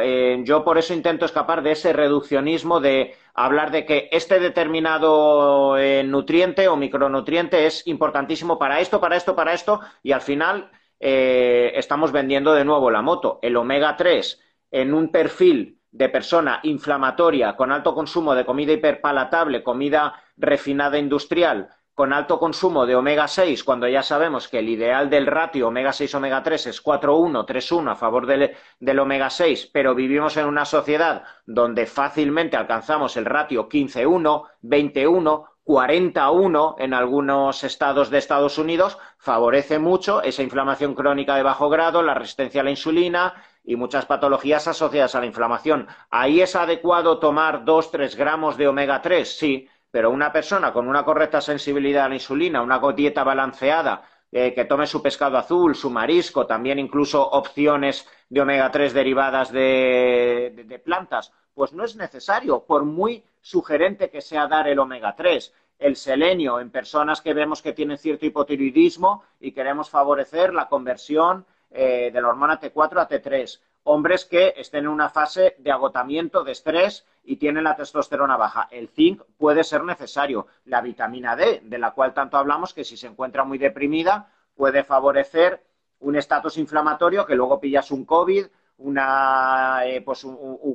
Eh, 0.00 0.40
yo 0.44 0.64
por 0.64 0.78
eso 0.78 0.94
intento 0.94 1.24
escapar 1.24 1.62
de 1.62 1.72
ese 1.72 1.92
reduccionismo 1.92 2.80
de 2.80 3.14
hablar 3.34 3.70
de 3.70 3.84
que 3.84 4.08
este 4.10 4.40
determinado 4.40 5.78
eh, 5.78 6.02
nutriente 6.02 6.66
o 6.68 6.76
micronutriente 6.76 7.66
es 7.66 7.86
importantísimo 7.86 8.58
para 8.58 8.80
esto, 8.80 9.00
para 9.00 9.16
esto, 9.16 9.36
para 9.36 9.52
esto, 9.52 9.80
y 10.02 10.12
al 10.12 10.22
final 10.22 10.70
eh, 10.98 11.72
estamos 11.76 12.10
vendiendo 12.10 12.54
de 12.54 12.64
nuevo 12.64 12.90
la 12.90 13.02
moto. 13.02 13.38
El 13.42 13.56
omega 13.56 13.96
3 13.96 14.40
en 14.70 14.94
un 14.94 15.10
perfil 15.10 15.80
de 15.90 16.08
persona 16.08 16.60
inflamatoria 16.62 17.56
con 17.56 17.70
alto 17.72 17.94
consumo 17.94 18.34
de 18.34 18.44
comida 18.44 18.72
hiperpalatable, 18.72 19.62
comida 19.62 20.14
refinada 20.36 20.98
industrial, 20.98 21.70
con 21.96 22.12
alto 22.12 22.38
consumo 22.38 22.84
de 22.84 22.94
omega 22.94 23.26
6, 23.26 23.64
cuando 23.64 23.88
ya 23.88 24.02
sabemos 24.02 24.48
que 24.48 24.58
el 24.58 24.68
ideal 24.68 25.08
del 25.08 25.26
ratio 25.26 25.68
omega 25.68 25.94
6 25.94 26.14
omega 26.16 26.42
3 26.42 26.66
es 26.66 26.84
4-1, 26.84 27.46
3-1 27.46 27.90
a 27.90 27.94
favor 27.96 28.26
del, 28.26 28.54
del, 28.78 28.98
omega 28.98 29.30
6, 29.30 29.70
pero 29.72 29.94
vivimos 29.94 30.36
en 30.36 30.44
una 30.44 30.66
sociedad 30.66 31.24
donde 31.46 31.86
fácilmente 31.86 32.58
alcanzamos 32.58 33.16
el 33.16 33.24
ratio 33.24 33.66
15-1, 33.70 34.42
21, 34.60 35.44
41 35.64 36.76
en 36.78 36.92
algunos 36.92 37.64
estados 37.64 38.10
de 38.10 38.18
Estados 38.18 38.58
Unidos, 38.58 38.98
favorece 39.16 39.78
mucho 39.78 40.20
esa 40.20 40.42
inflamación 40.42 40.94
crónica 40.94 41.34
de 41.36 41.44
bajo 41.44 41.70
grado, 41.70 42.02
la 42.02 42.12
resistencia 42.12 42.60
a 42.60 42.64
la 42.64 42.70
insulina 42.70 43.42
y 43.64 43.76
muchas 43.76 44.04
patologías 44.04 44.68
asociadas 44.68 45.14
a 45.14 45.20
la 45.20 45.26
inflamación. 45.26 45.88
¿Ahí 46.10 46.42
es 46.42 46.56
adecuado 46.56 47.18
tomar 47.20 47.64
2-3 47.64 48.16
gramos 48.16 48.58
de 48.58 48.68
omega 48.68 49.00
3? 49.00 49.38
Sí 49.38 49.66
pero 49.96 50.10
una 50.10 50.30
persona 50.30 50.74
con 50.74 50.88
una 50.88 51.06
correcta 51.06 51.40
sensibilidad 51.40 52.04
a 52.04 52.08
la 52.10 52.16
insulina, 52.16 52.60
una 52.60 52.78
dieta 52.92 53.24
balanceada, 53.24 54.02
eh, 54.30 54.52
que 54.52 54.66
tome 54.66 54.86
su 54.86 55.00
pescado 55.00 55.38
azul, 55.38 55.74
su 55.74 55.88
marisco, 55.88 56.46
también 56.46 56.78
incluso 56.78 57.26
opciones 57.26 58.06
de 58.28 58.42
omega 58.42 58.70
3 58.70 58.92
derivadas 58.92 59.50
de, 59.50 60.82
plantas, 60.84 61.32
pues 61.54 61.72
no 61.72 61.82
es 61.82 61.96
necesario, 61.96 62.62
por 62.66 62.84
muy 62.84 63.24
sugerente 63.40 64.10
que 64.10 64.20
sea 64.20 64.46
dar 64.46 64.68
el 64.68 64.78
omega 64.80 65.16
3 65.16 65.54
el 65.78 65.96
selenio 65.96 66.60
en 66.60 66.68
personas 66.68 67.22
que 67.22 67.32
vemos 67.32 67.62
que 67.62 67.72
tienen 67.72 67.96
cierto 67.96 68.26
hipotiroidismo 68.26 69.22
y 69.40 69.52
queremos 69.52 69.88
favorecer 69.88 70.52
la 70.52 70.68
conversión 70.68 71.46
eh, 71.70 72.10
de 72.12 72.20
la 72.20 72.28
hormona 72.28 72.60
T4 72.60 73.00
a 73.00 73.08
T3 73.08 73.60
hombres 73.86 74.24
que 74.24 74.52
estén 74.56 74.84
en 74.84 74.88
una 74.88 75.08
fase 75.08 75.54
de 75.58 75.70
agotamiento, 75.70 76.42
de 76.42 76.52
estrés 76.52 77.06
y 77.26 77.36
tienen 77.36 77.64
la 77.64 77.76
testosterona 77.76 78.36
baja. 78.36 78.68
El 78.70 78.88
zinc 78.88 79.22
puede 79.36 79.64
ser 79.64 79.84
necesario. 79.84 80.46
La 80.64 80.80
vitamina 80.80 81.36
D, 81.36 81.60
de 81.64 81.78
la 81.78 81.90
cual 81.90 82.14
tanto 82.14 82.36
hablamos, 82.36 82.72
que 82.72 82.84
si 82.84 82.96
se 82.96 83.08
encuentra 83.08 83.44
muy 83.44 83.58
deprimida, 83.58 84.30
puede 84.54 84.84
favorecer 84.84 85.62
un 86.00 86.16
estatus 86.16 86.56
inflamatorio 86.56 87.26
que 87.26 87.34
luego 87.34 87.60
pillas 87.60 87.90
un 87.90 88.04
COVID, 88.04 88.46
una, 88.78 89.80
eh, 89.86 90.02
pues 90.02 90.26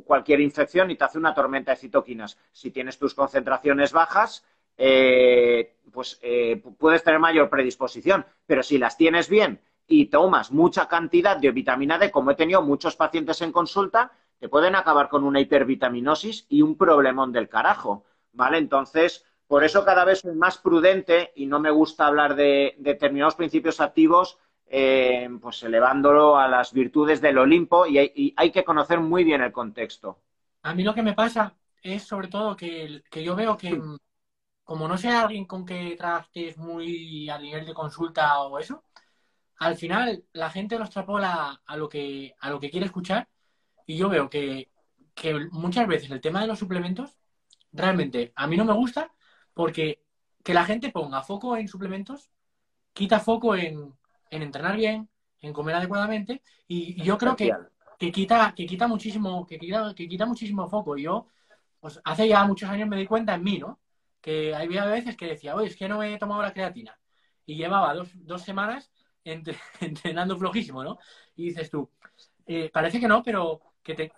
cualquier 0.06 0.42
infección 0.42 0.92
y 0.92 0.96
te 0.96 1.06
hace 1.06 1.18
una 1.18 1.34
tormenta 1.34 1.72
de 1.72 1.78
citoquinas. 1.78 2.38
Si 2.52 2.72
tienes 2.72 2.98
tus 2.98 3.14
concentraciones 3.14 3.94
bajas, 3.94 4.44
eh, 4.78 5.78
pues 5.92 6.20
eh, 6.22 6.62
puedes 6.78 7.04
tener 7.04 7.20
mayor 7.20 7.50
predisposición. 7.50 8.26
Pero 8.46 8.64
si 8.64 8.78
las 8.78 8.98
tienes 8.98 9.30
bien 9.30 9.62
y 9.88 10.08
tomas 10.08 10.52
mucha 10.52 10.88
cantidad 10.88 11.38
de 11.38 11.52
vitamina 11.52 11.98
D, 11.98 12.12
como 12.12 12.32
he 12.32 12.36
tenido 12.36 12.62
muchos 12.62 12.96
pacientes 12.96 13.42
en 13.42 13.52
consulta, 13.52 14.12
te 14.42 14.50
pueden 14.50 14.76
acabar 14.76 15.08
con 15.08 15.24
una 15.24 15.40
hipervitaminosis 15.40 16.48
y 16.50 16.64
un 16.64 16.76
problemón 16.76 17.32
del 17.32 17.48
carajo, 17.48 18.06
¿vale? 18.34 18.58
Entonces, 18.58 19.24
por 19.46 19.64
eso 19.64 19.86
cada 19.86 20.04
vez 20.04 20.22
soy 20.22 20.34
más 20.34 20.58
prudente 20.58 21.32
y 21.36 21.46
no 21.46 21.60
me 21.60 21.70
gusta 21.70 22.08
hablar 22.08 22.36
de, 22.36 22.74
determinados 22.80 23.36
principios 23.36 23.80
activos, 23.80 24.40
eh, 24.66 25.30
pues 25.40 25.62
elevándolo 25.62 26.38
a 26.38 26.48
las 26.48 26.74
virtudes 26.74 27.22
del 27.22 27.38
Olimpo 27.38 27.86
y 27.86 28.34
hay, 28.36 28.52
que 28.52 28.64
conocer 28.64 29.00
muy 29.00 29.24
bien 29.24 29.44
el 29.44 29.52
contexto. 29.52 30.18
A 30.64 30.74
mí 30.74 30.82
lo 30.84 30.96
que 30.96 31.04
me 31.04 31.14
pasa 31.14 31.56
es 31.84 32.02
sobre 32.02 32.28
todo 32.28 32.56
que, 32.56 33.04
que 33.12 33.24
yo 33.24 33.36
veo 33.36 33.56
que 33.56 33.80
como 34.64 34.88
no 34.88 34.98
sea 34.98 35.22
alguien 35.22 35.46
con 35.46 35.68
que 35.68 35.96
trates 35.96 36.58
muy 36.58 37.30
a 37.30 37.38
nivel 37.38 37.68
de 37.68 37.76
consulta 37.76 38.42
o 38.42 38.58
eso, 38.58 38.86
al 39.60 39.76
final 39.76 40.24
la 40.34 40.50
gente 40.50 40.80
lo 40.80 40.86
extrapola 40.86 41.62
a 41.64 41.78
lo 41.78 41.88
que, 41.88 42.34
a 42.40 42.50
lo 42.50 42.60
que 42.60 42.72
quiere 42.72 42.88
escuchar 42.88 43.28
y 43.92 43.98
yo 43.98 44.08
veo 44.08 44.30
que, 44.30 44.70
muchas 45.52 45.86
veces 45.86 46.10
el 46.10 46.22
tema 46.22 46.42
de 46.42 46.48
los 46.48 46.58
suplementos 46.58 47.18
realmente 47.74 48.32
a 48.36 48.48
mí 48.48 48.56
no 48.56 48.66
me 48.66 48.74
gusta 48.74 49.12
porque 49.54 50.02
que 50.44 50.54
la 50.54 50.64
gente 50.64 50.92
ponga 50.92 51.22
foco 51.22 51.58
en 51.58 51.68
suplementos 51.68 52.32
quita 52.94 53.20
foco 53.20 53.56
en, 53.56 53.94
entrenar 54.30 54.78
bien, 54.78 55.10
en 55.42 55.54
comer 55.54 55.76
adecuadamente 55.76 56.42
y, 56.68 57.04
yo 57.04 57.18
creo 57.18 57.36
que, 57.36 57.52
que, 58.00 58.12
quita, 58.12 58.54
que 58.56 58.66
quita 58.66 58.88
muchísimo, 58.88 59.46
que 59.46 59.60
quita, 59.60 59.94
que 59.94 60.08
quita 60.08 60.26
muchísimo 60.26 60.70
foco. 60.70 60.96
Yo, 60.96 61.28
pues 61.82 62.00
hace 62.06 62.30
ya 62.30 62.46
muchos 62.46 62.70
años 62.70 62.88
me 62.88 62.98
di 62.98 63.06
cuenta 63.06 63.36
en 63.36 63.44
mí, 63.44 63.60
¿no? 63.60 63.80
Que 64.22 64.56
había 64.56 64.86
veces 64.86 65.18
que 65.18 65.28
decía, 65.28 65.56
oye, 65.56 65.68
es 65.68 65.76
que 65.76 65.90
no 65.90 66.02
he 66.02 66.18
tomado 66.18 66.42
la 66.42 66.54
creatina. 66.54 66.98
Y 67.46 67.58
llevaba 67.58 67.94
dos, 67.94 68.10
dos 68.14 68.42
semanas 68.42 68.92
entrenando 69.26 70.38
flojísimo, 70.38 70.84
¿no? 70.84 70.98
Y 71.36 71.48
dices 71.48 71.70
tú, 71.70 71.90
eh, 72.48 72.70
parece 72.74 73.00
que 73.00 73.08
no, 73.08 73.22
pero 73.22 73.62
que 73.84 73.96
te, 73.96 74.12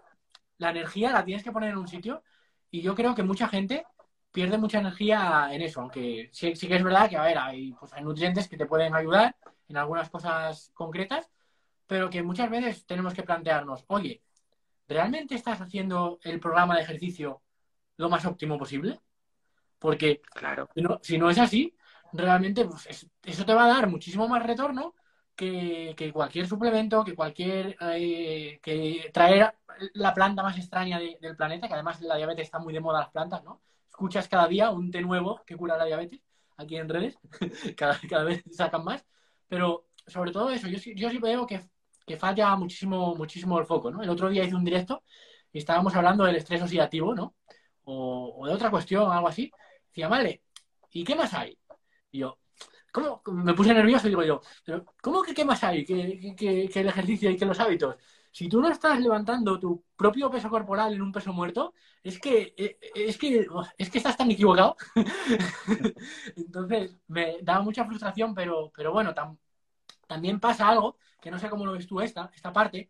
la 0.58 0.72
energía 0.72 1.12
la 1.12 1.26
tienes 1.26 1.44
que 1.44 1.52
poner 1.52 1.72
en 1.72 1.78
un 1.78 1.88
sitio 1.88 2.24
y 2.72 2.82
yo 2.82 2.96
creo 2.96 3.16
que 3.16 3.24
mucha 3.24 3.48
gente 3.48 3.86
pierde 4.32 4.58
mucha 4.58 4.80
energía 4.80 5.50
en 5.52 5.62
eso, 5.62 5.82
aunque 5.82 6.30
sí, 6.34 6.56
sí 6.56 6.68
que 6.68 6.76
es 6.76 6.84
verdad 6.84 7.10
que, 7.10 7.18
a 7.18 7.22
ver, 7.22 7.38
hay, 7.38 7.72
pues, 7.74 7.94
hay 7.94 8.04
nutrientes 8.04 8.48
que 8.48 8.58
te 8.58 8.66
pueden 8.66 8.96
ayudar 8.96 9.36
en 9.68 9.78
algunas 9.78 10.10
cosas 10.10 10.72
concretas, 10.74 11.30
pero 11.86 12.10
que 12.10 12.24
muchas 12.24 12.50
veces 12.50 12.86
tenemos 12.86 13.14
que 13.14 13.24
plantearnos, 13.24 13.86
oye, 13.88 14.24
¿realmente 14.88 15.36
estás 15.36 15.62
haciendo 15.62 16.20
el 16.24 16.40
programa 16.40 16.76
de 16.76 16.82
ejercicio 16.82 17.44
lo 17.98 18.10
más 18.10 18.26
óptimo 18.26 18.58
posible? 18.58 19.00
Porque 19.78 20.22
claro. 20.34 20.68
si, 21.02 21.18
no, 21.18 21.30
es 21.30 21.38
así, 21.38 21.76
realmente 22.12 22.66
pues, 22.66 23.08
eso 23.24 23.46
te 23.46 23.54
va 23.54 23.66
a 23.66 23.68
dar 23.76 23.88
muchísimo 23.88 24.28
más 24.28 24.44
retorno 24.44 24.96
que, 25.36 26.12
cualquier 26.14 26.48
suplemento, 26.48 27.04
que 27.04 27.16
cualquier 27.16 27.76
eh, 27.82 28.60
que 28.62 29.10
traer 29.14 29.54
la 29.94 30.14
planta 30.14 30.44
más 30.44 30.58
extraña 30.58 31.00
del 31.00 31.36
planeta, 31.36 31.68
que 31.68 31.74
además 31.74 32.02
la 32.02 32.16
diabetes 32.16 32.46
está 32.46 32.60
muy 32.60 32.74
de 32.74 32.80
moda 32.80 33.00
las 33.02 33.10
plantas, 33.10 33.44
¿no? 33.44 33.62
Escuchas 33.90 34.28
cada 34.28 34.48
día 34.48 34.70
un 34.72 34.92
té 34.92 35.02
nuevo 35.02 35.42
que 35.46 35.56
cura 35.56 35.78
la 35.78 35.86
diabetes 35.86 36.22
aquí 36.58 36.78
en 36.78 36.90
redes, 36.90 37.18
cada, 37.78 38.24
vez 38.24 38.44
sacan 38.52 38.84
más, 38.84 39.06
pero 39.48 39.88
sobre 40.08 40.32
todo 40.32 40.50
eso, 40.52 40.68
yo, 40.68 40.78
yo 40.96 41.10
sí 41.10 41.18
veo 41.18 41.48
que 41.48 41.62
que 42.06 42.18
falla 42.18 42.56
muchísimo, 42.56 43.16
muchísimo 43.16 43.60
el 43.60 43.66
foco, 43.66 43.92
¿no? 43.92 44.02
El 44.02 44.10
otro 44.10 44.30
día 44.30 44.44
hice 44.44 44.56
un 44.56 44.66
directo 44.66 45.04
y 45.52 45.60
estábamos 45.60 45.96
hablando 45.96 46.24
del 46.26 46.36
estrés 46.36 46.62
oxidativo, 46.62 47.16
¿no? 47.16 47.36
O, 47.86 48.46
de 48.48 48.54
otra 48.54 48.70
cuestión, 48.70 49.12
algo 49.12 49.28
así. 49.28 49.52
Decía, 49.88 50.08
vale, 50.08 50.44
¿y 50.92 51.04
qué 51.04 51.16
más 51.16 51.34
hay? 51.34 51.58
Y 52.12 52.20
yo, 52.20 52.38
Me 53.32 53.54
puse 53.54 53.74
nervioso 53.74 54.08
y 54.08 54.10
digo 54.12 54.24
yo, 54.24 54.42
¿pero 54.64 54.86
¿cómo 55.02 55.24
que 55.24 55.34
qué 55.34 55.44
más 55.46 55.64
hay 55.64 55.84
que, 55.86 56.70
el 56.74 56.88
ejercicio 56.88 57.30
y 57.32 57.38
que 57.38 57.46
los 57.46 57.60
hábitos? 57.60 57.98
Si 58.32 58.48
tú 58.50 58.62
no 58.62 58.70
estás 58.70 59.00
levantando 59.00 59.60
tu 59.60 59.84
propio 59.96 60.30
peso 60.30 60.50
corporal 60.50 60.94
en 60.94 61.02
un 61.02 61.12
peso 61.12 61.34
muerto, 61.34 61.74
es 62.04 62.20
que, 62.20 62.54
eh, 62.58 62.78
es 62.96 63.18
que, 63.18 63.48
es 63.78 63.90
que 63.90 63.98
estás 63.98 64.18
tan 64.18 64.32
equivocado. 64.32 64.76
Entonces, 66.36 66.98
me 67.08 67.38
daba 67.42 67.62
mucha 67.62 67.86
frustración, 67.86 68.34
pero, 68.34 68.72
pero 68.76 68.92
bueno, 68.92 69.14
también 70.08 70.40
pasa 70.40 70.70
algo 70.70 70.98
que 71.22 71.32
no 71.32 71.40
sé 71.40 71.50
cómo 71.50 71.66
lo 71.66 71.74
ves 71.74 71.88
tú 71.88 72.02
esta, 72.02 72.30
esta 72.36 72.54
parte, 72.54 72.90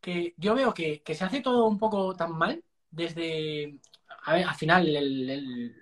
que 0.00 0.34
yo 0.36 0.54
veo 0.54 0.74
que, 0.74 1.02
se 1.14 1.24
hace 1.24 1.40
todo 1.40 1.66
un 1.66 1.78
poco 1.78 2.14
tan 2.16 2.32
mal 2.36 2.64
desde, 2.90 3.80
a 4.24 4.34
ver, 4.34 4.46
al 4.48 4.54
final 4.54 4.88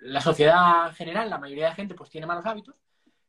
la 0.03 0.21
sociedad 0.21 0.93
general, 0.95 1.29
la 1.29 1.37
mayoría 1.39 1.69
de 1.69 1.75
gente 1.75 1.95
pues 1.95 2.09
tiene 2.09 2.27
malos 2.27 2.45
hábitos. 2.45 2.75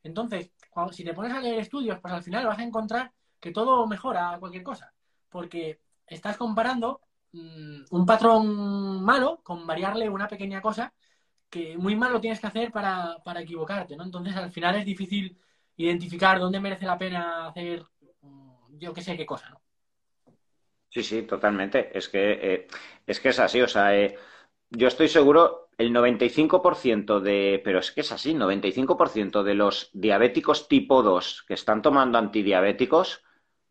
Entonces, 0.05 0.53
si 0.93 1.03
te 1.03 1.15
pones 1.15 1.33
a 1.33 1.41
leer 1.41 1.59
estudios, 1.59 1.99
pues 2.01 2.15
al 2.15 2.23
final 2.23 2.47
vas 2.47 2.59
a 2.59 2.63
encontrar 2.63 3.13
que 3.41 3.51
todo 3.51 3.87
mejora 3.87 4.37
cualquier 4.39 4.63
cosa, 4.63 4.93
porque 5.29 5.81
estás 6.07 6.37
comparando 6.37 7.01
mm, 7.33 7.85
un 7.91 8.07
patrón 8.07 9.03
malo 9.03 9.41
con 9.43 9.67
variarle 9.67 10.09
una 10.09 10.29
pequeña 10.29 10.61
cosa 10.61 10.95
que 11.51 11.77
muy 11.77 11.97
malo 11.97 12.21
tienes 12.21 12.41
que 12.41 12.47
hacer 12.47 12.71
para, 12.71 13.17
para 13.25 13.41
equivocarte, 13.41 13.97
¿no? 13.97 14.05
Entonces 14.05 14.37
al 14.37 14.53
final 14.53 14.77
es 14.77 14.85
difícil 14.85 15.39
identificar 15.77 16.39
dónde 16.39 16.61
merece 16.61 16.87
la 16.87 16.99
pena 16.99 17.49
hacer 17.49 17.85
yo 18.79 18.93
qué 18.93 19.03
sé 19.03 19.17
qué 19.17 19.27
cosa, 19.27 19.51
¿no? 19.51 19.61
Sí, 20.89 21.03
sí, 21.03 21.23
totalmente. 21.23 21.97
Es 21.97 22.09
que, 22.09 22.33
eh, 22.33 22.67
es, 23.07 23.19
que 23.19 23.31
es 23.31 23.39
así, 23.41 23.61
o 23.61 23.67
sea, 23.67 23.97
eh, 23.97 24.17
yo 24.77 24.89
estoy 24.89 25.09
seguro, 25.09 25.69
el 25.79 25.93
95% 25.93 27.21
de, 27.21 27.61
pero 27.65 27.79
es 27.79 27.93
que 27.93 28.03
es 28.03 28.13
así, 28.13 28.35
95% 28.35 29.43
de 29.43 29.55
los 29.55 29.91
diabéticos 29.93 30.69
tipo 30.69 31.03
2 31.03 31.45
que 31.47 31.55
están 31.55 31.83
tomando 31.83 32.19
antidiabéticos, 32.19 33.23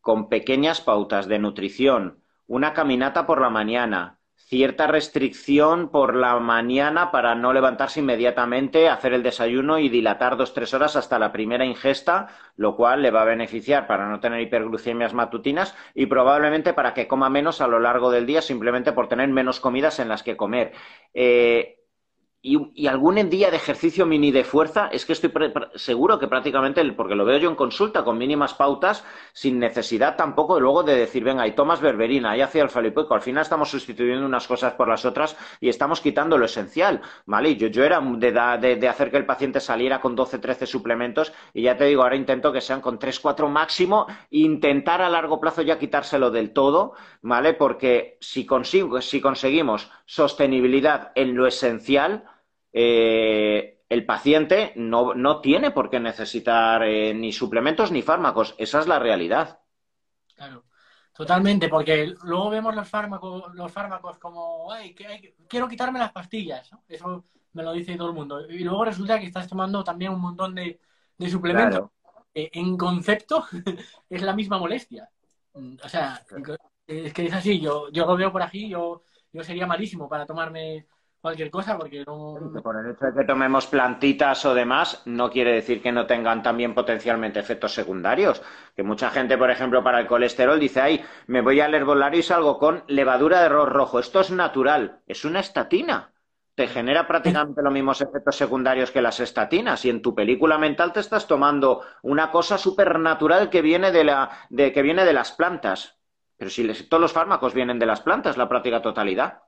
con 0.02 0.28
pequeñas 0.28 0.82
pautas 0.82 1.28
de 1.28 1.40
nutrición, 1.40 2.24
una 2.48 2.74
caminata 2.74 3.26
por 3.26 3.40
la 3.42 3.50
mañana, 3.50 4.20
cierta 4.54 4.86
restricción 4.86 5.90
por 5.90 6.16
la 6.16 6.38
mañana 6.38 7.10
para 7.10 7.34
no 7.34 7.54
levantarse 7.54 8.02
inmediatamente, 8.02 8.88
hacer 8.88 9.14
el 9.14 9.24
desayuno 9.24 9.80
y 9.80 9.90
dilatar 9.90 10.38
dos 10.38 10.54
tres 10.54 10.76
horas 10.76 10.96
hasta 10.96 11.18
la 11.18 11.32
primera 11.32 11.66
ingesta, 11.66 12.28
lo 12.56 12.76
cual 12.76 13.02
le 13.02 13.10
va 13.10 13.24
a 13.24 13.26
beneficiar 13.26 13.88
para 13.88 14.08
no 14.08 14.20
tener 14.20 14.42
hiperglucemias 14.42 15.16
matutinas 15.16 15.76
y 15.96 16.06
probablemente 16.06 16.72
para 16.76 16.94
que 16.94 17.08
coma 17.08 17.32
menos 17.32 17.62
a 17.62 17.68
lo 17.68 17.80
largo 17.80 18.12
del 18.12 18.28
día 18.28 18.44
simplemente 18.44 18.92
por 18.92 19.08
tener 19.08 19.28
menos 19.30 19.60
comidas 19.60 19.98
en 19.98 20.08
las 20.08 20.22
que 20.22 20.38
comer. 20.38 20.74
Eh, 21.16 21.83
y, 22.46 22.88
algún 22.88 23.30
día 23.30 23.50
de 23.50 23.56
ejercicio 23.56 24.06
mini 24.06 24.30
de 24.30 24.44
fuerza, 24.44 24.90
es 24.92 25.06
que 25.06 25.14
estoy 25.14 25.32
seguro 25.76 26.20
que 26.20 26.28
prácticamente, 26.28 26.84
porque 26.92 27.16
lo 27.16 27.24
veo 27.24 27.38
yo 27.38 27.50
en 27.50 27.56
consulta 27.56 28.04
con 28.04 28.18
mínimas 28.18 28.54
pautas, 28.54 29.06
sin 29.32 29.60
necesidad 29.60 30.18
tampoco 30.18 30.60
luego 30.60 30.84
de 30.84 30.94
decir, 30.94 31.24
venga, 31.24 31.48
y 31.48 31.56
tomas 31.56 31.80
berberina, 31.80 32.36
y 32.36 32.42
hacia 32.42 32.62
el 32.62 32.70
falipoico. 32.70 33.14
Al 33.14 33.22
final 33.22 33.44
estamos 33.44 33.70
sustituyendo 33.72 34.26
unas 34.26 34.46
cosas 34.46 34.74
por 34.74 34.90
las 34.90 35.06
otras 35.06 35.38
y 35.62 35.70
estamos 35.70 36.02
quitando 36.02 36.38
lo 36.38 36.44
esencial, 36.44 37.02
¿vale? 37.26 37.56
Yo, 37.56 37.68
yo 37.68 37.86
era 37.86 38.02
de, 38.02 38.76
de, 38.76 38.88
hacer 38.90 39.10
que 39.10 39.18
el 39.18 39.26
paciente 39.26 39.62
saliera 39.62 40.02
con 40.02 40.14
12, 40.14 40.40
13 40.40 40.68
suplementos 40.68 41.32
y 41.54 41.62
ya 41.62 41.78
te 41.78 41.86
digo, 41.86 42.04
ahora 42.04 42.18
intento 42.18 42.52
que 42.52 42.60
sean 42.60 42.82
con 42.82 43.00
3, 43.00 43.22
4 43.22 43.48
máximo, 43.48 44.06
intentar 44.32 45.02
a 45.02 45.10
largo 45.10 45.40
plazo 45.40 45.62
ya 45.62 45.80
quitárselo 45.80 46.30
del 46.30 46.52
todo, 46.52 46.94
¿vale? 47.22 47.54
Porque 47.54 48.18
si, 48.20 48.46
consigo, 48.46 49.00
si 49.00 49.22
conseguimos 49.22 49.90
sostenibilidad 50.06 51.14
en 51.16 51.38
lo 51.38 51.48
esencial, 51.48 52.26
eh, 52.74 53.84
el 53.88 54.06
paciente 54.06 54.74
no, 54.76 55.14
no, 55.14 55.40
tiene 55.40 55.70
por 55.70 55.90
qué 55.92 56.00
necesitar 56.00 56.84
eh, 56.84 57.14
ni 57.14 57.32
suplementos 57.32 57.92
ni 57.92 58.02
fármacos. 58.02 58.56
Esa 58.58 58.80
es 58.80 58.88
la 58.88 58.98
realidad. 58.98 59.60
Claro, 60.36 60.66
totalmente, 61.14 61.70
porque 61.70 62.16
luego 62.24 62.50
vemos 62.50 62.76
los 62.76 62.90
fármacos, 62.90 63.54
los 63.54 63.72
fármacos 63.72 64.18
como, 64.18 64.72
Ay, 64.72 64.96
que 64.96 65.36
quiero 65.48 65.68
quitarme 65.68 66.00
las 66.00 66.12
pastillas. 66.12 66.72
Eso 66.88 67.26
me 67.54 67.62
lo 67.62 67.72
dice 67.72 67.96
todo 67.96 68.10
el 68.10 68.16
mundo. 68.16 68.50
Y 68.50 68.64
luego 68.64 68.84
resulta 68.84 69.20
que 69.20 69.28
estás 69.28 69.48
tomando 69.48 69.84
también 69.84 70.12
un 70.12 70.22
montón 70.22 70.56
de, 70.56 70.80
suplementos. 71.30 71.92
en 72.34 72.76
concepto 72.76 73.46
es 74.10 74.22
la 74.24 74.34
misma 74.34 74.58
molestia. 74.58 75.08
O 75.54 75.88
sea, 75.88 76.26
es 76.88 77.14
que 77.14 77.28
es 77.28 77.34
así. 77.34 77.60
Yo, 77.60 77.92
yo 77.92 78.08
lo 78.08 78.18
veo 78.18 78.32
por 78.32 78.42
aquí, 78.42 78.68
yo, 78.68 79.04
yo 79.32 79.44
sería 79.44 79.68
malísimo 79.68 80.10
para 80.10 80.26
tomarme 80.26 80.88
cualquier 81.24 81.50
cosa, 81.50 81.78
porque 81.78 82.04
no... 82.06 82.36
Por 82.62 82.76
el 82.76 82.92
hecho 82.92 83.06
de 83.06 83.14
que 83.14 83.26
tomemos 83.26 83.66
plantitas 83.68 84.44
o 84.46 84.54
demás, 84.54 85.02
no 85.06 85.30
quiere 85.30 85.54
decir 85.54 85.82
que 85.82 85.94
no 85.94 86.06
tengan 86.06 86.44
también 86.44 86.76
potencialmente 86.76 87.40
efectos 87.40 87.74
secundarios. 87.74 88.42
Que 88.76 88.84
mucha 88.84 89.10
gente, 89.10 89.38
por 89.38 89.50
ejemplo, 89.50 89.82
para 89.82 90.02
el 90.02 90.08
colesterol 90.08 90.60
dice, 90.60 90.82
ay, 90.82 91.06
me 91.28 91.40
voy 91.40 91.62
al 91.62 91.74
herbolario 91.74 92.20
y 92.20 92.24
salgo 92.24 92.60
con 92.60 92.84
levadura 92.88 93.40
de 93.40 93.46
arroz 93.46 93.70
rojo. 93.70 94.00
Esto 94.00 94.20
es 94.20 94.32
natural, 94.32 95.00
es 95.08 95.24
una 95.24 95.40
estatina. 95.40 96.12
Te 96.56 96.68
genera 96.68 97.08
prácticamente 97.08 97.64
los 97.64 97.72
mismos 97.72 98.02
efectos 98.02 98.36
secundarios 98.36 98.92
que 98.92 99.02
las 99.02 99.22
estatinas 99.22 99.86
y 99.86 99.90
en 99.92 100.02
tu 100.02 100.14
película 100.14 100.58
mental 100.58 100.92
te 100.92 101.00
estás 101.00 101.26
tomando 101.26 101.84
una 102.02 102.32
cosa 102.32 102.58
supernatural 102.58 103.50
que 103.50 103.62
viene 103.62 103.94
de, 103.94 104.04
la, 104.04 104.30
de, 104.50 104.74
que 104.74 104.82
viene 104.82 105.06
de 105.06 105.14
las 105.14 105.32
plantas. 105.32 105.98
Pero 106.36 106.52
si 106.52 106.68
todos 106.90 107.00
los 107.00 107.14
fármacos 107.14 107.54
vienen 107.54 107.80
de 107.80 107.86
las 107.86 108.02
plantas, 108.02 108.36
la 108.36 108.50
práctica 108.50 108.82
totalidad. 108.82 109.44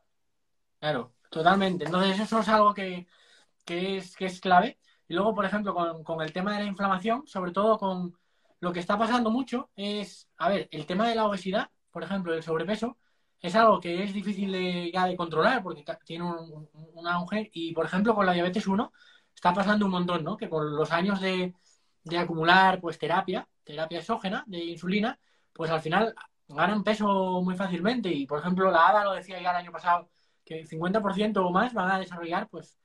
Claro, 0.79 1.14
Totalmente. 1.35 1.83
Entonces, 1.83 2.17
eso 2.17 2.39
es 2.39 2.47
algo 2.47 2.73
que, 2.73 3.07
es, 3.67 4.15
que 4.15 4.25
es 4.25 4.39
clave. 4.39 4.79
Y 5.05 5.13
luego, 5.15 5.35
por 5.35 5.43
ejemplo, 5.43 5.73
con, 5.75 6.21
el 6.21 6.31
tema 6.31 6.53
de 6.53 6.63
la 6.63 6.69
inflamación, 6.69 7.27
sobre 7.27 7.51
todo 7.51 7.77
con 7.77 8.17
lo 8.61 8.71
que 8.71 8.79
está 8.79 8.97
pasando 8.97 9.29
mucho, 9.29 9.69
es, 9.75 10.29
a 10.37 10.47
ver, 10.47 10.69
el 10.71 10.85
tema 10.85 11.09
de 11.09 11.15
la 11.15 11.25
obesidad, 11.25 11.69
por 11.91 12.03
ejemplo, 12.03 12.33
el 12.33 12.41
sobrepeso, 12.41 12.97
es 13.41 13.53
algo 13.53 13.81
que 13.81 14.03
es 14.03 14.13
difícil 14.13 14.49
de, 14.53 14.91
ya 14.93 15.05
de 15.07 15.17
controlar 15.17 15.61
porque 15.61 15.83
tiene 16.05 16.23
un, 16.23 17.07
auge. 17.07 17.49
Y, 17.53 17.73
por 17.73 17.85
ejemplo, 17.85 18.15
con 18.15 18.25
la 18.25 18.31
diabetes 18.31 18.65
1 18.65 18.93
está 19.35 19.53
pasando 19.53 19.85
un 19.85 19.91
montón, 19.91 20.23
¿no? 20.23 20.37
Que 20.37 20.47
por 20.47 20.63
los 20.63 20.91
años 20.93 21.19
de, 21.19 21.53
de 22.03 22.17
acumular, 22.17 22.79
pues, 22.79 22.97
terapia, 22.97 23.45
terapia 23.65 23.99
exógena 23.99 24.45
de 24.47 24.63
insulina, 24.63 25.19
pues 25.51 25.69
al 25.69 25.81
final 25.81 26.15
ganan 26.47 26.83
peso 26.83 27.41
muy 27.43 27.55
fácilmente. 27.57 28.09
Y, 28.09 28.25
por 28.25 28.39
ejemplo, 28.39 28.71
la 28.71 28.87
ADA 28.87 29.03
lo 29.03 29.13
decía 29.13 29.41
ya 29.41 29.51
el 29.51 29.57
año 29.57 29.71
pasado, 29.73 30.09
que 30.45 30.59
el 30.59 30.67
50% 30.69 31.37
o 31.37 31.49
más 31.49 31.73
van 31.73 31.91
a 31.91 31.99
desarrollar, 31.99 32.47
pues, 32.49 32.77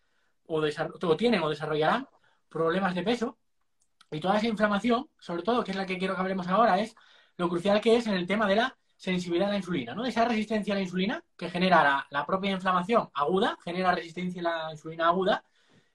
o, 0.46 1.16
tienen 1.16 1.42
o 1.42 1.50
desarrollarán 1.50 2.08
problemas 2.48 2.94
de 2.94 3.02
peso. 3.02 3.38
Y 4.10 4.18
toda 4.18 4.38
esa 4.38 4.48
inflamación, 4.48 5.08
sobre 5.18 5.42
todo, 5.42 5.62
que 5.62 5.70
es 5.70 5.76
la 5.76 5.86
que 5.86 5.98
quiero 5.98 6.14
que 6.14 6.20
hablemos 6.22 6.48
ahora, 6.48 6.80
es 6.80 6.96
lo 7.36 7.48
crucial 7.48 7.80
que 7.80 7.96
es 7.96 8.06
en 8.06 8.14
el 8.14 8.26
tema 8.26 8.48
de 8.48 8.56
la 8.56 8.76
sensibilidad 8.96 9.48
a 9.48 9.52
la 9.52 9.58
insulina, 9.58 9.94
¿no? 9.94 10.04
Esa 10.04 10.24
resistencia 10.24 10.74
a 10.74 10.76
la 10.76 10.82
insulina 10.82 11.24
que 11.36 11.48
genera 11.48 12.06
la, 12.10 12.26
propia 12.26 12.50
inflamación 12.50 13.08
aguda, 13.14 13.56
genera 13.64 13.94
resistencia 13.94 14.40
a 14.40 14.66
la 14.66 14.72
insulina 14.72 15.08
aguda, 15.08 15.44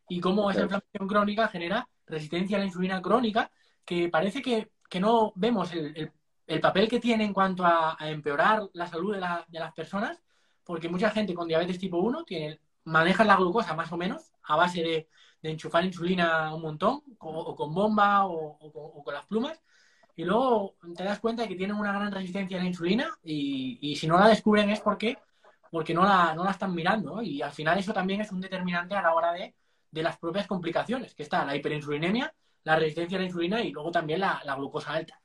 y 0.08 0.20
cómo 0.20 0.50
esa 0.50 0.62
inflamación 0.62 1.08
crónica 1.08 1.48
genera 1.48 1.88
resistencia 2.08 2.58
a 2.58 2.60
la 2.62 2.66
insulina 2.66 3.02
crónica, 3.02 3.52
que 3.84 4.10
parece 4.10 4.42
que, 4.42 4.72
no 5.00 5.34
vemos 5.36 5.74
el, 5.74 6.12
papel 6.62 6.88
que 6.88 7.02
tiene 7.02 7.26
en 7.26 7.34
cuanto 7.34 7.66
a, 7.66 7.98
empeorar 8.00 8.70
la 8.74 8.88
salud 8.88 9.14
de, 9.14 9.20
de 9.48 9.60
las 9.60 9.74
personas 9.74 10.24
porque 10.66 10.90
mucha 10.90 11.10
gente 11.12 11.34
con 11.34 11.48
diabetes 11.48 11.80
tipo 11.80 11.98
1 11.98 12.24
tiene, 12.24 12.60
maneja 12.86 13.24
la 13.24 13.38
glucosa 13.38 13.74
más 13.76 13.92
o 13.92 13.98
menos 13.98 14.32
a 14.44 14.56
base 14.56 14.82
de, 14.82 15.08
enchufar 15.44 15.86
insulina 15.86 16.56
un 16.56 16.64
montón, 16.64 17.04
o, 17.20 17.56
con 17.56 17.72
bomba 17.74 18.26
o, 18.26 19.04
con 19.04 19.14
las 19.14 19.28
plumas, 19.28 19.62
y 20.16 20.24
luego 20.24 20.76
te 20.98 21.04
das 21.04 21.20
cuenta 21.20 21.44
de 21.44 21.50
que 21.50 21.56
tienen 21.56 21.76
una 21.76 21.94
gran 21.94 22.12
resistencia 22.12 22.58
a 22.58 22.62
la 22.62 22.68
insulina 22.68 23.16
y, 23.24 23.96
si 23.96 24.08
no 24.08 24.18
la 24.18 24.28
descubren 24.28 24.72
es 24.72 24.80
porque, 24.80 25.20
porque 25.70 25.94
no, 25.94 26.04
la, 26.04 26.34
no 26.34 26.44
la 26.44 26.52
están 26.52 26.74
mirando, 26.74 27.22
y 27.22 27.44
al 27.44 27.52
final 27.52 27.78
eso 27.78 27.94
también 27.94 28.22
es 28.22 28.32
un 28.32 28.42
determinante 28.42 28.96
a 28.96 29.04
la 29.04 29.14
hora 29.14 29.34
de 29.34 29.54
de 29.96 30.04
las 30.04 30.18
propias 30.18 30.46
complicaciones, 30.46 31.16
que 31.16 31.24
está 31.24 31.46
la 31.46 31.56
hiperinsulinemia, 31.56 32.32
la 32.66 32.76
resistencia 32.76 33.18
a 33.18 33.22
la 33.22 33.28
insulina 33.28 33.62
y 33.62 33.72
luego 33.72 33.92
también 33.92 34.20
la, 34.20 34.42
glucosa 34.58 34.92
alta. 34.92 35.20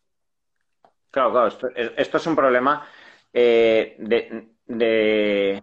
Claro, 1.11 1.32
claro, 1.32 1.49
esto, 1.97 2.16
es 2.16 2.26
un 2.28 2.36
problema 2.36 2.86
eh, 3.32 3.97
de, 3.99 4.53
de, 4.70 5.62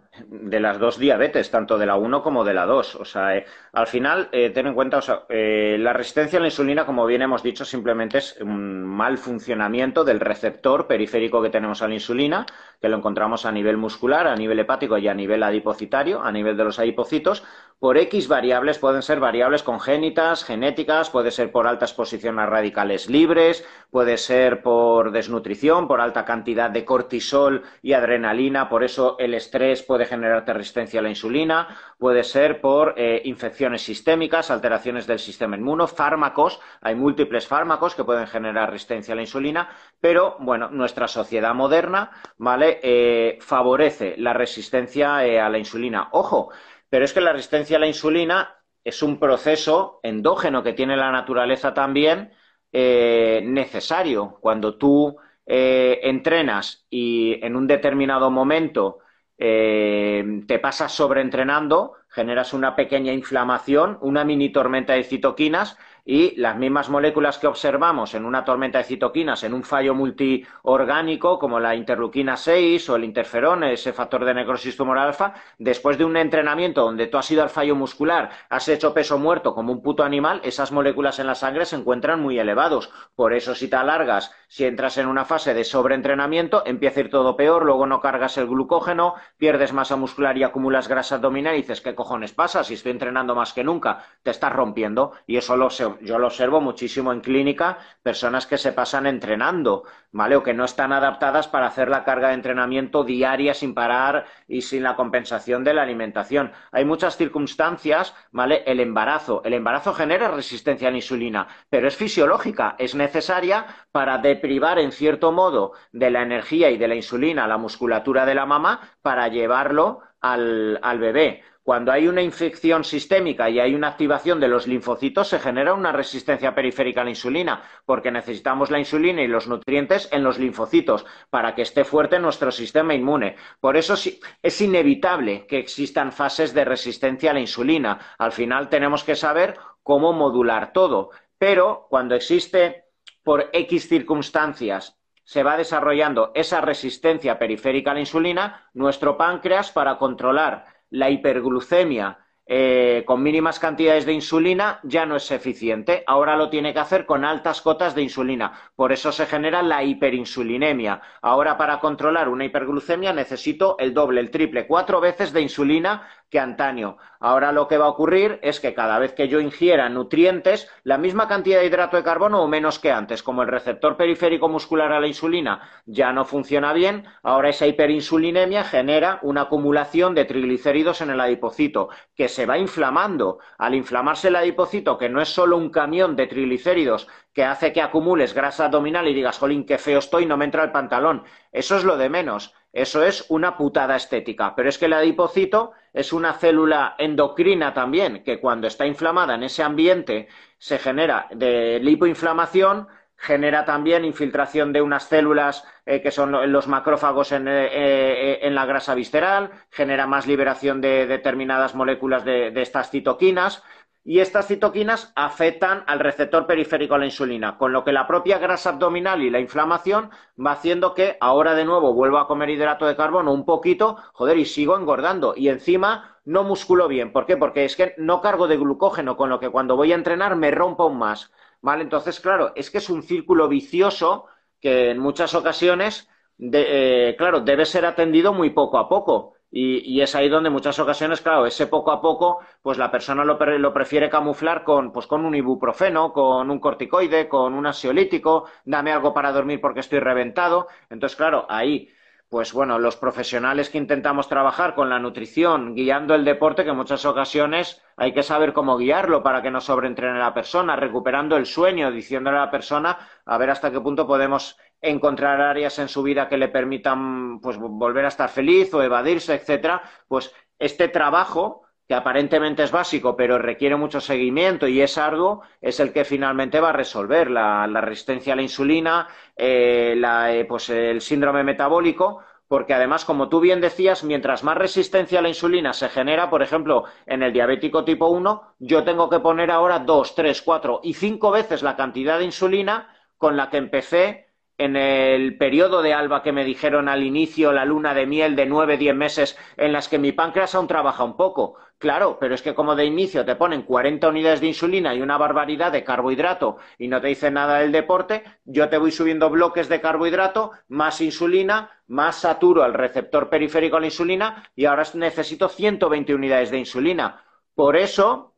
las 0.60 0.78
dos 0.78 0.98
diabetes, 0.98 1.50
tanto 1.50 1.78
de 1.78 1.86
la 1.86 1.96
1 1.96 2.22
como 2.22 2.44
de 2.44 2.54
la 2.54 2.66
2. 2.66 2.96
O 2.96 3.04
sea, 3.04 3.36
eh, 3.36 3.46
al 3.72 3.86
final, 3.86 4.28
eh, 4.32 4.50
ten 4.50 4.66
en 4.66 4.74
cuenta, 4.74 4.98
o 4.98 5.02
sea, 5.02 5.22
eh, 5.28 5.76
la 5.78 5.92
resistencia 5.92 6.38
a 6.38 6.42
la 6.42 6.48
insulina, 6.48 6.84
como 6.84 7.06
bien 7.06 7.22
hemos 7.22 7.42
dicho, 7.42 7.64
simplemente 7.64 8.18
es 8.18 8.36
un 8.40 8.84
mal 8.84 9.18
funcionamiento 9.18 10.04
del 10.04 10.20
receptor 10.20 10.86
periférico 10.86 11.42
que 11.42 11.50
tenemos 11.50 11.80
a 11.82 11.88
la 11.88 11.94
insulina, 11.94 12.44
que 12.80 12.88
lo 12.88 12.96
encontramos 12.96 13.46
a 13.46 13.52
nivel 13.52 13.76
muscular, 13.76 14.26
a 14.26 14.36
nivel 14.36 14.58
hepático 14.58 14.98
y 14.98 15.08
a 15.08 15.14
nivel 15.14 15.42
adipocitario, 15.42 16.22
a 16.22 16.30
nivel 16.30 16.56
de 16.56 16.64
los 16.64 16.78
adipocitos, 16.78 17.44
por 17.78 17.96
X 17.96 18.26
variables, 18.26 18.78
pueden 18.78 19.02
ser 19.02 19.20
variables 19.20 19.62
congénitas, 19.62 20.44
genéticas, 20.44 21.10
puede 21.10 21.30
ser 21.30 21.52
por 21.52 21.68
alta 21.68 21.84
exposición 21.84 22.40
a 22.40 22.46
radicales 22.46 23.08
libres, 23.08 23.64
puede 23.90 24.16
ser 24.16 24.62
por 24.62 25.12
desnutrición, 25.12 25.86
por 25.86 26.00
alta 26.00 26.24
cantidad 26.24 26.70
de 26.70 26.84
cortisol 26.84 27.62
y 27.80 27.92
adrenalina, 27.92 28.68
por 28.68 28.82
eso 28.82 29.16
el 29.18 29.32
estrés 29.34 29.82
puede 29.82 30.06
generarte 30.06 30.52
resistencia 30.52 30.98
a 30.98 31.02
la 31.04 31.08
insulina, 31.08 31.68
puede 31.98 32.24
ser 32.24 32.60
por 32.60 32.94
eh, 32.96 33.22
infecciones 33.24 33.82
sistémicas, 33.82 34.50
alteraciones 34.50 35.06
del 35.06 35.20
sistema 35.20 35.56
inmuno, 35.56 35.86
fármacos, 35.86 36.60
hay 36.80 36.96
múltiples 36.96 37.46
fármacos 37.46 37.94
que 37.94 38.04
pueden 38.04 38.26
generar 38.26 38.72
resistencia 38.72 39.12
a 39.12 39.16
la 39.16 39.22
insulina, 39.22 39.68
pero 40.00 40.36
bueno, 40.40 40.68
nuestra 40.68 41.06
sociedad 41.06 41.54
moderna, 41.54 42.10
¿vale? 42.38 42.80
Eh, 42.82 43.38
favorece 43.40 44.16
la 44.18 44.32
resistencia 44.32 45.24
eh, 45.24 45.40
a 45.40 45.48
la 45.48 45.58
insulina. 45.58 46.08
Ojo, 46.12 46.50
pero 46.88 47.04
es 47.04 47.12
que 47.12 47.20
la 47.20 47.32
resistencia 47.32 47.76
a 47.76 47.80
la 47.80 47.86
insulina 47.86 48.56
es 48.84 49.02
un 49.02 49.18
proceso 49.18 50.00
endógeno 50.02 50.62
que 50.62 50.72
tiene 50.72 50.96
la 50.96 51.12
naturaleza 51.12 51.74
también 51.74 52.32
eh, 52.72 53.42
necesario. 53.44 54.38
Cuando 54.40 54.76
tú 54.76 55.16
eh, 55.46 56.00
entrenas 56.02 56.86
y 56.90 57.44
en 57.44 57.56
un 57.56 57.66
determinado 57.66 58.30
momento 58.30 58.98
eh, 59.36 60.42
te 60.46 60.58
pasas 60.58 60.92
sobreentrenando, 60.92 61.94
generas 62.08 62.52
una 62.52 62.74
pequeña 62.74 63.12
inflamación, 63.12 63.98
una 64.00 64.24
mini 64.24 64.50
tormenta 64.50 64.94
de 64.94 65.04
citoquinas 65.04 65.76
y 66.10 66.34
las 66.36 66.56
mismas 66.56 66.88
moléculas 66.88 67.36
que 67.36 67.46
observamos 67.46 68.14
en 68.14 68.24
una 68.24 68.42
tormenta 68.42 68.78
de 68.78 68.84
citoquinas, 68.84 69.44
en 69.44 69.52
un 69.52 69.62
fallo 69.62 69.94
multiorgánico 69.94 71.38
como 71.38 71.60
la 71.60 71.74
interleuquina 71.74 72.34
6 72.34 72.88
o 72.88 72.96
el 72.96 73.04
interferón, 73.04 73.62
ese 73.64 73.92
factor 73.92 74.24
de 74.24 74.32
necrosis 74.32 74.74
tumoral 74.74 75.08
alfa, 75.08 75.34
después 75.58 75.98
de 75.98 76.06
un 76.06 76.16
entrenamiento 76.16 76.82
donde 76.82 77.08
tú 77.08 77.18
has 77.18 77.30
ido 77.30 77.42
al 77.42 77.50
fallo 77.50 77.76
muscular, 77.76 78.30
has 78.48 78.68
hecho 78.68 78.94
peso 78.94 79.18
muerto 79.18 79.54
como 79.54 79.70
un 79.70 79.82
puto 79.82 80.02
animal, 80.02 80.40
esas 80.44 80.72
moléculas 80.72 81.18
en 81.18 81.26
la 81.26 81.34
sangre 81.34 81.66
se 81.66 81.76
encuentran 81.76 82.22
muy 82.22 82.38
elevados. 82.38 82.90
Por 83.14 83.34
eso 83.34 83.54
si 83.54 83.68
te 83.68 83.76
alargas, 83.76 84.32
si 84.48 84.64
entras 84.64 84.96
en 84.96 85.08
una 85.08 85.26
fase 85.26 85.52
de 85.52 85.62
sobreentrenamiento, 85.62 86.62
empieza 86.64 87.00
a 87.00 87.02
ir 87.02 87.10
todo 87.10 87.36
peor, 87.36 87.66
luego 87.66 87.86
no 87.86 88.00
cargas 88.00 88.38
el 88.38 88.46
glucógeno, 88.46 89.14
pierdes 89.36 89.74
masa 89.74 89.96
muscular 89.96 90.38
y 90.38 90.42
acumulas 90.42 90.88
grasa 90.88 91.16
abdominal 91.16 91.54
y 91.54 91.58
dices, 91.58 91.82
¿qué 91.82 91.94
cojones 91.94 92.32
pasa? 92.32 92.64
Si 92.64 92.72
estoy 92.72 92.92
entrenando 92.92 93.34
más 93.34 93.52
que 93.52 93.62
nunca, 93.62 94.06
te 94.22 94.30
estás 94.30 94.54
rompiendo 94.54 95.12
y 95.26 95.36
eso 95.36 95.54
lo, 95.54 95.68
yo 96.02 96.18
lo 96.18 96.26
observo 96.26 96.60
muchísimo 96.60 97.12
en 97.12 97.20
clínica, 97.20 97.78
personas 98.02 98.46
que 98.46 98.58
se 98.58 98.72
pasan 98.72 99.06
entrenando, 99.06 99.84
¿vale? 100.12 100.36
O 100.36 100.42
que 100.42 100.54
no 100.54 100.64
están 100.64 100.92
adaptadas 100.92 101.48
para 101.48 101.66
hacer 101.66 101.88
la 101.88 102.04
carga 102.04 102.28
de 102.28 102.34
entrenamiento 102.34 103.04
diaria 103.04 103.54
sin 103.54 103.74
parar 103.74 104.26
y 104.46 104.62
sin 104.62 104.82
la 104.82 104.96
compensación 104.96 105.64
de 105.64 105.74
la 105.74 105.82
alimentación. 105.82 106.52
Hay 106.72 106.84
muchas 106.84 107.16
circunstancias, 107.16 108.14
¿vale? 108.32 108.62
El 108.66 108.80
embarazo. 108.80 109.42
El 109.44 109.54
embarazo 109.54 109.94
genera 109.94 110.28
resistencia 110.28 110.88
a 110.88 110.90
la 110.90 110.98
insulina, 110.98 111.48
pero 111.68 111.88
es 111.88 111.96
fisiológica, 111.96 112.76
es 112.78 112.94
necesaria 112.94 113.66
para 113.92 114.18
deprivar 114.18 114.78
en 114.78 114.92
cierto 114.92 115.32
modo 115.32 115.72
de 115.92 116.10
la 116.10 116.22
energía 116.22 116.70
y 116.70 116.78
de 116.78 116.88
la 116.88 116.94
insulina 116.94 117.44
a 117.44 117.48
la 117.48 117.58
musculatura 117.58 118.24
de 118.24 118.34
la 118.34 118.46
mamá 118.46 118.80
para 119.02 119.28
llevarlo 119.28 120.00
al, 120.20 120.78
al 120.82 120.98
bebé. 120.98 121.42
Cuando 121.68 121.92
hay 121.92 122.08
una 122.08 122.22
infección 122.22 122.82
sistémica 122.82 123.50
y 123.50 123.60
hay 123.60 123.74
una 123.74 123.88
activación 123.88 124.40
de 124.40 124.48
los 124.48 124.66
linfocitos, 124.66 125.28
se 125.28 125.38
genera 125.38 125.74
una 125.74 125.92
resistencia 125.92 126.54
periférica 126.54 127.02
a 127.02 127.04
la 127.04 127.10
insulina, 127.10 127.62
porque 127.84 128.10
necesitamos 128.10 128.70
la 128.70 128.78
insulina 128.78 129.20
y 129.20 129.26
los 129.26 129.48
nutrientes 129.48 130.08
en 130.10 130.24
los 130.24 130.38
linfocitos 130.38 131.04
para 131.28 131.54
que 131.54 131.60
esté 131.60 131.84
fuerte 131.84 132.18
nuestro 132.18 132.50
sistema 132.52 132.94
inmune. 132.94 133.36
Por 133.60 133.76
eso 133.76 133.96
es 134.42 134.60
inevitable 134.62 135.46
que 135.46 135.58
existan 135.58 136.10
fases 136.10 136.54
de 136.54 136.64
resistencia 136.64 137.32
a 137.32 137.34
la 137.34 137.40
insulina. 137.40 137.98
Al 138.16 138.32
final 138.32 138.70
tenemos 138.70 139.04
que 139.04 139.14
saber 139.14 139.58
cómo 139.82 140.14
modular 140.14 140.72
todo. 140.72 141.10
Pero 141.36 141.86
cuando 141.90 142.14
existe 142.14 142.84
por 143.22 143.50
X 143.52 143.88
circunstancias 143.88 144.97
se 145.28 145.42
va 145.42 145.58
desarrollando 145.58 146.32
esa 146.34 146.62
resistencia 146.62 147.38
periférica 147.38 147.90
a 147.90 147.94
la 147.94 148.00
insulina, 148.00 148.70
nuestro 148.72 149.18
páncreas 149.18 149.70
para 149.70 149.98
controlar 149.98 150.64
la 150.88 151.10
hiperglucemia 151.10 152.16
eh, 152.50 153.04
con 153.06 153.22
mínimas 153.22 153.58
cantidades 153.58 154.06
de 154.06 154.14
insulina 154.14 154.80
ya 154.82 155.04
no 155.04 155.16
es 155.16 155.30
eficiente. 155.30 156.02
Ahora 156.06 156.34
lo 156.34 156.48
tiene 156.48 156.72
que 156.72 156.78
hacer 156.78 157.04
con 157.04 157.26
altas 157.26 157.60
cotas 157.60 157.94
de 157.94 158.00
insulina. 158.00 158.70
Por 158.74 158.90
eso 158.90 159.12
se 159.12 159.26
genera 159.26 159.62
la 159.62 159.84
hiperinsulinemia. 159.84 161.02
Ahora 161.20 161.58
para 161.58 161.78
controlar 161.78 162.30
una 162.30 162.46
hiperglucemia 162.46 163.12
necesito 163.12 163.76
el 163.78 163.92
doble, 163.92 164.22
el 164.22 164.30
triple, 164.30 164.66
cuatro 164.66 164.98
veces 164.98 165.34
de 165.34 165.42
insulina 165.42 166.08
que 166.30 166.38
antaño. 166.38 166.98
Ahora 167.20 167.52
lo 167.52 167.66
que 167.68 167.78
va 167.78 167.86
a 167.86 167.90
ocurrir 167.90 168.38
es 168.42 168.60
que 168.60 168.74
cada 168.74 168.98
vez 168.98 169.12
que 169.12 169.28
yo 169.28 169.40
ingiera 169.40 169.88
nutrientes, 169.88 170.70
la 170.84 170.98
misma 170.98 171.26
cantidad 171.26 171.60
de 171.60 171.66
hidrato 171.66 171.96
de 171.96 172.02
carbono 172.02 172.42
o 172.42 172.48
menos 172.48 172.78
que 172.78 172.92
antes, 172.92 173.22
como 173.22 173.42
el 173.42 173.48
receptor 173.48 173.96
periférico 173.96 174.48
muscular 174.48 174.92
a 174.92 175.00
la 175.00 175.06
insulina 175.06 175.62
ya 175.86 176.12
no 176.12 176.24
funciona 176.24 176.72
bien, 176.72 177.04
ahora 177.22 177.48
esa 177.48 177.66
hiperinsulinemia 177.66 178.64
genera 178.64 179.18
una 179.22 179.42
acumulación 179.42 180.14
de 180.14 180.26
triglicéridos 180.26 181.00
en 181.00 181.10
el 181.10 181.20
adipocito, 181.20 181.88
que 182.14 182.28
se 182.28 182.46
va 182.46 182.58
inflamando. 182.58 183.38
Al 183.56 183.74
inflamarse 183.74 184.28
el 184.28 184.36
adipocito, 184.36 184.98
que 184.98 185.08
no 185.08 185.20
es 185.20 185.28
solo 185.28 185.56
un 185.56 185.70
camión 185.70 186.14
de 186.14 186.26
triglicéridos 186.26 187.08
que 187.32 187.44
hace 187.44 187.72
que 187.72 187.82
acumules 187.82 188.34
grasa 188.34 188.64
abdominal 188.64 189.06
y 189.08 189.14
digas, 189.14 189.38
jolín, 189.38 189.64
qué 189.64 189.78
feo 189.78 190.00
estoy, 190.00 190.26
no 190.26 190.36
me 190.36 190.44
entra 190.44 190.64
el 190.64 190.72
pantalón. 190.72 191.22
Eso 191.52 191.76
es 191.76 191.84
lo 191.84 191.96
de 191.96 192.08
menos. 192.08 192.52
Eso 192.72 193.02
es 193.02 193.26
una 193.28 193.56
putada 193.56 193.96
estética. 193.96 194.54
Pero 194.54 194.68
es 194.68 194.78
que 194.78 194.86
el 194.86 194.92
adipocito 194.92 195.72
es 195.98 196.12
una 196.12 196.32
célula 196.34 196.94
endocrina 196.96 197.74
también, 197.74 198.22
que 198.22 198.38
cuando 198.38 198.68
está 198.68 198.86
inflamada 198.86 199.34
en 199.34 199.42
ese 199.42 199.64
ambiente 199.64 200.28
se 200.56 200.78
genera 200.78 201.26
de 201.32 201.80
lipoinflamación, 201.80 202.86
genera 203.16 203.64
también 203.64 204.04
infiltración 204.04 204.72
de 204.72 204.80
unas 204.80 205.08
células 205.08 205.64
eh, 205.86 206.00
que 206.00 206.12
son 206.12 206.52
los 206.52 206.68
macrófagos 206.68 207.32
en, 207.32 207.48
eh, 207.48 207.68
eh, 207.72 208.38
en, 208.42 208.54
la 208.54 208.64
grasa 208.64 208.94
visceral, 208.94 209.50
genera 209.70 210.06
más 210.06 210.28
liberación 210.28 210.80
de 210.80 211.08
determinadas 211.08 211.74
moléculas 211.74 212.24
de, 212.24 212.52
de 212.52 212.62
estas 212.62 212.90
citoquinas 212.90 213.64
y 214.08 214.20
estas 214.20 214.46
citoquinas 214.46 215.12
afectan 215.16 215.84
al 215.86 215.98
receptor 216.00 216.46
periférico 216.46 216.94
a 216.94 216.98
la 216.98 217.04
insulina, 217.04 217.58
con 217.58 217.74
lo 217.74 217.84
que 217.84 217.92
la 217.92 218.06
propia 218.06 218.38
grasa 218.38 218.70
abdominal 218.70 219.22
y 219.22 219.28
la 219.28 219.38
inflamación 219.38 220.08
va 220.42 220.52
haciendo 220.52 220.94
que 220.94 221.18
ahora 221.20 221.52
de 221.52 221.66
nuevo 221.66 221.92
vuelva 221.92 222.22
a 222.22 222.26
comer 222.26 222.48
hidrato 222.48 222.86
de 222.86 222.96
carbono 222.96 223.34
un 223.34 223.44
poquito, 223.44 223.98
joder, 224.14 224.38
y 224.38 224.46
sigo 224.46 224.78
engordando. 224.78 225.34
Y 225.36 225.50
encima 225.50 226.16
no 226.24 226.42
musculo 226.42 226.88
bien. 226.88 227.12
¿Por 227.12 227.26
qué? 227.26 227.36
Porque 227.36 227.66
es 227.66 227.76
que 227.76 227.92
no 227.98 228.22
cargo 228.22 228.48
de 228.48 228.56
glucógeno, 228.56 229.14
con 229.14 229.28
lo 229.28 229.38
que 229.38 229.50
cuando 229.50 229.76
voy 229.76 229.92
a 229.92 229.96
entrenar 229.96 230.36
me 230.36 230.52
rompo 230.52 230.84
aún 230.84 230.96
más. 230.96 231.30
¿Vale? 231.60 231.82
Entonces, 231.82 232.18
claro, 232.18 232.52
es 232.56 232.70
que 232.70 232.78
es 232.78 232.88
un 232.88 233.02
círculo 233.02 233.46
vicioso 233.46 234.24
que 234.58 234.88
en 234.92 235.00
muchas 235.00 235.34
ocasiones, 235.34 236.08
eh, 236.40 237.14
claro, 237.18 237.40
debe 237.40 237.66
ser 237.66 237.84
atendido 237.84 238.32
muy 238.32 238.48
poco 238.48 238.78
a 238.78 238.88
poco. 238.88 239.34
Y, 239.50 240.00
es 240.02 240.14
ahí 240.14 240.28
donde 240.28 240.50
muchas 240.50 240.78
ocasiones, 240.78 241.22
claro, 241.22 241.46
ese 241.46 241.66
poco 241.66 241.90
a 241.90 242.02
poco, 242.02 242.40
pues 242.60 242.76
la 242.76 242.90
persona 242.90 243.24
lo, 243.24 243.38
prefiere 243.72 244.10
camuflar 244.10 244.62
con, 244.62 244.92
pues 244.92 245.06
con 245.06 245.24
un 245.24 245.34
ibuprofeno, 245.34 246.12
con 246.12 246.50
un 246.50 246.60
corticoide, 246.60 247.28
con 247.28 247.54
un 247.54 247.66
ansiolítico, 247.66 248.44
dame 248.66 248.92
algo 248.92 249.14
para 249.14 249.32
dormir 249.32 249.60
porque 249.60 249.80
estoy 249.80 250.00
reventado. 250.00 250.68
Entonces, 250.90 251.16
claro, 251.16 251.46
ahí, 251.48 251.88
pues 252.28 252.52
bueno, 252.52 252.78
los 252.78 252.96
profesionales 252.96 253.70
que 253.70 253.78
intentamos 253.78 254.28
trabajar 254.28 254.74
con 254.74 254.90
la 254.90 254.98
nutrición, 254.98 255.74
guiando 255.74 256.14
el 256.14 256.26
deporte, 256.26 256.64
que 256.64 256.70
en 256.70 256.76
muchas 256.76 257.06
ocasiones 257.06 257.82
hay 257.96 258.12
que 258.12 258.22
saber 258.22 258.52
cómo 258.52 258.76
guiarlo 258.76 259.22
para 259.22 259.40
que 259.40 259.50
no 259.50 259.62
sobreentrene 259.62 260.18
la 260.18 260.34
persona, 260.34 260.76
recuperando 260.76 261.38
el 261.38 261.46
sueño, 261.46 261.90
diciéndole 261.90 262.36
a 262.36 262.44
la 262.44 262.50
persona 262.50 262.98
a 263.24 263.38
ver 263.38 263.48
hasta 263.48 263.70
qué 263.70 263.80
punto 263.80 264.06
podemos 264.06 264.58
encontrar 264.80 265.40
áreas 265.40 265.78
en 265.78 265.88
su 265.88 266.02
vida 266.02 266.28
que 266.28 266.36
le 266.36 266.48
permitan 266.48 267.40
pues 267.40 267.58
volver 267.58 268.04
a 268.04 268.08
estar 268.08 268.28
feliz 268.28 268.72
o 268.74 268.82
evadirse, 268.82 269.34
etcétera, 269.34 269.82
pues 270.06 270.32
este 270.58 270.88
trabajo 270.88 271.68
que 271.88 271.94
aparentemente 271.94 272.62
es 272.62 272.70
básico, 272.70 273.16
pero 273.16 273.38
requiere 273.38 273.74
mucho 273.74 274.00
seguimiento 274.00 274.68
y 274.68 274.82
es 274.82 274.98
arduo, 274.98 275.40
es 275.62 275.80
el 275.80 275.90
que 275.92 276.04
finalmente 276.04 276.60
va 276.60 276.68
a 276.68 276.72
resolver 276.72 277.30
la, 277.30 277.66
resistencia 277.80 278.34
a 278.34 278.36
la 278.36 278.42
insulina, 278.42 279.08
eh, 279.34 279.98
eh, 279.98 280.44
pues 280.46 280.68
el 280.68 281.00
síndrome 281.00 281.42
metabólico, 281.44 282.20
porque 282.46 282.74
además, 282.74 283.06
como 283.06 283.30
tú 283.30 283.40
bien 283.40 283.62
decías, 283.62 284.04
mientras 284.04 284.44
más 284.44 284.58
resistencia 284.58 285.20
a 285.20 285.22
la 285.22 285.28
insulina 285.28 285.72
se 285.72 285.88
genera, 285.88 286.28
por 286.28 286.42
ejemplo, 286.42 286.84
en 287.06 287.22
el 287.22 287.32
diabético 287.32 287.84
tipo 287.84 288.08
1, 288.08 288.54
yo 288.58 288.84
tengo 288.84 289.08
que 289.08 289.20
poner 289.20 289.50
ahora 289.50 289.78
dos, 289.78 290.14
tres, 290.14 290.42
cuatro 290.42 290.80
y 290.82 290.92
cinco 290.92 291.30
veces 291.30 291.62
la 291.62 291.76
cantidad 291.76 292.18
de 292.18 292.24
insulina 292.26 292.94
con 293.16 293.36
la 293.36 293.48
que 293.48 293.56
empecé 293.56 294.27
en 294.58 294.76
el 294.76 295.38
periodo 295.38 295.82
de 295.82 295.94
alba 295.94 296.22
que 296.22 296.32
me 296.32 296.44
dijeron 296.44 296.88
al 296.88 297.04
inicio, 297.04 297.52
la 297.52 297.64
luna 297.64 297.94
de 297.94 298.06
miel 298.06 298.34
de 298.34 298.46
nueve, 298.46 298.76
diez 298.76 298.94
meses, 298.94 299.38
en 299.56 299.72
las 299.72 299.88
que 299.88 299.98
mi 299.98 300.10
páncreas 300.10 300.54
aún 300.56 300.66
trabaja 300.66 301.04
un 301.04 301.16
poco. 301.16 301.56
Claro, 301.78 302.18
pero 302.18 302.34
es 302.34 302.42
que 302.42 302.56
como 302.56 302.74
de 302.74 302.84
inicio 302.84 303.24
te 303.24 303.36
ponen 303.36 303.62
40 303.62 304.08
unidades 304.08 304.40
de 304.40 304.48
insulina 304.48 304.96
y 304.96 305.00
una 305.00 305.16
barbaridad 305.16 305.70
de 305.70 305.84
carbohidrato 305.84 306.56
y 306.76 306.88
no 306.88 307.00
te 307.00 307.06
dicen 307.06 307.34
nada 307.34 307.60
del 307.60 307.70
deporte, 307.70 308.24
yo 308.44 308.68
te 308.68 308.78
voy 308.78 308.90
subiendo 308.90 309.30
bloques 309.30 309.68
de 309.68 309.80
carbohidrato, 309.80 310.50
más 310.66 311.00
insulina, 311.00 311.70
más 311.86 312.16
saturo 312.16 312.64
al 312.64 312.74
receptor 312.74 313.30
periférico 313.30 313.76
a 313.76 313.80
la 313.80 313.86
insulina 313.86 314.50
y 314.56 314.64
ahora 314.64 314.82
necesito 314.94 315.48
120 315.48 316.14
unidades 316.14 316.50
de 316.50 316.58
insulina. 316.58 317.22
Por 317.54 317.76
eso, 317.76 318.34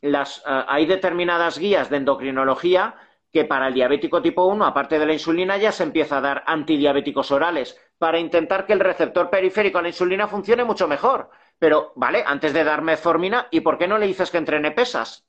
las, 0.00 0.38
uh, 0.46 0.62
hay 0.68 0.86
determinadas 0.86 1.58
guías 1.58 1.90
de 1.90 1.96
endocrinología 1.96 2.94
que 3.34 3.44
para 3.44 3.66
el 3.66 3.74
diabético 3.74 4.22
tipo 4.22 4.46
1, 4.46 4.64
aparte 4.64 4.96
de 4.96 5.06
la 5.06 5.12
insulina, 5.12 5.56
ya 5.56 5.72
se 5.72 5.82
empieza 5.82 6.18
a 6.18 6.20
dar 6.20 6.44
antidiabéticos 6.46 7.32
orales 7.32 7.76
para 7.98 8.20
intentar 8.20 8.64
que 8.64 8.74
el 8.74 8.78
receptor 8.78 9.28
periférico 9.28 9.78
a 9.78 9.82
la 9.82 9.88
insulina 9.88 10.28
funcione 10.28 10.62
mucho 10.62 10.86
mejor. 10.86 11.30
Pero, 11.58 11.92
vale, 11.96 12.22
antes 12.24 12.52
de 12.52 12.62
dar 12.62 12.82
metformina, 12.82 13.48
¿y 13.50 13.60
por 13.60 13.76
qué 13.76 13.88
no 13.88 13.98
le 13.98 14.06
dices 14.06 14.30
que 14.30 14.38
entrene 14.38 14.70
pesas? 14.70 15.26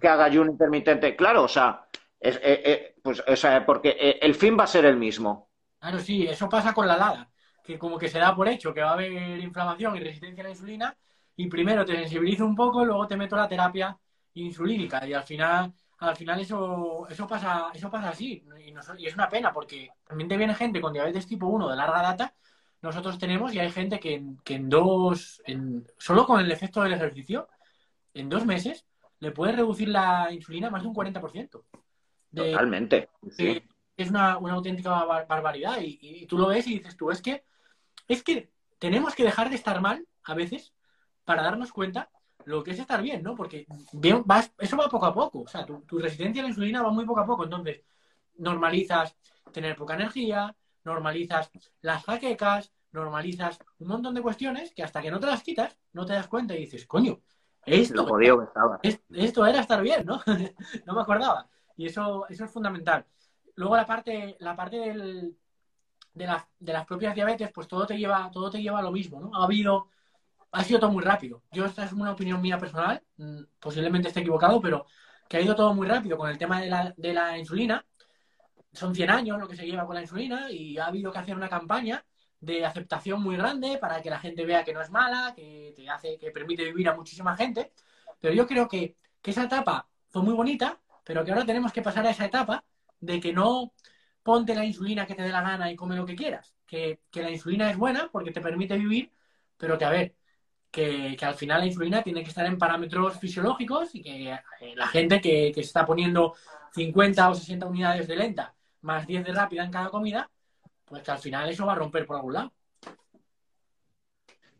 Que 0.00 0.08
haga 0.08 0.24
ayuno 0.24 0.52
intermitente. 0.52 1.14
Claro, 1.16 1.42
o 1.42 1.48
sea, 1.48 1.86
es, 2.18 2.36
eh, 2.36 2.62
eh, 2.64 2.94
pues, 3.02 3.22
o 3.26 3.36
sea, 3.36 3.66
porque 3.66 3.90
eh, 3.90 4.18
el 4.22 4.34
fin 4.34 4.56
va 4.58 4.64
a 4.64 4.66
ser 4.66 4.86
el 4.86 4.96
mismo. 4.96 5.50
Claro, 5.78 5.98
sí, 5.98 6.26
eso 6.26 6.48
pasa 6.48 6.72
con 6.72 6.88
la 6.88 6.96
LADA, 6.96 7.28
que 7.62 7.78
como 7.78 7.98
que 7.98 8.08
se 8.08 8.20
da 8.20 8.34
por 8.34 8.48
hecho 8.48 8.72
que 8.72 8.80
va 8.80 8.90
a 8.90 8.94
haber 8.94 9.38
inflamación 9.40 9.96
y 9.96 10.00
resistencia 10.00 10.42
a 10.42 10.44
la 10.44 10.50
insulina, 10.50 10.96
y 11.36 11.46
primero 11.46 11.84
te 11.84 11.94
sensibilizo 11.94 12.46
un 12.46 12.56
poco, 12.56 12.86
luego 12.86 13.06
te 13.06 13.18
meto 13.18 13.36
la 13.36 13.46
terapia 13.46 13.94
insulínica, 14.32 15.06
y 15.06 15.12
al 15.12 15.24
final 15.24 15.74
al 15.98 16.16
final 16.16 16.40
eso, 16.40 17.06
eso 17.08 17.26
pasa, 17.26 17.70
eso 17.72 17.90
pasa 17.90 18.10
así. 18.10 18.44
Y, 18.58 19.06
es 19.06 19.14
una 19.14 19.28
pena 19.28 19.52
porque 19.52 19.90
también 20.06 20.28
te 20.28 20.36
viene 20.36 20.54
gente 20.54 20.80
con 20.80 20.92
diabetes 20.92 21.26
tipo 21.26 21.46
1 21.46 21.68
de 21.68 21.76
larga 21.76 22.02
data. 22.02 22.34
Nosotros 22.82 23.18
tenemos 23.18 23.54
y 23.54 23.60
hay 23.60 23.70
gente 23.70 23.98
que, 23.98 24.22
en 24.46 24.68
dos, 24.68 25.42
en, 25.46 25.86
solo 25.96 26.26
con 26.26 26.40
el 26.40 26.52
efecto 26.52 26.82
del 26.82 26.92
ejercicio, 26.92 27.48
en 28.12 28.28
dos 28.28 28.44
meses, 28.44 28.84
le 29.20 29.30
puede 29.30 29.52
reducir 29.52 29.88
la 29.88 30.28
insulina 30.30 30.68
más 30.68 30.82
de 30.82 30.88
un 30.88 30.94
40%. 30.94 31.64
Totalmente. 32.34 33.08
Es 33.96 34.10
una, 34.10 34.32
auténtica 34.32 35.04
barbaridad. 35.04 35.80
Y, 35.80 35.98
y, 36.00 36.26
tú 36.26 36.36
lo 36.36 36.48
ves 36.48 36.66
y 36.66 36.78
dices 36.78 36.96
tú, 36.96 37.10
es 37.10 37.22
que, 37.22 37.44
es 38.06 38.22
que 38.22 38.50
tenemos 38.78 39.14
que 39.14 39.24
dejar 39.24 39.48
de 39.48 39.56
estar 39.56 39.80
mal 39.80 40.06
a 40.24 40.34
veces 40.34 40.74
para 41.24 41.42
darnos 41.42 41.72
cuenta 41.72 42.10
lo 42.46 42.62
que 42.62 42.72
es 42.72 42.78
estar 42.78 43.00
bien, 43.02 43.22
¿no? 43.22 43.34
Porque 43.34 43.66
eso 44.58 44.76
va 44.76 44.88
poco 44.88 45.06
a 45.06 45.14
poco. 45.14 45.42
O 45.42 45.48
sea, 45.48 45.64
tu, 45.64 45.98
resistencia 45.98 46.42
a 46.42 46.44
la 46.44 46.50
insulina 46.50 46.82
va 46.82 46.90
muy 46.90 47.04
poco 47.04 47.20
a 47.20 47.26
poco. 47.26 47.44
Entonces, 47.44 47.82
normalizas 48.36 49.16
tener 49.52 49.76
poca 49.76 49.94
energía, 49.94 50.54
normalizas 50.84 51.50
las 51.80 52.04
jaquecas, 52.04 52.72
normalizas 52.92 53.58
un 53.78 53.88
montón 53.88 54.14
de 54.14 54.22
cuestiones 54.22 54.72
que 54.74 54.82
hasta 54.82 55.00
que 55.02 55.10
no 55.10 55.20
te 55.20 55.26
las 55.26 55.42
quitas, 55.42 55.78
no 55.92 56.04
te 56.04 56.12
das 56.12 56.28
cuenta 56.28 56.54
y 56.54 56.60
dices, 56.60 56.86
coño, 56.86 57.20
esto, 57.64 58.06
esto 59.10 59.46
era 59.46 59.60
estar 59.60 59.80
bien, 59.82 60.04
¿no? 60.04 60.20
no 60.86 60.94
me 60.94 61.00
acordaba. 61.00 61.48
Y 61.76 61.86
eso, 61.86 62.26
eso 62.28 62.44
es 62.44 62.50
fundamental. 62.50 63.06
Luego 63.56 63.76
la 63.76 63.86
parte, 63.86 64.36
la 64.40 64.54
parte 64.54 64.76
del, 64.76 65.36
de, 66.12 66.28
de 66.58 66.72
las 66.72 66.86
propias 66.86 67.14
diabetes, 67.14 67.50
pues 67.52 67.68
todo 67.68 67.86
te 67.86 67.96
lleva, 67.96 68.30
todo 68.32 68.50
te 68.50 68.62
lleva 68.62 68.80
a 68.80 68.82
lo 68.82 68.92
mismo, 68.92 69.20
¿no? 69.20 69.34
Ha 69.34 69.44
habido 69.44 69.88
ha 70.54 70.64
sido 70.64 70.80
todo 70.80 70.90
muy 70.92 71.02
rápido. 71.02 71.42
Yo, 71.50 71.66
esta 71.66 71.84
es 71.84 71.92
una 71.92 72.12
opinión 72.12 72.40
mía 72.40 72.58
personal, 72.58 73.02
mm, 73.16 73.42
posiblemente 73.60 74.08
esté 74.08 74.20
equivocado, 74.20 74.60
pero 74.60 74.86
que 75.28 75.36
ha 75.36 75.40
ido 75.40 75.54
todo 75.54 75.74
muy 75.74 75.86
rápido 75.88 76.16
con 76.16 76.30
el 76.30 76.38
tema 76.38 76.60
de 76.60 76.68
la, 76.70 76.94
de 76.96 77.12
la 77.12 77.38
insulina. 77.38 77.84
Son 78.72 78.94
100 78.94 79.10
años 79.10 79.38
lo 79.38 79.48
que 79.48 79.56
se 79.56 79.66
lleva 79.66 79.86
con 79.86 79.94
la 79.94 80.02
insulina 80.02 80.50
y 80.50 80.78
ha 80.78 80.86
habido 80.86 81.12
que 81.12 81.18
hacer 81.18 81.36
una 81.36 81.48
campaña 81.48 82.04
de 82.40 82.64
aceptación 82.64 83.22
muy 83.22 83.36
grande 83.36 83.78
para 83.78 84.02
que 84.02 84.10
la 84.10 84.18
gente 84.20 84.44
vea 84.44 84.64
que 84.64 84.72
no 84.74 84.80
es 84.80 84.90
mala, 84.90 85.32
que 85.34 85.72
te 85.76 85.88
hace, 85.88 86.18
que 86.18 86.30
permite 86.30 86.64
vivir 86.64 86.88
a 86.88 86.94
muchísima 86.96 87.36
gente. 87.36 87.72
Pero 88.20 88.34
yo 88.34 88.46
creo 88.46 88.68
que, 88.68 88.96
que 89.22 89.30
esa 89.32 89.44
etapa 89.44 89.88
fue 90.10 90.22
muy 90.22 90.34
bonita, 90.34 90.80
pero 91.04 91.24
que 91.24 91.32
ahora 91.32 91.46
tenemos 91.46 91.72
que 91.72 91.82
pasar 91.82 92.06
a 92.06 92.10
esa 92.10 92.26
etapa 92.26 92.64
de 93.00 93.20
que 93.20 93.32
no 93.32 93.72
ponte 94.22 94.54
la 94.54 94.64
insulina 94.64 95.06
que 95.06 95.14
te 95.14 95.22
dé 95.22 95.30
la 95.30 95.42
gana 95.42 95.70
y 95.70 95.76
come 95.76 95.96
lo 95.96 96.06
que 96.06 96.16
quieras. 96.16 96.54
Que, 96.66 97.00
que 97.10 97.22
la 97.22 97.30
insulina 97.30 97.70
es 97.70 97.76
buena 97.76 98.08
porque 98.12 98.30
te 98.32 98.40
permite 98.40 98.76
vivir, 98.78 99.12
pero 99.56 99.78
que 99.78 99.84
a 99.84 99.90
ver, 99.90 100.14
que, 100.74 101.16
al 101.20 101.34
final 101.34 101.60
la 101.60 101.66
insulina 101.66 102.02
tiene 102.02 102.22
que 102.22 102.30
estar 102.30 102.44
en 102.46 102.58
parámetros 102.58 103.18
fisiológicos 103.18 103.94
y 103.94 104.02
que 104.02 104.32
eh, 104.32 104.74
la 104.74 104.88
gente 104.88 105.20
que, 105.20 105.52
que 105.54 105.60
está 105.60 105.86
poniendo 105.86 106.34
50 106.74 107.30
o 107.30 107.34
60 107.34 107.66
unidades 107.66 108.08
de 108.08 108.16
lenta 108.16 108.54
más 108.82 109.06
10 109.06 109.24
de 109.24 109.32
rápida 109.32 109.64
en 109.64 109.70
cada 109.70 109.88
comida, 109.88 110.30
pues 110.84 111.02
que 111.02 111.10
al 111.10 111.18
final 111.18 111.48
eso 111.48 111.66
va 111.66 111.72
a 111.72 111.76
romper 111.76 112.06
por 112.06 112.16
algún 112.16 112.34
lado. 112.34 112.52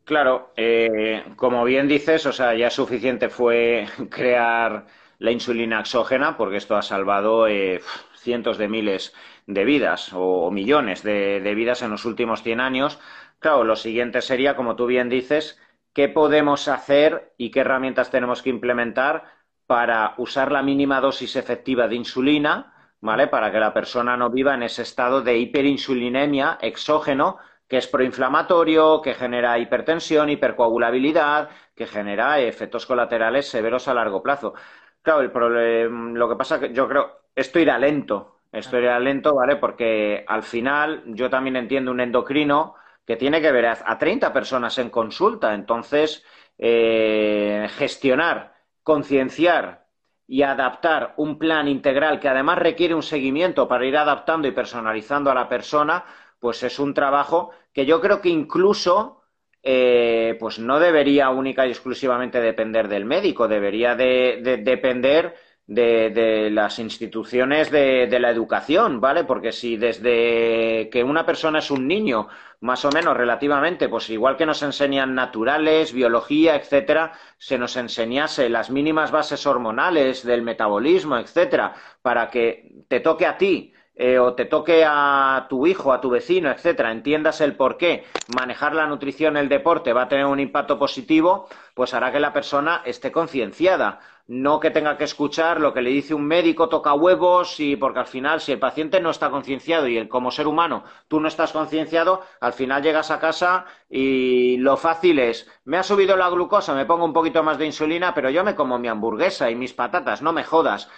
Claro, 0.04 0.52
eh, 0.56 1.24
como 1.36 1.64
bien 1.64 1.88
dices, 1.88 2.26
o 2.26 2.32
sea, 2.32 2.54
ya 2.54 2.70
suficiente 2.70 3.28
fue 3.28 3.86
crear 4.10 4.86
la 5.18 5.30
insulina 5.30 5.80
exógena, 5.80 6.36
porque 6.36 6.56
esto 6.56 6.76
ha 6.76 6.82
salvado 6.82 7.46
eh, 7.48 7.80
cientos 8.16 8.58
de 8.58 8.68
miles 8.68 9.14
de 9.46 9.64
vidas 9.64 10.10
o, 10.12 10.50
millones 10.50 11.02
de, 11.02 11.40
de, 11.40 11.54
vidas 11.54 11.82
en 11.82 11.90
los 11.90 12.04
últimos 12.04 12.42
100 12.42 12.60
años. 12.60 12.98
Claro, 13.38 13.64
lo 13.64 13.76
siguiente 13.76 14.22
sería, 14.22 14.56
como 14.56 14.76
tú 14.76 14.86
bien 14.86 15.08
dices, 15.08 15.58
qué 15.95 16.09
podemos 16.09 16.68
hacer 16.68 17.32
y 17.38 17.51
qué 17.51 17.61
herramientas 17.61 18.11
tenemos 18.11 18.42
que 18.42 18.51
implementar 18.51 19.24
para 19.66 20.14
usar 20.18 20.53
la 20.53 20.62
mínima 20.62 21.01
dosis 21.01 21.36
efectiva 21.36 21.88
de 21.88 21.95
insulina, 21.95 22.74
¿vale? 23.01 23.28
Para 23.28 23.51
que 23.51 23.61
la 23.61 23.72
persona 23.72 24.16
no 24.16 24.28
viva 24.30 24.55
en 24.55 24.64
ese 24.64 24.82
estado 24.82 25.22
de 25.22 25.38
hiperinsulinemia 25.38 26.59
exógeno, 26.61 27.38
que 27.68 27.78
es 27.78 27.86
proinflamatorio, 27.86 29.01
que 29.01 29.14
genera 29.14 29.59
hipertensión, 29.59 30.28
hipercoagulabilidad, 30.28 31.49
que 31.74 31.86
genera 31.86 32.40
efectos 32.40 32.86
colaterales 32.86 33.49
severos 33.49 33.88
a 33.88 33.95
largo 33.95 34.22
plazo. 34.22 34.55
Claro, 35.01 35.20
el 35.22 35.30
problema, 35.30 36.18
lo 36.18 36.28
que 36.28 36.36
pasa 36.36 36.61
que 36.61 36.72
yo 36.72 36.88
creo, 36.88 37.20
esto 37.34 37.59
irá 37.59 37.78
lento, 37.78 38.40
esto 38.53 38.78
irá 38.78 38.99
lento, 38.99 39.34
¿vale? 39.34 39.57
Porque 39.57 40.24
al 40.26 40.42
final 40.42 41.03
yo 41.07 41.30
también 41.30 41.57
entiendo 41.57 41.90
un 41.90 42.01
endocrino 42.01 42.74
que 43.07 43.16
tiene 43.16 43.40
que 43.40 43.52
ver 43.52 43.66
a, 43.66 43.98
30 43.98 44.32
personas 44.32 44.78
en 44.78 44.90
consulta. 44.90 45.55
Entonces, 45.55 46.24
eh, 46.59 47.68
gestionar, 47.76 48.55
concienciar 48.82 49.86
y 50.26 50.42
adaptar 50.42 51.14
un 51.16 51.38
plan 51.38 51.68
integral 51.68 52.18
que 52.20 52.28
además 52.28 52.59
requiere 52.59 52.94
un 52.94 53.02
seguimiento 53.02 53.68
para 53.68 53.86
ir 53.86 53.96
adaptando 53.96 54.48
y 54.48 54.52
personalizando 54.52 55.30
a 55.30 55.34
la 55.34 55.48
persona, 55.48 56.05
pues 56.38 56.62
es 56.62 56.78
un 56.78 56.94
trabajo 56.94 57.50
que 57.72 57.84
yo 57.84 58.00
creo 58.00 58.20
que 58.20 58.30
incluso 58.30 59.22
eh, 59.62 60.36
pues 60.40 60.59
no 60.59 60.78
debería 60.78 61.30
única 61.30 61.66
y 61.66 61.70
exclusivamente 61.70 62.40
depender 62.40 62.88
del 62.88 63.05
médico, 63.05 63.48
debería 63.48 63.94
de 63.94 64.61
depender 64.62 65.34
de, 65.66 66.50
las 66.50 66.78
instituciones 66.78 67.70
de, 67.70 68.18
la 68.18 68.30
educación, 68.30 69.00
¿vale? 69.00 69.24
Porque 69.24 69.52
si 69.52 69.76
desde 69.76 70.88
que 70.90 71.02
una 71.04 71.26
persona 71.26 71.58
es 71.58 71.70
un 71.70 71.86
niño, 71.86 72.28
más 72.60 72.84
o 72.84 72.90
menos 72.90 73.16
relativamente, 73.16 73.88
pues 73.88 74.08
igual 74.10 74.36
que 74.36 74.46
nos 74.46 74.62
enseñan 74.62 75.14
naturales, 75.14 75.92
biología, 75.92 76.56
etcétera, 76.56 77.12
se 77.38 77.58
nos 77.58 77.76
enseñase 77.76 78.48
las 78.48 78.70
mínimas 78.70 79.10
bases 79.10 79.46
hormonales 79.46 80.24
del 80.24 80.42
metabolismo, 80.42 81.18
etcétera, 81.18 81.74
para 82.02 82.30
que 82.30 82.84
te 82.88 83.00
toque 83.00 83.26
a 83.26 83.36
ti 83.36 83.73
eh, 83.97 84.18
o 84.18 84.34
te 84.34 84.45
toque 84.45 84.84
a 84.86 85.47
tu 85.49 85.66
hijo, 85.66 85.92
a 85.92 86.01
tu 86.01 86.11
vecino, 86.11 86.51
etcétera, 86.51 86.92
entiendas 86.92 87.40
el 87.40 87.57
por 87.57 87.76
qué 87.76 88.05
manejar 88.34 88.74
la 88.74 88.86
nutrición, 88.86 89.36
el 89.36 89.49
deporte 89.49 89.92
va 89.92 90.03
a 90.03 90.09
tener 90.09 90.26
un 90.26 90.40
impacto 90.40 90.78
positivo, 90.78 91.49
pues 91.74 91.95
hará 91.95 92.12
que 92.12 92.20
la 92.20 92.32
persona 92.32 92.82
esté 92.84 93.12
concienciada 93.12 94.01
no 94.26 94.59
que 94.59 94.70
tenga 94.70 94.97
que 94.97 95.05
escuchar 95.05 95.61
lo 95.61 95.74
que 95.74 95.82
le 95.82 95.90
dice 95.90 96.14
un 96.14 96.26
médico, 96.26 96.68
toca 96.68 96.95
huevos, 96.95 97.61
y 97.61 97.76
porque 97.76 97.99
al 97.99 98.07
final, 98.07 98.40
si 98.40 98.53
el 98.53 98.59
paciente 98.59 99.01
no 99.01 99.11
está 99.11 99.30
concienciado 99.30 99.86
y 99.86 100.09
como 100.09 100.30
ser 100.30 100.47
humano 100.47 100.84
tú 101.09 101.20
no 101.20 101.28
estás 101.28 101.53
concienciado, 101.53 102.22
al 102.40 102.55
final 102.55 102.82
llegas 102.82 103.11
a 103.11 103.20
casa 103.20 103.66
y 103.88 104.57
lo 104.59 104.76
fácil 104.76 105.18
es, 105.18 105.51
me 105.64 105.76
ha 105.76 105.82
subido 105.82 106.16
la 106.16 106.30
glucosa, 106.30 106.74
me 106.74 106.86
pongo 106.86 107.05
un 107.05 107.12
poquito 107.12 107.42
más 107.42 107.59
de 107.59 107.66
insulina, 107.66 108.14
pero 108.14 108.30
yo 108.30 108.45
me 108.45 108.55
como 108.55 108.78
mi 108.78 108.88
hamburguesa 108.88 109.51
y 109.51 109.55
mis 109.57 109.74
patatas, 109.74 110.22
no 110.22 110.32
me 110.32 110.45
jodas. 110.45 110.88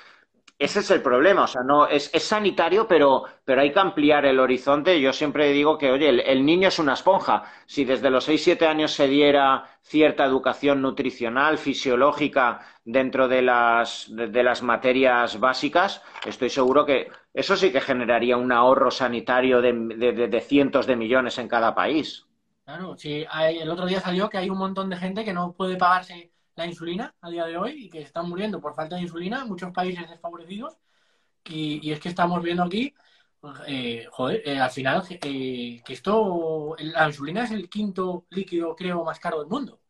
Ese 0.59 0.80
es 0.80 0.90
el 0.90 1.02
problema, 1.02 1.44
o 1.44 1.46
sea, 1.46 1.62
no 1.62 1.86
es, 1.86 2.11
es 2.14 2.22
sanitario, 2.24 2.88
pero, 2.88 3.24
pero, 3.44 3.61
hay 3.61 3.72
que 3.72 3.78
ampliar 3.78 4.24
el 4.24 4.40
horizonte. 4.40 4.98
Yo 5.00 5.12
siempre 5.12 5.52
digo 5.52 5.76
que, 5.76 5.90
oye, 5.90 6.09
el, 6.09 6.46
niño 6.46 6.68
es 6.68 6.78
una 6.78 6.94
esponja. 6.94 7.44
Si 7.66 7.84
desde 7.84 8.09
los 8.09 8.26
6-7 8.26 8.66
años 8.66 8.92
se 8.92 9.07
diera 9.07 9.66
cierta 9.82 10.24
educación 10.24 10.80
nutricional, 10.80 11.59
fisiológica, 11.59 12.61
dentro 12.84 13.28
de 13.28 13.42
las, 13.42 14.07
de, 14.09 14.42
las 14.42 14.62
materias 14.62 15.38
básicas, 15.38 16.02
estoy 16.24 16.48
seguro 16.48 16.86
que 16.86 17.11
eso 17.34 17.54
sí 17.54 17.70
que 17.70 17.82
generaría 17.82 18.38
un 18.38 18.50
ahorro 18.50 18.90
sanitario 18.90 19.61
de, 19.61 19.72
de 19.72 20.40
cientos 20.40 20.86
de 20.86 20.96
millones 20.96 21.36
en 21.36 21.48
cada 21.48 21.74
país. 21.74 22.26
Claro, 22.64 22.96
sí, 22.96 23.26
el 23.30 23.70
otro 23.70 23.86
día 23.86 24.00
salió 24.00 24.30
que 24.30 24.38
hay 24.38 24.48
un 24.48 24.59
montón 24.59 24.88
de 24.88 24.96
gente 24.96 25.24
que 25.24 25.34
no 25.34 25.52
puede 25.52 25.76
pagarse 25.76 26.32
la 26.57 26.66
insulina 26.66 27.14
a 27.20 27.30
día 27.30 27.46
de 27.46 27.57
hoy 27.57 27.84
y 27.84 27.90
que 27.90 28.00
están 28.00 28.28
muriendo 28.28 28.61
por 28.61 28.74
falta 28.74 28.96
de 28.96 29.02
insulina 29.02 29.42
en 29.42 29.48
muchos 29.48 29.72
países 29.72 30.09
desfavorecidos. 30.09 30.78
Y, 31.44 31.92
es 31.92 32.00
que 32.00 32.09
estamos 32.09 32.42
viendo 32.42 32.64
aquí, 32.64 32.92
eh, 33.66 34.07
joder, 34.11 34.42
eh, 34.44 34.59
al 34.59 34.70
final, 34.70 35.04
eh, 35.09 35.82
que 35.84 35.92
esto, 35.92 36.74
la 36.78 37.07
insulina 37.07 37.44
es 37.44 37.52
el 37.52 37.68
quinto 37.68 38.26
líquido, 38.30 38.74
creo, 38.74 39.04
más 39.04 39.20
caro 39.20 39.38
del 39.40 39.48
mundo. 39.48 39.80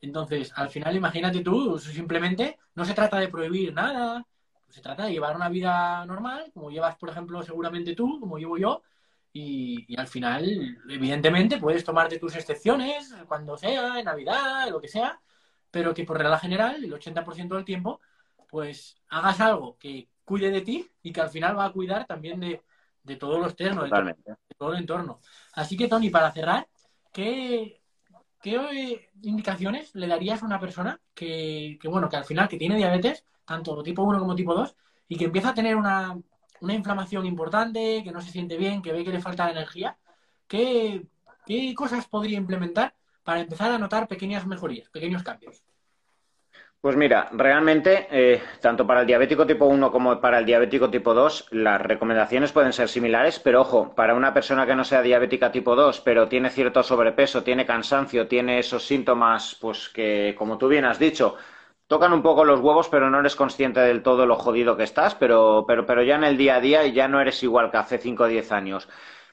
Entonces, 0.00 0.52
al 0.56 0.70
final, 0.70 0.96
imagínate 0.96 1.40
tú, 1.42 1.78
simplemente 1.78 2.58
no 2.74 2.84
se 2.84 2.94
trata 2.94 3.18
de 3.18 3.28
prohibir 3.28 3.72
nada, 3.74 4.26
se 4.68 4.80
trata 4.80 5.04
de 5.06 5.12
llevar 5.12 5.36
una 5.36 5.48
vida 5.48 6.04
normal, 6.06 6.50
como 6.54 6.70
llevas, 6.70 6.96
por 6.96 7.10
ejemplo, 7.10 7.42
seguramente 7.42 7.94
tú, 7.94 8.20
como 8.20 8.38
llevo 8.38 8.58
yo, 8.58 8.82
y, 9.32 9.84
y, 9.88 9.96
al 10.00 10.08
final, 10.08 10.78
evidentemente, 10.88 11.58
puedes 11.58 11.84
tomarte 11.84 12.18
tus 12.18 12.34
excepciones 12.36 13.14
cuando 13.28 13.56
sea, 13.56 13.98
en 13.98 14.04
Navidad, 14.06 14.68
lo 14.70 14.80
que 14.80 14.88
sea, 14.88 15.20
pero 15.70 15.94
que 15.94 16.04
por 16.04 16.18
regla 16.18 16.38
general, 16.38 16.82
el 16.82 16.92
80% 16.92 17.54
del 17.54 17.64
tiempo, 17.64 18.00
pues 18.48 18.96
hagas 19.08 19.40
algo 19.40 19.76
que 19.78 20.08
cuide 20.24 20.50
de 20.50 20.62
ti 20.62 20.90
y 21.02 21.12
que 21.12 21.20
al 21.20 21.30
final 21.30 21.58
va 21.58 21.66
a 21.66 21.72
cuidar 21.72 22.06
también 22.06 22.40
de, 22.40 22.62
todo 23.16 23.38
lo 23.38 23.46
externo, 23.46 23.84
de 23.84 23.90
todo, 24.58 24.72
el 24.72 24.80
entorno. 24.80 25.20
Así 25.54 25.76
que, 25.76 25.88
Tony, 25.88 26.10
para 26.10 26.32
cerrar, 26.32 26.68
¿qué, 27.12 27.80
¿qué 28.42 29.10
indicaciones 29.22 29.94
le 29.94 30.06
darías 30.06 30.42
a 30.42 30.46
una 30.46 30.60
persona 30.60 31.00
que, 31.14 31.78
que, 31.80 31.88
bueno, 31.88 32.08
que 32.08 32.16
al 32.16 32.24
final 32.24 32.48
que 32.48 32.58
tiene 32.58 32.76
diabetes, 32.76 33.24
tanto 33.44 33.82
tipo 33.82 34.02
1 34.02 34.18
como 34.18 34.34
tipo 34.34 34.54
2, 34.54 34.76
y 35.08 35.16
que 35.16 35.24
empieza 35.24 35.50
a 35.50 35.54
tener 35.54 35.76
una, 35.76 36.18
una 36.60 36.74
inflamación 36.74 37.24
importante, 37.26 38.02
que 38.04 38.12
no 38.12 38.20
se 38.20 38.30
siente 38.30 38.56
bien, 38.56 38.82
que 38.82 38.92
ve 38.92 39.04
que 39.04 39.12
le 39.12 39.20
falta 39.20 39.50
energía? 39.50 39.96
¿Qué, 40.46 41.06
qué 41.46 41.74
cosas 41.74 42.06
podría 42.06 42.38
implementar 42.38 42.94
para 43.28 43.40
empezar 43.40 43.70
a 43.70 43.76
notar 43.76 44.08
pequeñas 44.08 44.46
mejorías, 44.46 44.88
pequeños 44.88 45.22
cambios? 45.22 45.62
Pues 46.80 46.96
mira, 46.96 47.28
realmente, 47.32 48.08
eh, 48.10 48.40
tanto 48.62 48.86
para 48.86 49.02
el 49.02 49.06
diabético 49.06 49.46
tipo 49.46 49.66
1 49.66 49.92
como 49.92 50.18
para 50.18 50.38
el 50.38 50.46
diabético 50.46 50.88
tipo 50.88 51.12
2, 51.12 51.48
las 51.50 51.78
recomendaciones 51.78 52.52
pueden 52.52 52.72
ser 52.72 52.88
similares, 52.88 53.38
pero 53.38 53.60
ojo, 53.60 53.94
para 53.94 54.14
una 54.14 54.32
persona 54.32 54.64
que 54.64 54.74
no 54.74 54.82
sea 54.82 55.02
diabética 55.02 55.52
tipo 55.52 55.76
2, 55.76 56.00
pero 56.00 56.26
tiene 56.26 56.48
cierto 56.48 56.82
sobrepeso, 56.82 57.42
tiene 57.42 57.66
cansancio, 57.66 58.28
tiene 58.28 58.60
esos 58.60 58.86
síntomas, 58.86 59.58
pues 59.60 59.90
que, 59.90 60.34
como 60.38 60.56
tú 60.56 60.66
bien 60.68 60.86
has 60.86 60.98
dicho, 60.98 61.36
tocan 61.86 62.14
un 62.14 62.22
poco 62.22 62.46
los 62.46 62.60
huevos, 62.60 62.88
pero 62.88 63.10
no 63.10 63.20
eres 63.20 63.36
consciente 63.36 63.80
del 63.80 64.02
todo 64.02 64.24
lo 64.24 64.36
jodido 64.36 64.74
que 64.78 64.84
estás, 64.84 65.14
pero, 65.14 65.66
pero, 65.68 65.84
pero 65.84 66.02
ya 66.02 66.14
en 66.14 66.24
el 66.24 66.38
día 66.38 66.56
a 66.56 66.60
día 66.60 66.86
ya 66.86 67.08
no 67.08 67.20
eres 67.20 67.42
igual 67.42 67.70
que 67.70 67.76
hace 67.76 67.98
5 67.98 68.22
o 68.22 68.26
10 68.26 68.52
años 68.52 68.88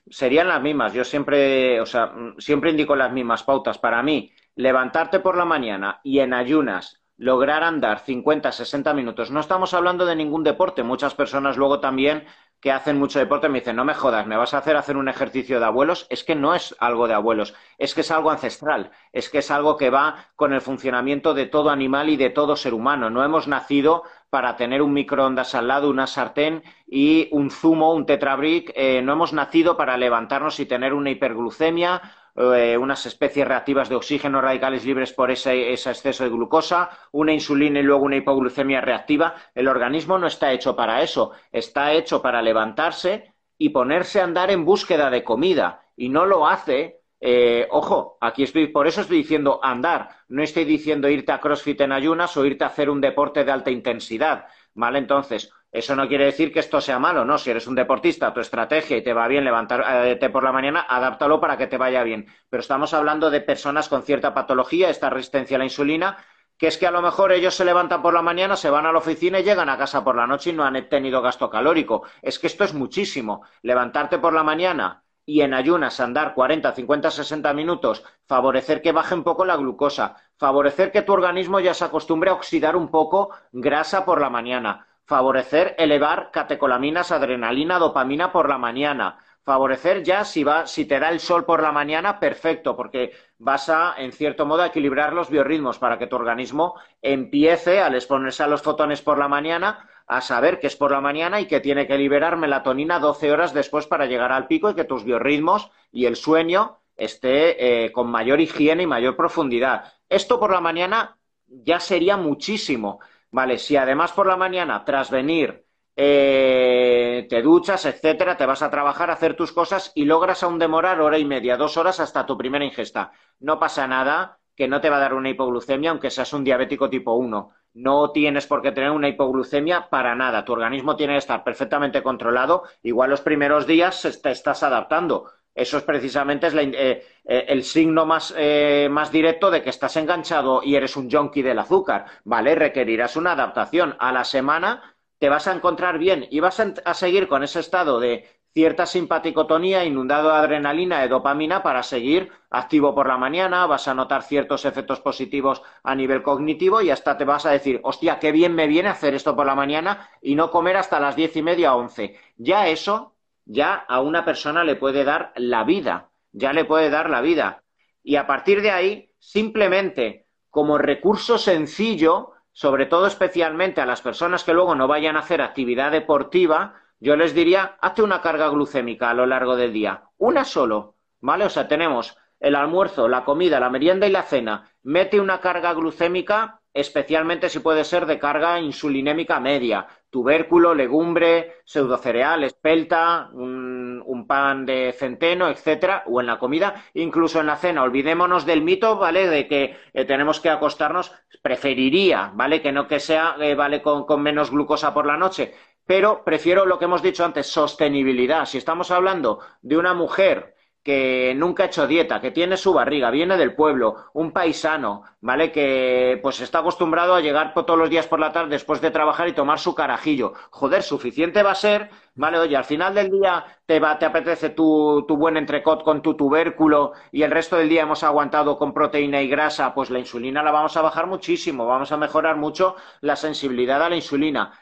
serían 0.10 0.48
las 0.48 0.62
mismas. 0.62 0.94
Yo 0.94 1.04
siempre, 1.04 1.80
o 1.82 1.86
sea, 1.86 2.14
siempre 2.38 2.72
indico 2.72 2.96
las 2.96 3.12
mismas 3.12 3.44
pautas. 3.44 3.78
Para 3.78 4.04
mí, 4.04 4.32
levantarte 4.56 5.20
por 5.20 5.38
la 5.38 5.46
mañana 5.46 6.00
y 6.04 6.20
en 6.20 6.34
ayunas 6.34 7.02
lograr 7.18 7.64
andar 7.64 8.00
50, 8.00 8.52
60 8.52 8.94
minutos. 8.94 9.32
No 9.32 9.40
estamos 9.40 9.74
hablando 9.74 10.06
de 10.06 10.16
ningún 10.16 10.44
deporte. 10.44 10.84
Muchas 10.84 11.16
personas 11.16 11.58
luego 11.58 11.80
también 11.80 12.26
que 12.60 12.72
hacen 12.72 12.98
mucho 12.98 13.20
deporte 13.20 13.48
me 13.48 13.60
dicen, 13.60 13.76
no 13.76 13.86
me 13.86 13.94
jodas, 13.94 14.26
me 14.26 14.38
vas 14.38 14.54
a 14.54 14.58
hacer 14.58 14.76
hacer 14.76 14.98
un 14.98 15.08
ejercicio 15.08 15.60
de 15.60 15.66
abuelos. 15.66 16.08
Es 16.10 16.24
que 16.24 16.36
no 16.36 16.56
es 16.56 16.76
algo 16.80 17.08
de 17.08 17.14
abuelos, 17.14 17.54
es 17.78 17.94
que 17.94 18.02
es 18.02 18.12
algo 18.12 18.32
ancestral, 18.32 18.92
es 19.14 19.30
que 19.30 19.40
es 19.40 19.52
algo 19.52 19.78
que 19.78 19.90
va 19.90 20.30
con 20.36 20.52
el 20.52 20.62
funcionamiento 20.62 21.34
de 21.34 21.46
todo 21.46 21.70
animal 21.70 22.10
y 22.10 22.18
de 22.18 22.32
todo 22.32 22.56
ser 22.56 22.74
humano. 22.74 23.10
No 23.10 23.24
hemos 23.24 23.48
nacido 23.48 24.04
para 24.36 24.58
tener 24.58 24.82
un 24.82 24.92
microondas 24.92 25.56
al 25.56 25.70
lado, 25.70 25.90
una 25.90 26.08
sartén 26.08 26.62
y 26.86 27.30
un 27.32 27.50
zumo, 27.50 27.94
un 27.94 28.06
tetrabric. 28.06 28.70
Eh, 28.76 29.02
no 29.02 29.14
hemos 29.14 29.32
nacido 29.32 29.78
para 29.78 29.96
levantarnos 29.96 30.60
y 30.60 30.66
tener 30.66 30.94
una 30.94 31.10
hiperglucemia, 31.10 32.02
eh, 32.36 32.78
unas 32.78 33.06
especies 33.06 33.48
reactivas 33.48 33.88
de 33.88 33.96
oxígeno 33.96 34.42
radicales 34.42 34.84
libres 34.84 35.14
por 35.14 35.32
ese, 35.32 35.72
exceso 35.72 36.26
de 36.26 36.30
glucosa, 36.32 36.90
una 37.14 37.32
insulina 37.32 37.80
y 37.80 37.84
luego 37.84 38.04
una 38.04 38.18
hipoglucemia 38.18 38.82
reactiva. 38.82 39.36
El 39.54 39.70
organismo 39.70 40.18
no 40.18 40.28
está 40.28 40.52
hecho 40.52 40.76
para 40.76 41.02
eso, 41.02 41.32
está 41.54 41.94
hecho 41.94 42.22
para 42.22 42.42
levantarse 42.42 43.34
y 43.58 43.70
ponerse 43.70 44.20
a 44.20 44.26
andar 44.26 44.52
en 44.52 44.66
búsqueda 44.66 45.10
de 45.10 45.24
comida. 45.24 45.86
Y 45.96 46.10
no 46.10 46.26
lo 46.26 46.46
hace 46.46 47.05
eh, 47.28 47.68
ojo, 47.72 48.20
aquí 48.22 48.44
estoy, 48.44 48.68
por 48.68 48.86
eso 48.86 49.02
estoy 49.02 49.18
diciendo 49.18 49.60
andar, 49.64 50.10
no 50.28 50.44
estoy 50.44 50.64
diciendo 50.64 51.10
irte 51.10 51.32
a 51.32 51.40
CrossFit 51.40 51.82
en 51.82 51.92
ayunas 51.92 52.38
o 52.38 52.46
irte 52.46 52.64
a 52.64 52.68
hacer 52.68 52.88
un 52.88 53.02
deporte 53.02 53.44
de 53.44 53.52
alta 53.52 53.72
intensidad, 53.72 54.46
¿vale? 54.76 55.00
Entonces, 55.00 55.52
eso 55.72 55.96
no 55.96 56.08
quiere 56.08 56.26
decir 56.26 56.54
que 56.54 56.60
esto 56.60 56.80
sea 56.80 57.00
malo, 57.00 57.26
¿no? 57.26 57.40
Si 57.40 57.50
eres 57.50 57.66
un 57.66 57.74
deportista, 57.74 58.32
tu 58.32 58.42
estrategia 58.42 58.98
y 58.98 59.04
te 59.04 59.14
va 59.14 59.28
bien 59.28 59.44
levantarte 59.44 60.30
por 60.30 60.44
la 60.44 60.52
mañana, 60.52 60.86
adáptalo 60.88 61.42
para 61.42 61.58
que 61.58 61.66
te 61.66 61.78
vaya 61.78 62.04
bien. 62.04 62.28
Pero 62.48 62.62
estamos 62.62 62.94
hablando 62.94 63.32
de 63.32 63.42
personas 63.42 63.90
con 63.90 64.04
cierta 64.04 64.36
patología, 64.36 64.92
esta 64.92 65.10
resistencia 65.10 65.56
a 65.56 65.58
la 65.58 65.66
insulina, 65.66 66.18
que 66.60 66.68
es 66.68 66.78
que 66.78 66.86
a 66.86 66.92
lo 66.92 67.02
mejor 67.02 67.32
ellos 67.32 67.56
se 67.56 67.66
levantan 67.66 68.04
por 68.04 68.14
la 68.14 68.22
mañana, 68.22 68.56
se 68.56 68.70
van 68.70 68.86
a 68.86 68.92
la 68.92 69.00
oficina 69.00 69.40
y 69.40 69.44
llegan 69.44 69.70
a 69.70 69.80
casa 69.80 70.04
por 70.04 70.16
la 70.16 70.28
noche 70.28 70.52
y 70.52 70.54
no 70.54 70.64
han 70.64 70.88
tenido 70.90 71.24
gasto 71.24 71.50
calórico. 71.50 72.04
Es 72.22 72.38
que 72.38 72.46
esto 72.46 72.64
es 72.64 72.76
muchísimo. 72.76 73.42
Levantarte 73.64 74.20
por 74.20 74.34
la 74.34 74.44
mañana, 74.44 75.05
y 75.26 75.42
en 75.42 75.54
ayunas 75.54 76.00
andar 76.00 76.34
40, 76.34 76.72
50, 76.72 77.12
60 77.12 77.54
minutos, 77.54 78.04
favorecer 78.28 78.82
que 78.82 78.92
baje 78.92 79.16
un 79.16 79.24
poco 79.24 79.46
la 79.46 79.56
glucosa, 79.56 80.16
favorecer 80.38 80.92
que 80.92 81.02
tu 81.02 81.14
organismo 81.14 81.60
ya 81.60 81.74
se 81.74 81.86
acostumbre 81.86 82.30
a 82.30 82.34
oxidar 82.34 82.76
un 82.76 82.90
poco 82.90 83.32
grasa 83.52 84.06
por 84.06 84.22
la 84.22 84.30
mañana, 84.30 84.88
favorecer 85.06 85.76
elevar 85.78 86.32
catecolaminas, 86.32 87.12
adrenalina, 87.12 87.80
dopamina 87.80 88.32
por 88.32 88.50
la 88.50 88.58
mañana, 88.58 89.20
favorecer 89.44 90.04
ya 90.04 90.26
si 90.26 90.44
va, 90.44 90.66
si 90.66 90.86
te 90.86 91.00
da 91.00 91.10
el 91.10 91.20
sol 91.20 91.46
por 91.46 91.62
la 91.62 91.72
mañana, 91.72 92.20
perfecto, 92.20 92.76
porque 92.76 93.12
vas 93.38 93.70
a, 93.70 93.94
en 93.98 94.12
cierto 94.12 94.46
modo, 94.46 94.66
equilibrar 94.66 95.14
los 95.14 95.30
biorritmos 95.30 95.78
para 95.78 96.00
que 96.00 96.08
tu 96.08 96.16
organismo 96.16 96.76
empiece 97.02 97.80
al 97.80 97.96
exponerse 97.96 98.44
a 98.44 98.48
los 98.48 98.64
fotones 98.64 99.02
por 99.02 99.20
la 99.20 99.28
mañana 99.28 99.88
a 100.08 100.22
saber 100.22 100.60
que 100.60 100.68
es 100.68 100.76
por 100.76 100.92
la 100.92 101.02
mañana 101.02 101.40
y 101.40 101.48
que 101.48 101.60
tiene 101.60 101.88
que 101.88 101.98
liberar 101.98 102.38
melatonina 102.38 103.00
12 103.00 103.32
horas 103.32 103.54
después 103.54 103.88
para 103.88 104.06
llegar 104.06 104.32
al 104.32 104.48
pico 104.48 104.70
y 104.70 104.76
que 104.76 104.84
tus 104.84 105.04
biorritmos 105.04 105.72
y 105.92 106.06
el 106.06 106.16
sueño 106.16 106.80
esté 106.96 107.86
eh, 107.86 107.92
con 107.92 108.10
mayor 108.10 108.40
higiene 108.40 108.84
y 108.84 108.88
mayor 108.88 109.16
profundidad. 109.16 109.94
Esto 110.10 110.40
por 110.40 110.52
la 110.52 110.62
mañana 110.62 111.18
ya 111.48 111.80
sería 111.80 112.18
muchísimo. 112.18 113.00
Vale, 113.32 113.58
si 113.58 113.76
además 113.76 114.12
por 114.14 114.28
la 114.28 114.38
mañana, 114.38 114.86
tras 114.86 115.10
venir, 115.12 115.66
eh, 115.96 117.26
te 117.30 117.42
duchas, 117.42 117.86
etcétera, 117.86 118.38
te 118.38 118.46
vas 118.46 118.62
a 118.62 118.70
trabajar, 118.70 119.10
a 119.10 119.14
hacer 119.14 119.36
tus 119.36 119.52
cosas 119.52 119.92
y 119.96 120.06
logras 120.06 120.44
aún 120.44 120.60
demorar 120.60 121.02
hora 121.02 121.18
y 121.18 121.26
media, 121.26 121.58
dos 121.58 121.78
horas 121.78 122.00
hasta 122.00 122.26
tu 122.26 122.38
primera 122.38 122.66
ingesta. 122.66 123.12
No 123.40 123.60
pasa 123.60 123.88
nada, 123.88 124.40
que 124.56 124.68
no 124.68 124.82
te 124.82 124.90
va 124.90 124.98
a 124.98 125.00
dar 125.00 125.14
una 125.14 125.30
hipoglucemia, 125.30 125.92
aunque 125.92 126.12
seas 126.12 126.32
un 126.34 126.44
diabético 126.44 126.90
tipo 126.90 127.14
1. 127.14 127.52
No 127.76 128.12
tienes 128.12 128.48
por 128.48 128.62
qué 128.62 128.72
tener 128.72 128.92
una 128.92 129.10
hipoglucemia 129.10 129.90
para 129.90 130.16
nada. 130.16 130.46
Tu 130.46 130.54
organismo 130.54 130.96
tiene 130.96 131.14
que 131.14 131.20
estar 131.20 131.44
perfectamente 131.44 132.02
controlado. 132.02 132.64
Igual 132.84 133.10
los 133.10 133.20
primeros 133.20 133.68
días 133.68 134.20
te 134.24 134.32
estás 134.32 134.64
adaptando. 134.64 135.30
Eso 135.54 135.78
es 135.78 135.84
precisamente 135.84 136.48
eh, 136.48 137.06
eh, 137.26 137.46
el 137.50 137.64
signo 137.64 138.06
más, 138.06 138.34
eh, 138.38 138.88
más, 138.90 139.12
directo 139.12 139.52
de 139.52 139.62
que 139.62 139.72
estás 139.72 139.98
enganchado 139.98 140.62
y 140.64 140.76
eres 140.76 140.96
un 140.96 141.12
junkie 141.12 141.42
del 141.42 141.60
azúcar. 141.60 142.06
¿Vale? 142.24 142.56
Requerirás 142.56 143.18
una 143.18 143.34
adaptación. 143.34 143.98
A 144.00 144.14
la 144.14 144.24
semana 144.24 144.96
te 145.20 145.28
vas 145.28 145.48
a 145.48 145.54
encontrar 145.54 145.98
bien 145.98 146.28
y 146.32 146.40
vas 146.40 146.62
a 146.62 146.94
seguir 146.94 147.28
con 147.28 147.44
ese 147.44 147.60
estado 147.60 148.00
de 148.00 148.26
cierta 148.56 148.86
simpaticotonía 148.86 149.84
inundado 149.84 150.30
de 150.30 150.38
adrenalina, 150.38 151.02
de 151.02 151.10
dopamina 151.10 151.62
para 151.62 151.84
seguir 151.84 152.32
activo 152.50 152.96
por 152.96 153.06
la 153.06 153.18
mañana, 153.18 153.66
vas 153.66 153.90
a 153.90 153.94
notar 153.94 154.24
ciertos 154.24 154.64
efectos 154.64 155.02
positivos 155.02 155.62
a 155.84 155.94
nivel 155.94 156.24
cognitivo 156.24 156.82
y 156.82 156.90
hasta 156.90 157.18
te 157.18 157.26
vas 157.26 157.46
a 157.46 157.52
decir, 157.52 157.82
hostia, 157.84 158.18
qué 158.18 158.32
bien 158.32 158.56
me 158.56 158.68
viene 158.68 158.88
hacer 158.88 159.14
esto 159.14 159.36
por 159.36 159.46
la 159.46 159.56
mañana 159.56 160.10
y 160.22 160.36
no 160.36 160.52
comer 160.52 160.78
hasta 160.78 161.02
las 161.02 161.18
diez 161.18 161.36
y 161.36 161.42
media 161.42 161.76
once. 161.76 162.18
Ya 162.38 162.70
eso, 162.70 163.14
ya 163.44 163.74
a 163.74 164.00
una 164.00 164.24
persona 164.24 164.64
le 164.64 164.78
puede 164.78 165.04
dar 165.04 165.34
la 165.36 165.66
vida, 165.66 166.12
ya 166.32 166.54
le 166.54 166.64
puede 166.64 166.90
dar 166.90 167.10
la 167.10 167.20
vida. 167.20 167.62
Y 168.04 168.16
a 168.16 168.26
partir 168.26 168.62
de 168.62 168.72
ahí, 168.72 169.12
simplemente 169.20 170.28
como 170.50 170.78
recurso 170.78 171.38
sencillo, 171.38 172.32
sobre 172.54 172.86
todo 172.86 173.06
especialmente 173.08 173.82
a 173.82 173.86
las 173.86 174.02
personas 174.02 174.46
que 174.46 174.54
luego 174.54 174.76
no 174.76 174.88
vayan 174.88 175.18
a 175.18 175.20
hacer 175.20 175.42
actividad 175.42 175.92
deportiva, 175.92 176.85
yo 177.06 177.16
les 177.16 177.36
diría, 177.36 177.78
hazte 177.82 178.02
una 178.02 178.20
carga 178.20 178.50
glucémica 178.50 179.12
a 179.12 179.14
lo 179.14 179.28
largo 179.28 179.56
del 179.56 179.72
día, 179.72 180.10
una 180.18 180.44
solo, 180.44 180.96
¿vale? 181.22 181.46
O 181.46 181.50
sea, 181.50 181.68
tenemos 181.68 182.18
el 182.40 182.56
almuerzo, 182.56 183.08
la 183.08 183.24
comida, 183.24 183.60
la 183.60 183.70
merienda 183.70 184.08
y 184.08 184.12
la 184.12 184.24
cena. 184.24 184.72
Mete 184.82 185.20
una 185.20 185.40
carga 185.40 185.74
glucémica 185.74 186.62
especialmente 186.76 187.48
si 187.50 187.60
puede 187.60 187.86
ser 187.86 188.06
de 188.06 188.20
carga 188.20 188.60
insulinémica 188.60 189.40
media, 189.40 189.88
tubérculo, 190.10 190.76
legumbre, 190.76 191.54
pseudocereal, 191.64 192.44
espelta, 192.44 193.30
un, 193.32 193.86
pan 194.28 194.66
de 194.66 194.92
centeno, 194.98 195.48
etcétera, 195.50 196.04
o 196.08 196.20
en 196.20 196.26
la 196.26 196.40
comida, 196.40 196.84
incluso 196.96 197.40
en 197.40 197.46
la 197.46 197.58
cena. 197.58 197.84
Olvidémonos 197.84 198.46
del 198.46 198.64
mito, 198.64 198.98
¿vale? 198.98 199.28
De 199.28 199.48
que 199.48 199.78
eh, 199.94 200.06
tenemos 200.06 200.40
que 200.40 200.50
acostarnos, 200.50 201.14
preferiría, 201.44 202.32
¿vale? 202.34 202.62
Que 202.62 202.72
no 202.72 202.88
que 202.88 203.00
sea, 203.00 203.36
eh, 203.40 203.54
¿vale? 203.54 203.84
Con 203.84 204.22
menos 204.24 204.50
glucosa 204.50 204.96
por 204.96 205.06
la 205.06 205.16
noche. 205.16 205.54
Pero 205.86 206.24
prefiero 206.24 206.66
lo 206.66 206.80
que 206.80 206.86
hemos 206.86 207.02
dicho 207.02 207.24
antes, 207.26 207.48
sostenibilidad. 207.48 208.46
Si 208.46 208.58
estamos 208.58 208.92
hablando 208.92 209.40
de 209.62 209.78
una 209.78 209.94
mujer 209.94 210.56
que 210.84 211.34
nunca 211.36 211.64
ha 211.64 211.66
hecho 211.66 211.88
dieta, 211.88 212.22
que 212.22 212.30
tiene 212.30 212.58
su 212.58 212.72
barriga, 212.72 213.10
viene 213.10 213.38
del 213.38 213.56
pueblo, 213.56 213.96
un 214.14 214.32
paisano, 214.32 215.02
¿vale? 215.20 215.52
Que 215.52 216.20
pues 216.22 216.42
está 216.42 216.60
acostumbrado 216.60 217.16
a 217.16 217.22
llegar 217.22 217.56
todos 217.56 217.80
los 217.80 217.90
días 217.90 218.06
por 218.06 218.20
la 218.20 218.32
tarde 218.32 218.52
después 218.52 218.82
de 218.82 218.92
trabajar 218.92 219.28
y 219.28 219.34
tomar 219.34 219.58
su 219.58 219.74
carajillo. 219.74 220.34
Joder, 220.52 220.84
suficiente 220.84 221.42
va 221.42 221.52
a 221.52 221.56
ser, 221.56 221.90
¿vale? 222.14 222.38
Oye, 222.38 222.56
al 222.56 222.66
final 222.66 222.94
del 222.94 223.10
día 223.10 223.46
te, 223.66 223.80
va, 223.80 223.98
te 223.98 224.06
apetece 224.06 224.52
tu, 224.52 225.06
tu 225.08 225.18
buen 225.18 225.38
entrecot 225.38 225.84
con 225.84 226.04
tu 226.04 226.14
tubérculo 226.16 226.94
y 227.12 227.24
el 227.24 227.32
resto 227.32 227.56
del 227.58 227.70
día 227.70 227.82
hemos 227.82 228.04
aguantado 228.04 228.60
con 228.60 228.72
proteína 228.72 229.24
y 229.24 229.28
grasa, 229.28 229.74
pues 229.74 229.90
la 229.90 229.98
insulina 229.98 230.44
la 230.44 230.52
vamos 230.52 230.78
a 230.78 230.84
bajar 230.84 231.08
muchísimo, 231.08 231.66
vamos 231.66 231.92
a 231.92 231.98
mejorar 231.98 232.36
mucho 232.38 232.76
la 233.02 233.16
sensibilidad 233.16 233.82
a 233.82 233.90
la 233.90 233.96
insulina. 233.96 234.54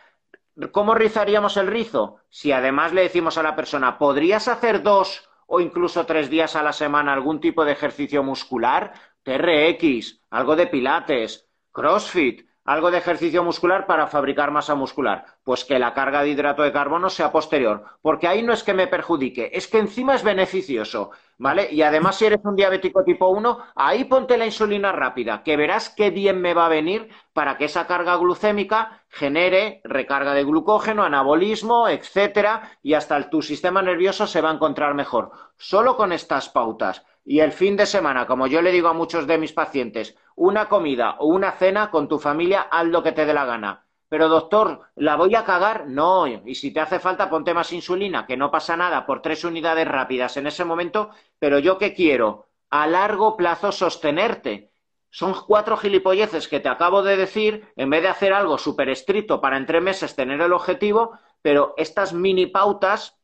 ¿Cómo 0.72 0.94
rizaríamos 0.94 1.58
el 1.58 1.68
rizo? 1.68 2.18
Si 2.30 2.52
además 2.52 2.94
le 2.94 3.02
decimos 3.02 3.38
a 3.38 3.44
la 3.44 3.56
persona, 3.56 3.98
¿podrías 3.98 4.48
hacer 4.48 4.84
dos 4.84 5.28
o 5.48 5.60
incluso 5.60 6.06
tres 6.06 6.30
días 6.30 6.56
a 6.56 6.64
la 6.64 6.74
semana 6.74 7.14
algún 7.14 7.40
tipo 7.40 7.66
de 7.66 7.72
ejercicio 7.72 8.24
muscular, 8.24 8.94
TRX, 9.24 10.22
algo 10.30 10.56
de 10.56 10.68
pilates, 10.68 11.50
CrossFit, 11.72 12.48
algo 12.66 12.92
de 12.92 12.98
ejercicio 12.98 13.44
muscular 13.44 13.86
para 13.86 14.08
fabricar 14.08 14.52
masa 14.52 14.76
muscular. 14.76 15.26
Pues 15.44 15.66
que 15.66 15.80
la 15.80 15.94
carga 15.94 16.24
de 16.24 16.30
hidrato 16.30 16.64
de 16.64 16.72
carbono 16.72 17.10
sea 17.10 17.32
posterior, 17.32 17.84
porque 18.02 18.28
ahí 18.28 18.44
no 18.44 18.54
es 18.54 18.64
que 18.64 18.74
me 18.74 18.88
perjudique, 18.88 19.52
es 19.54 19.68
que 19.68 19.80
encima 19.80 20.16
es 20.16 20.24
beneficioso, 20.24 21.12
¿vale? 21.38 21.68
Y 21.72 21.82
además 21.82 22.16
si 22.16 22.26
eres 22.26 22.40
un 22.44 22.56
diabético 22.56 23.04
tipo 23.04 23.28
1, 23.28 23.58
ahí 23.76 24.06
ponte 24.06 24.38
la 24.38 24.46
insulina 24.46 24.92
rápida, 24.92 25.44
que 25.44 25.58
verás 25.58 25.90
qué 25.90 26.10
bien 26.10 26.40
me 26.40 26.54
va 26.54 26.68
a 26.68 26.70
venir 26.70 27.10
para 27.34 27.58
que 27.58 27.66
esa 27.66 27.88
carga 27.88 28.16
glucémica 28.16 29.04
genere 29.10 29.82
recarga 29.84 30.34
de 30.34 30.44
glucógeno, 30.44 31.04
anabolismo, 31.04 31.88
etcétera, 31.88 32.78
y 32.82 32.94
hasta 32.94 33.30
tu 33.30 33.42
sistema 33.42 33.82
nervioso 33.82 34.28
se 34.28 34.42
va 34.42 34.50
a 34.50 34.54
encontrar 34.54 34.94
mejor. 34.94 35.32
Solo 35.58 35.98
con 35.98 36.14
estas 36.14 36.50
pautas 36.50 37.06
y 37.26 37.40
el 37.40 37.52
fin 37.52 37.78
de 37.78 37.86
semana, 37.86 38.28
como 38.28 38.48
yo 38.48 38.62
le 38.62 38.72
digo 38.72 38.90
a 38.90 38.94
muchos 38.94 39.28
de 39.28 39.38
mis 39.38 39.54
pacientes, 39.54 40.16
una 40.36 40.68
comida 40.68 41.16
o 41.20 41.28
una 41.28 41.52
cena 41.54 41.90
con 41.90 42.08
tu 42.08 42.20
familia, 42.20 42.68
haz 42.70 42.86
lo 42.86 43.02
que 43.02 43.14
te 43.14 43.26
dé 43.26 43.34
la 43.34 43.46
gana. 43.46 43.86
Pero 44.10 44.30
doctor, 44.30 44.82
¿la 44.96 45.16
voy 45.16 45.34
a 45.34 45.44
cagar? 45.44 45.88
No. 45.88 46.28
Y 46.28 46.54
si 46.54 46.72
te 46.72 46.80
hace 46.80 47.00
falta, 47.00 47.30
ponte 47.30 47.54
más 47.54 47.74
insulina, 47.74 48.28
que 48.28 48.38
no 48.38 48.52
pasa 48.52 48.78
nada 48.78 49.06
por 49.06 49.22
tres 49.22 49.44
unidades 49.44 49.88
rápidas 49.88 50.38
en 50.38 50.46
ese 50.46 50.66
momento. 50.66 51.10
Pero 51.40 51.58
yo 51.58 51.80
qué 51.80 51.96
quiero? 51.96 52.48
A 52.70 52.86
largo 52.86 53.36
plazo 53.38 53.72
sostenerte. 53.72 54.72
Son 55.10 55.34
cuatro 55.48 55.78
gilipolleces 55.78 56.48
que 56.48 56.60
te 56.60 56.70
acabo 56.70 57.04
de 57.04 57.18
decir, 57.18 57.68
en 57.76 57.90
vez 57.90 58.04
de 58.04 58.10
hacer 58.10 58.34
algo 58.34 58.58
súper 58.58 58.90
estricto 58.90 59.42
para 59.42 59.58
en 59.58 59.66
tres 59.66 59.82
meses 59.82 60.16
tener 60.16 60.42
el 60.42 60.54
objetivo, 60.54 61.18
pero 61.42 61.74
estas 61.78 62.14
mini 62.14 62.48
pautas 62.48 63.20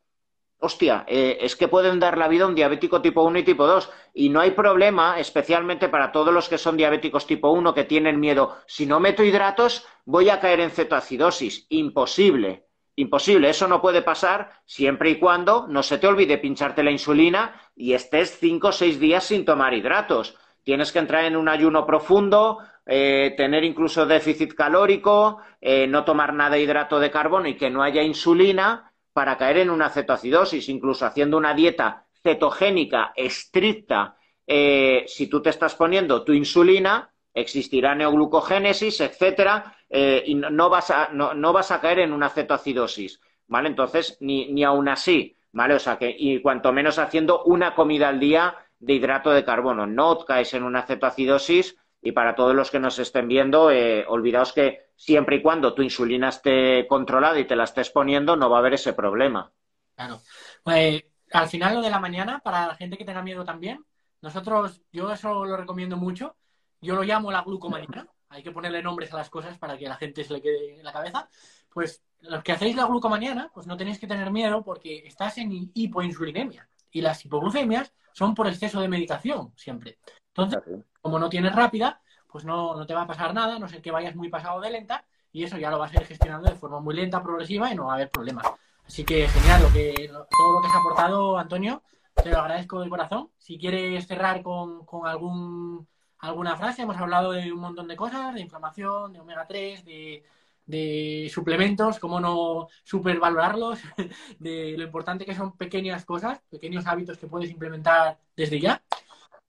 hostia, 0.60 1.05
eh, 1.07 1.38
es 1.41 1.55
que 1.55 1.68
pueden 1.68 1.99
dar 1.99 2.18
la 2.18 2.28
vida 2.28 2.43
a 2.43 2.47
un 2.47 2.55
diabético 2.55 3.01
tipo 3.01 3.24
1 3.24 3.39
y 3.39 3.43
tipo 3.43 3.66
2. 3.66 3.89
Y 4.14 4.30
no 4.30 4.41
hay 4.41 4.51
problema, 4.51 5.20
especialmente 5.20 5.89
para 5.89 6.12
todos 6.12 6.34
los 6.34 6.49
que 6.49 6.57
son 6.57 6.78
diabéticos 6.78 7.26
tipo 7.26 7.49
1 7.51 7.74
que 7.74 7.86
tienen 7.86 8.20
miedo. 8.20 8.57
Si 8.68 8.86
no 8.86 8.99
meto 8.99 9.24
hidratos, 9.24 9.86
voy 10.05 10.30
a 10.30 10.39
caer 10.39 10.60
en 10.60 10.72
cetoacidosis. 10.72 11.66
Imposible. 11.70 12.66
Imposible. 12.95 13.49
Eso 13.49 13.68
no 13.68 13.82
puede 13.82 14.01
pasar 14.01 14.49
siempre 14.66 15.10
y 15.10 15.20
cuando 15.20 15.68
no 15.68 15.82
se 15.82 15.97
te 15.97 16.07
olvide 16.07 16.38
pincharte 16.38 16.84
la 16.84 16.91
insulina 16.91 17.55
y 17.76 17.93
estés 17.93 18.38
5 18.39 18.68
o 18.68 18.72
6 18.74 18.99
días 18.99 19.24
sin 19.24 19.45
tomar 19.45 19.74
hidratos. 19.74 20.36
Tienes 20.64 20.91
que 20.91 20.99
entrar 20.99 21.24
en 21.24 21.38
un 21.38 21.47
ayuno 21.47 21.86
profundo, 21.86 22.60
eh, 22.86 23.34
tener 23.38 23.64
incluso 23.64 24.05
déficit 24.05 24.53
calórico, 24.53 25.38
eh, 25.62 25.88
no 25.88 26.03
tomar 26.03 26.34
nada 26.34 26.51
de 26.51 26.62
hidrato 26.62 26.99
de 26.99 27.10
carbono 27.10 27.47
y 27.47 27.55
que 27.55 27.70
no 27.70 27.82
haya 27.82 28.03
insulina 28.03 28.89
para 29.20 29.38
caer 29.38 29.58
en 29.58 29.70
una 29.70 29.90
cetoacidosis, 29.90 30.70
incluso 30.70 31.06
haciendo 31.06 31.36
una 31.36 31.54
dieta 31.54 32.06
cetogénica 32.24 33.12
estricta, 33.14 34.16
eh, 34.48 35.04
si 35.08 35.28
tú 35.28 35.42
te 35.42 35.50
estás 35.50 35.76
poniendo 35.76 36.24
tu 36.24 36.32
insulina, 36.32 37.12
existirá 37.34 37.94
neoglucogénesis, 37.96 39.02
etcétera, 39.02 39.76
eh, 39.90 40.24
y 40.26 40.36
no 40.36 40.70
vas, 40.70 40.90
a, 40.90 41.10
no, 41.12 41.52
vas, 41.52 41.70
a, 41.72 41.82
caer 41.82 42.00
en 42.00 42.14
una 42.14 42.30
cetoacidosis, 42.30 43.20
¿vale? 43.48 43.68
Entonces, 43.68 44.16
ni, 44.22 44.54
ni 44.54 44.64
aún 44.64 44.88
así, 44.88 45.36
¿vale? 45.52 45.74
O 45.74 45.80
sea 45.80 45.98
que, 45.98 46.16
y 46.18 46.42
cuanto 46.42 46.72
menos 46.72 46.98
haciendo 46.98 47.44
una 47.44 47.76
comida 47.76 48.08
al 48.08 48.22
día 48.22 48.56
de 48.80 48.94
hidrato 48.94 49.32
de 49.32 49.44
carbono, 49.44 49.86
no 49.86 50.18
caes 50.20 50.54
en 50.54 50.64
una 50.64 50.84
cetoacidosis 50.84 51.76
y 52.02 52.14
para 52.14 52.36
todos 52.36 52.56
los 52.56 52.72
que 52.72 52.80
nos 52.80 52.98
estén 53.00 53.28
viendo, 53.28 53.70
eh, 53.70 54.06
olvidaos 54.08 54.54
que 54.54 54.89
siempre 55.00 55.38
y 55.38 55.41
cuando 55.41 55.74
tu 55.74 55.82
insulina 55.82 56.28
esté 56.28 56.86
controlada 56.86 57.39
y 57.39 57.45
te 57.45 57.56
la 57.56 57.64
estés 57.64 57.89
poniendo, 57.89 58.36
no 58.36 58.50
va 58.50 58.58
a 58.58 58.60
haber 58.60 58.74
ese 58.74 58.91
problema. 58.91 59.50
Claro. 59.95 60.22
Pues, 60.62 61.06
al 61.32 61.47
final 61.47 61.76
lo 61.76 61.82
de 61.82 61.89
la 61.89 62.00
mañana, 62.00 62.39
para 62.39 62.68
la 62.68 62.76
gente 62.76 62.97
que 62.97 63.06
tenga 63.06 63.22
miedo 63.22 63.45
también, 63.45 63.86
nosotros, 64.22 64.82
yo 64.91 65.12
eso 65.12 65.45
lo 65.45 65.56
recomiendo 65.56 65.95
mucho. 65.95 66.36
Yo 66.82 66.95
lo 66.95 67.04
llamo 67.04 67.32
la 67.32 67.43
glucomanía. 67.43 68.08
Hay 68.28 68.43
que 68.43 68.52
ponerle 68.52 68.84
nombres 68.84 69.14
a 69.14 69.18
las 69.18 69.30
cosas 69.30 69.58
para 69.58 69.78
que 69.78 69.86
a 69.86 69.89
la 69.89 69.95
gente 69.95 70.24
se 70.24 70.34
le 70.34 70.41
quede 70.41 70.80
en 70.80 70.84
la 70.84 70.91
cabeza. 70.91 71.30
Pues 71.70 72.04
los 72.20 72.43
que 72.43 72.52
hacéis 72.52 72.76
la 72.76 72.86
glucomanía, 72.86 73.50
pues 73.54 73.68
no 73.68 73.78
tenéis 73.78 74.00
que 74.00 74.08
tener 74.08 74.32
miedo 74.32 74.64
porque 74.64 75.08
estás 75.08 75.38
en 75.38 75.72
hipoinsulinemia. 75.74 76.68
Y 76.91 77.02
las 77.02 77.24
hipoglucemias 77.24 77.93
son 78.12 78.36
por 78.36 78.47
exceso 78.47 78.82
de 78.82 78.89
medicación, 78.89 79.54
siempre. 79.56 80.00
Entonces, 80.34 80.60
como 81.02 81.20
no 81.20 81.30
tienes 81.30 81.56
rápida, 81.56 82.02
pues 82.32 82.46
no, 82.46 82.76
no 82.76 82.86
te 82.86 82.94
va 82.94 83.04
a 83.04 83.08
pasar 83.08 83.34
nada, 83.34 83.60
no 83.60 83.68
sé 83.68 83.82
que 83.82 83.92
vayas 83.92 84.16
muy 84.16 84.30
pasado 84.30 84.62
de 84.62 84.72
lenta, 84.72 85.06
y 85.32 85.44
eso 85.44 85.58
ya 85.58 85.70
lo 85.70 85.80
vas 85.80 85.92
a 85.92 86.02
ir 86.02 86.08
gestionando 86.08 86.50
de 86.50 86.56
forma 86.56 86.80
muy 86.80 86.96
lenta, 86.96 87.24
progresiva, 87.24 87.72
y 87.72 87.76
no 87.76 87.86
va 87.86 87.94
a 87.94 87.96
haber 87.96 88.12
problemas. 88.12 88.46
Así 88.86 89.04
que 89.04 89.28
genial, 89.28 89.64
lo 89.64 89.72
que, 89.72 90.10
todo 90.30 90.54
lo 90.54 90.62
que 90.62 90.68
has 90.68 90.76
aportado, 90.76 91.38
Antonio, 91.38 91.84
te 92.16 92.30
lo 92.32 92.40
agradezco 92.40 92.82
de 92.82 92.90
corazón. 92.90 93.30
Si 93.38 93.58
quieres 93.58 94.08
cerrar 94.08 94.42
con, 94.42 94.86
con 94.86 95.08
algún, 95.08 95.88
alguna 96.20 96.56
frase, 96.58 96.82
hemos 96.84 96.98
hablado 96.98 97.32
de 97.32 97.52
un 97.52 97.60
montón 97.60 97.88
de 97.88 97.96
cosas, 97.96 98.34
de 98.34 98.42
inflamación, 98.42 99.14
de 99.14 99.20
omega 99.20 99.46
3, 99.48 99.86
de, 99.86 100.24
de 100.70 101.32
suplementos, 101.34 101.98
cómo 101.98 102.20
no 102.20 102.68
supervalorarlos, 102.84 103.80
de 104.40 104.76
lo 104.78 104.84
importante 104.84 105.26
que 105.26 105.34
son 105.34 105.58
pequeñas 105.58 106.06
cosas, 106.06 106.42
pequeños 106.50 106.86
hábitos 106.86 107.18
que 107.18 107.28
puedes 107.28 107.50
implementar 107.50 108.20
desde 108.36 108.60
ya. 108.60 108.84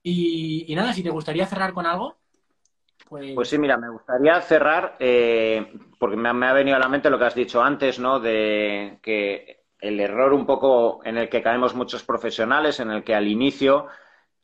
Y, 0.01 0.73
nada, 0.75 0.93
si 0.93 1.03
te 1.03 1.11
gustaría 1.11 1.45
cerrar 1.45 1.73
con 1.73 1.85
algo. 1.85 2.17
Pues... 3.11 3.33
pues 3.35 3.49
sí, 3.49 3.57
mira, 3.57 3.75
me 3.75 3.89
gustaría 3.89 4.39
cerrar, 4.39 4.95
eh, 4.97 5.69
porque 5.99 6.15
me, 6.15 6.29
ha 6.29 6.53
venido 6.53 6.77
a 6.77 6.79
la 6.79 6.87
mente 6.87 7.09
lo 7.09 7.19
que 7.19 7.25
has 7.25 7.35
dicho 7.35 7.61
antes, 7.61 7.99
¿no? 7.99 8.21
De 8.21 8.99
que 9.03 9.65
el 9.81 9.99
error 9.99 10.31
un 10.31 10.45
poco 10.45 11.01
en 11.03 11.17
el 11.17 11.27
que 11.27 11.41
caemos 11.41 11.75
muchos 11.75 12.03
profesionales, 12.03 12.79
en 12.79 12.89
el 12.89 13.03
que 13.03 13.13
al 13.13 13.27
inicio 13.27 13.87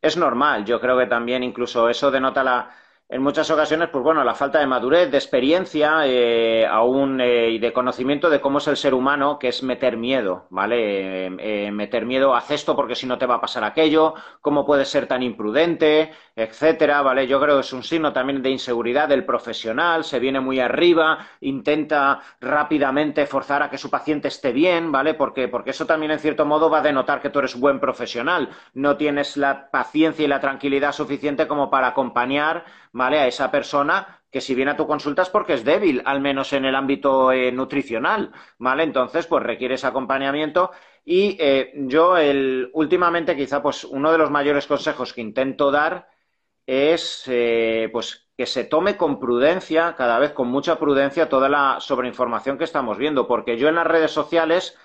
es 0.01 0.18
normal. 0.18 0.65
Yo 0.65 0.82
creo 0.82 0.97
que 0.97 1.05
también 1.05 1.43
incluso 1.43 1.88
eso 1.88 2.11
denota 2.11 2.43
la, 2.43 2.70
en 3.10 3.22
muchas 3.22 3.49
ocasiones, 3.49 3.88
pues 3.89 4.03
bueno, 4.03 4.22
la 4.26 4.36
falta 4.36 4.60
de 4.60 4.68
madurez, 4.68 5.10
de 5.10 5.18
experiencia, 5.18 6.01
eh, 6.05 6.66
aún 6.70 7.22
eh, 7.22 7.51
y 7.51 7.58
de 7.58 7.72
conocimiento 7.72 8.30
de 8.30 8.41
cómo 8.41 8.58
es 8.58 8.68
el 8.68 8.76
ser 8.76 8.93
humano, 8.93 9.39
que 9.39 9.47
es 9.47 9.64
meter 9.64 9.95
miedo, 9.95 10.45
¿vale? 10.49 11.28
Eh, 11.28 11.72
meter 11.72 12.05
miedo, 12.05 12.36
haz 12.36 12.51
esto 12.51 12.76
porque 12.76 12.95
si 12.95 13.08
no 13.08 13.18
te 13.18 13.26
va 13.26 13.36
a 13.36 13.41
pasar 13.41 13.64
aquello, 13.64 14.14
cómo 14.41 14.66
puedes 14.66 14.89
ser 14.89 15.08
tan 15.08 15.24
imprudente, 15.24 16.12
etcétera, 16.36 17.01
¿vale? 17.01 17.28
Yo 17.28 17.39
creo 17.39 17.55
que 17.55 17.62
es 17.62 17.72
un 17.72 17.84
signo 17.84 18.12
también 18.12 18.41
de 18.41 18.49
inseguridad 18.49 19.08
del 19.08 19.24
profesional, 19.24 20.03
se 20.03 20.20
viene 20.20 20.41
muy 20.41 20.60
arriba, 20.60 21.28
intenta 21.39 22.20
rápidamente 22.41 23.26
forzar 23.26 23.64
a 23.64 23.70
que 23.70 23.78
su 23.78 23.89
paciente 23.89 24.28
esté 24.28 24.51
bien, 24.51 24.91
¿vale? 24.91 25.14
Porque, 25.14 25.47
porque 25.47 25.70
eso 25.70 25.86
también 25.86 26.12
en 26.12 26.20
cierto 26.20 26.45
modo 26.45 26.70
va 26.70 26.80
a 26.80 26.82
denotar 26.84 27.22
que 27.22 27.30
tú 27.30 27.39
eres 27.39 27.58
buen 27.58 27.80
profesional, 27.80 28.49
no 28.74 28.97
tienes 28.97 29.38
la 29.38 29.72
paciencia 29.72 30.26
y 30.26 30.28
la 30.28 30.41
tranquilidad 30.41 30.91
suficiente 30.91 31.47
como 31.47 31.70
para 31.70 31.88
acompañar 31.88 32.66
¿vale? 32.92 33.20
A 33.20 33.28
esa 33.28 33.52
persona 33.52 34.22
que 34.32 34.42
si 34.42 34.56
viene 34.56 34.72
a 34.72 34.78
tu 34.78 34.88
consulta 34.88 35.22
es 35.22 35.30
porque 35.30 35.54
es 35.54 35.64
débil, 35.64 36.02
al 36.06 36.22
menos 36.22 36.54
en 36.54 36.66
el 36.66 36.76
ámbito 36.76 37.32
eh, 37.32 37.52
nutricional, 37.52 38.32
¿vale? 38.58 38.84
Entonces, 38.84 39.26
pues 39.28 39.44
requiere 39.44 39.76
ese 39.76 39.88
acompañamiento 39.88 40.72
y 41.06 41.38
eh, 41.40 41.72
yo 41.76 42.18
el, 42.18 42.70
últimamente 42.74 43.36
quizá 43.36 43.62
pues 43.62 43.84
uno 43.86 44.12
de 44.12 44.18
los 44.18 44.30
mayores 44.32 44.68
consejos 44.68 45.14
que 45.14 45.22
intento 45.22 45.72
dar 45.72 46.10
es 46.66 47.24
eh, 47.28 47.90
pues 47.94 48.28
que 48.38 48.46
se 48.46 48.66
tome 48.66 48.98
con 48.98 49.20
prudencia, 49.20 49.96
cada 49.96 50.20
vez 50.20 50.34
con 50.34 50.48
mucha 50.50 50.78
prudencia, 50.78 51.30
toda 51.30 51.50
la 51.50 51.78
sobreinformación 51.80 52.58
que 52.58 52.66
estamos 52.66 52.98
viendo, 52.98 53.28
porque 53.28 53.58
yo 53.58 53.68
en 53.70 53.76
las 53.76 53.88
redes 53.88 54.12
sociales, 54.12 54.78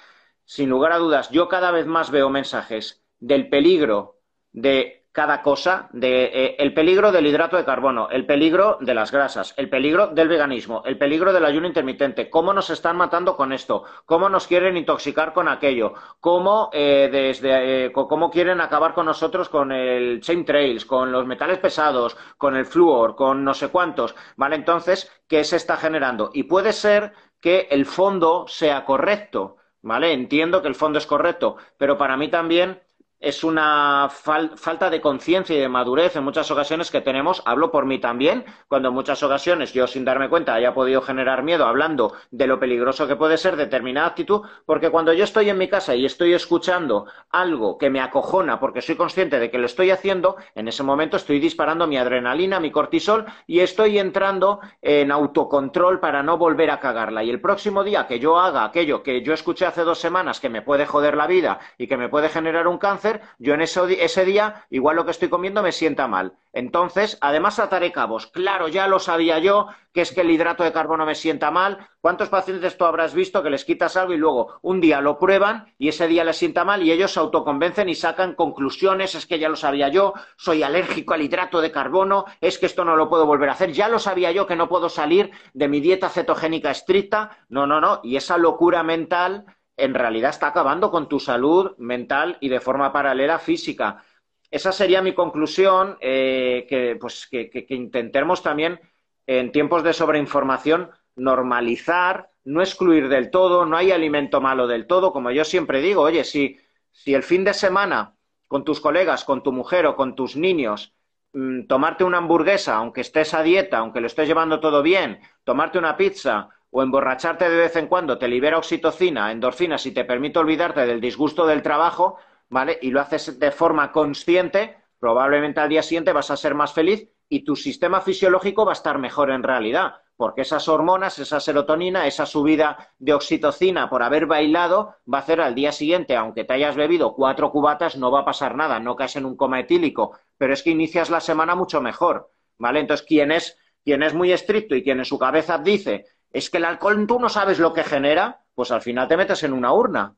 sin 0.44 0.70
lugar 0.70 0.92
a 0.92 0.98
dudas, 0.98 1.30
yo 1.30 1.48
cada 1.48 1.70
vez 1.70 1.86
más 1.86 2.10
veo 2.10 2.30
mensajes 2.30 3.04
del 3.18 3.48
peligro 3.50 4.20
de 4.52 5.01
cada 5.12 5.42
cosa 5.42 5.88
de 5.92 6.24
eh, 6.24 6.56
el 6.58 6.72
peligro 6.72 7.12
del 7.12 7.26
hidrato 7.26 7.56
de 7.58 7.64
carbono, 7.64 8.08
el 8.10 8.24
peligro 8.24 8.78
de 8.80 8.94
las 8.94 9.12
grasas, 9.12 9.52
el 9.58 9.68
peligro 9.68 10.08
del 10.08 10.28
veganismo, 10.28 10.82
el 10.86 10.96
peligro 10.96 11.32
del 11.34 11.44
ayuno 11.44 11.66
intermitente, 11.66 12.30
cómo 12.30 12.54
nos 12.54 12.70
están 12.70 12.96
matando 12.96 13.36
con 13.36 13.52
esto, 13.52 13.84
cómo 14.06 14.30
nos 14.30 14.46
quieren 14.46 14.76
intoxicar 14.76 15.34
con 15.34 15.48
aquello, 15.48 15.92
cómo 16.18 16.70
eh, 16.72 17.10
desde 17.12 17.86
eh, 17.86 17.92
cómo 17.92 18.30
quieren 18.30 18.60
acabar 18.62 18.94
con 18.94 19.06
nosotros 19.06 19.50
con 19.50 19.70
el 19.70 20.20
trails, 20.46 20.86
con 20.86 21.12
los 21.12 21.26
metales 21.26 21.58
pesados, 21.58 22.16
con 22.38 22.56
el 22.56 22.64
flúor, 22.64 23.14
con 23.14 23.44
no 23.44 23.52
sé 23.52 23.68
cuántos, 23.68 24.14
¿vale? 24.36 24.56
Entonces, 24.56 25.12
¿qué 25.28 25.44
se 25.44 25.56
está 25.56 25.76
generando? 25.76 26.30
Y 26.32 26.44
puede 26.44 26.72
ser 26.72 27.12
que 27.40 27.68
el 27.70 27.84
fondo 27.84 28.46
sea 28.48 28.84
correcto, 28.86 29.56
¿vale? 29.82 30.12
Entiendo 30.12 30.62
que 30.62 30.68
el 30.68 30.74
fondo 30.74 30.98
es 30.98 31.06
correcto, 31.06 31.56
pero 31.76 31.98
para 31.98 32.16
mí 32.16 32.28
también 32.28 32.80
es 33.22 33.44
una 33.44 34.08
falta 34.10 34.90
de 34.90 35.00
conciencia 35.00 35.56
y 35.56 35.60
de 35.60 35.68
madurez 35.68 36.16
en 36.16 36.24
muchas 36.24 36.50
ocasiones 36.50 36.90
que 36.90 37.00
tenemos, 37.00 37.40
hablo 37.46 37.70
por 37.70 37.86
mí 37.86 38.00
también, 38.00 38.44
cuando 38.66 38.88
en 38.88 38.94
muchas 38.94 39.22
ocasiones 39.22 39.72
yo 39.72 39.86
sin 39.86 40.04
darme 40.04 40.28
cuenta 40.28 40.54
haya 40.54 40.74
podido 40.74 41.00
generar 41.00 41.44
miedo 41.44 41.64
hablando 41.64 42.14
de 42.32 42.48
lo 42.48 42.58
peligroso 42.58 43.06
que 43.06 43.14
puede 43.14 43.38
ser 43.38 43.56
determinada 43.56 44.08
actitud, 44.08 44.42
porque 44.66 44.90
cuando 44.90 45.12
yo 45.12 45.22
estoy 45.22 45.48
en 45.50 45.58
mi 45.58 45.68
casa 45.68 45.94
y 45.94 46.04
estoy 46.04 46.34
escuchando 46.34 47.06
algo 47.30 47.78
que 47.78 47.90
me 47.90 48.00
acojona 48.00 48.58
porque 48.58 48.82
soy 48.82 48.96
consciente 48.96 49.38
de 49.38 49.50
que 49.52 49.58
lo 49.58 49.66
estoy 49.66 49.92
haciendo, 49.92 50.36
en 50.56 50.66
ese 50.66 50.82
momento 50.82 51.16
estoy 51.16 51.38
disparando 51.38 51.86
mi 51.86 51.98
adrenalina, 51.98 52.58
mi 52.58 52.72
cortisol 52.72 53.24
y 53.46 53.60
estoy 53.60 54.00
entrando 54.00 54.58
en 54.80 55.12
autocontrol 55.12 56.00
para 56.00 56.24
no 56.24 56.38
volver 56.38 56.72
a 56.72 56.80
cagarla. 56.80 57.22
Y 57.22 57.30
el 57.30 57.40
próximo 57.40 57.84
día 57.84 58.08
que 58.08 58.18
yo 58.18 58.40
haga 58.40 58.64
aquello 58.64 59.04
que 59.04 59.22
yo 59.22 59.32
escuché 59.32 59.66
hace 59.66 59.82
dos 59.84 59.98
semanas 59.98 60.40
que 60.40 60.48
me 60.48 60.62
puede 60.62 60.86
joder 60.86 61.16
la 61.16 61.28
vida 61.28 61.60
y 61.78 61.86
que 61.86 61.96
me 61.96 62.08
puede 62.08 62.28
generar 62.28 62.66
un 62.66 62.78
cáncer, 62.78 63.11
yo 63.38 63.54
en 63.54 63.62
ese, 63.62 64.24
día, 64.24 64.66
igual 64.70 64.96
lo 64.96 65.04
que 65.04 65.10
estoy 65.10 65.28
comiendo 65.28 65.62
me 65.62 65.72
sienta 65.72 66.08
mal. 66.08 66.34
Entonces, 66.52 67.18
además 67.20 67.58
ataré 67.58 67.92
cabos. 67.92 68.26
Claro, 68.26 68.68
ya 68.68 68.86
lo 68.86 68.98
sabía 68.98 69.38
yo, 69.38 69.68
que 69.92 70.02
es 70.02 70.12
que 70.12 70.22
el 70.22 70.30
hidrato 70.30 70.64
de 70.64 70.72
carbono 70.72 71.06
me 71.06 71.14
sienta 71.14 71.50
mal. 71.50 71.88
¿Cuántos 72.00 72.28
pacientes 72.28 72.76
tú 72.76 72.84
habrás 72.84 73.14
visto 73.14 73.42
que 73.42 73.50
les 73.50 73.64
quitas 73.64 73.96
algo 73.96 74.12
y 74.12 74.18
luego 74.18 74.58
un 74.62 74.80
día 74.80 75.00
lo 75.00 75.18
prueban 75.18 75.74
y 75.78 75.88
ese 75.88 76.08
día 76.08 76.24
les 76.24 76.36
sienta 76.36 76.64
mal 76.64 76.82
y 76.82 76.92
ellos 76.92 77.12
se 77.12 77.20
autoconvencen 77.20 77.88
y 77.88 77.94
sacan 77.94 78.34
conclusiones? 78.34 79.14
Es 79.14 79.26
que 79.26 79.38
ya 79.38 79.48
lo 79.48 79.56
sabía 79.56 79.88
yo, 79.88 80.12
soy 80.36 80.62
alérgico 80.62 81.14
al 81.14 81.22
hidrato 81.22 81.60
de 81.60 81.72
carbono, 81.72 82.24
es 82.40 82.58
que 82.58 82.66
esto 82.66 82.84
no 82.84 82.96
lo 82.96 83.08
puedo 83.08 83.26
volver 83.26 83.48
a 83.48 83.52
hacer. 83.52 83.72
Ya 83.72 83.88
lo 83.88 83.98
sabía 83.98 84.30
yo 84.32 84.46
que 84.46 84.56
no 84.56 84.68
puedo 84.68 84.88
salir 84.88 85.30
de 85.54 85.68
mi 85.68 85.80
dieta 85.80 86.08
cetogénica 86.08 86.70
estricta. 86.70 87.38
No, 87.48 87.66
no, 87.66 87.80
no. 87.80 88.00
Y 88.02 88.16
esa 88.16 88.36
locura 88.36 88.82
mental 88.82 89.46
en 89.76 89.94
realidad 89.94 90.30
está 90.30 90.48
acabando 90.48 90.90
con 90.90 91.08
tu 91.08 91.18
salud 91.18 91.76
mental 91.78 92.36
y 92.40 92.48
de 92.48 92.60
forma 92.60 92.92
paralela 92.92 93.38
física. 93.38 94.04
Esa 94.50 94.72
sería 94.72 95.00
mi 95.00 95.14
conclusión, 95.14 95.96
eh, 96.00 96.66
que, 96.68 96.96
pues, 97.00 97.26
que, 97.26 97.66
intentemos 97.70 98.42
también 98.42 98.80
en 99.26 99.50
tiempos 99.50 99.82
de 99.82 99.92
sobreinformación 99.92 100.90
normalizar, 101.16 102.30
no 102.44 102.60
excluir 102.60 103.08
del 103.08 103.30
todo, 103.30 103.64
no 103.66 103.76
hay 103.76 103.92
alimento 103.92 104.40
malo 104.40 104.66
del 104.66 104.86
todo, 104.86 105.12
como 105.12 105.30
yo 105.30 105.44
siempre 105.44 105.80
digo, 105.80 106.02
oye, 106.02 106.24
si, 106.24 106.58
si 106.90 107.14
el 107.14 107.22
fin 107.22 107.44
de 107.44 107.54
semana 107.54 108.14
con 108.48 108.64
tus 108.64 108.80
colegas, 108.80 109.24
con 109.24 109.42
tu 109.42 109.52
mujer 109.52 109.86
o 109.86 109.96
con 109.96 110.14
tus 110.14 110.36
niños, 110.36 110.92
mm, 111.32 111.66
tomarte 111.66 112.04
una 112.04 112.18
hamburguesa, 112.18 112.76
aunque 112.76 113.00
estés 113.00 113.32
a 113.32 113.42
dieta, 113.42 113.78
aunque 113.78 114.00
lo 114.00 114.06
estés 114.06 114.28
llevando 114.28 114.60
todo 114.60 114.82
bien, 114.82 115.20
tomarte 115.44 115.78
una 115.78 115.96
pizza 115.96 116.50
o 116.74 116.82
emborracharte 116.82 117.48
de 117.50 117.56
vez 117.56 117.76
en 117.76 117.86
cuando 117.86 118.16
te 118.16 118.26
libera 118.26 118.56
oxitocina, 118.56 119.30
endorfinas 119.30 119.84
y 119.84 119.92
te 119.92 120.06
permite 120.06 120.38
olvidarte 120.38 120.86
del 120.86 121.02
disgusto 121.02 121.46
del 121.46 121.62
trabajo, 121.62 122.16
¿vale? 122.48 122.78
Y 122.80 122.90
lo 122.90 123.00
haces 123.02 123.38
de 123.38 123.50
forma 123.50 123.92
consciente, 123.92 124.78
probablemente 124.98 125.60
al 125.60 125.68
día 125.68 125.82
siguiente 125.82 126.14
vas 126.14 126.30
a 126.30 126.36
ser 126.36 126.54
más 126.54 126.72
feliz 126.72 127.10
y 127.28 127.44
tu 127.44 127.56
sistema 127.56 128.00
fisiológico 128.00 128.64
va 128.64 128.72
a 128.72 128.80
estar 128.80 128.98
mejor 128.98 129.30
en 129.30 129.42
realidad, 129.42 129.96
porque 130.16 130.42
esas 130.42 130.66
hormonas, 130.66 131.18
esa 131.18 131.40
serotonina, 131.40 132.06
esa 132.06 132.24
subida 132.24 132.90
de 132.98 133.12
oxitocina 133.12 133.90
por 133.90 134.02
haber 134.02 134.24
bailado 134.24 134.96
va 135.12 135.18
a 135.18 135.20
hacer 135.20 135.42
al 135.42 135.54
día 135.54 135.72
siguiente, 135.72 136.16
aunque 136.16 136.44
te 136.44 136.54
hayas 136.54 136.74
bebido 136.74 137.14
cuatro 137.14 137.52
cubatas, 137.52 137.96
no 137.96 138.10
va 138.10 138.20
a 138.20 138.24
pasar 138.24 138.56
nada, 138.56 138.80
no 138.80 138.96
caes 138.96 139.16
en 139.16 139.26
un 139.26 139.36
coma 139.36 139.60
etílico, 139.60 140.16
pero 140.38 140.54
es 140.54 140.62
que 140.62 140.70
inicias 140.70 141.10
la 141.10 141.20
semana 141.20 141.54
mucho 141.54 141.82
mejor, 141.82 142.30
¿vale? 142.56 142.80
Entonces, 142.80 143.06
es, 143.10 143.58
quien 143.84 144.02
es 144.02 144.14
muy 144.14 144.32
estricto 144.32 144.74
y 144.74 144.82
quien 144.82 145.00
en 145.00 145.04
su 145.04 145.18
cabeza 145.18 145.58
dice 145.58 146.06
es 146.32 146.50
que 146.50 146.58
el 146.58 146.64
alcohol 146.64 147.06
tú 147.06 147.18
no 147.18 147.28
sabes 147.28 147.58
lo 147.58 147.72
que 147.72 147.84
genera, 147.84 148.40
pues 148.54 148.70
al 148.70 148.82
final 148.82 149.08
te 149.08 149.16
metes 149.16 149.42
en 149.42 149.52
una 149.52 149.72
urna. 149.72 150.14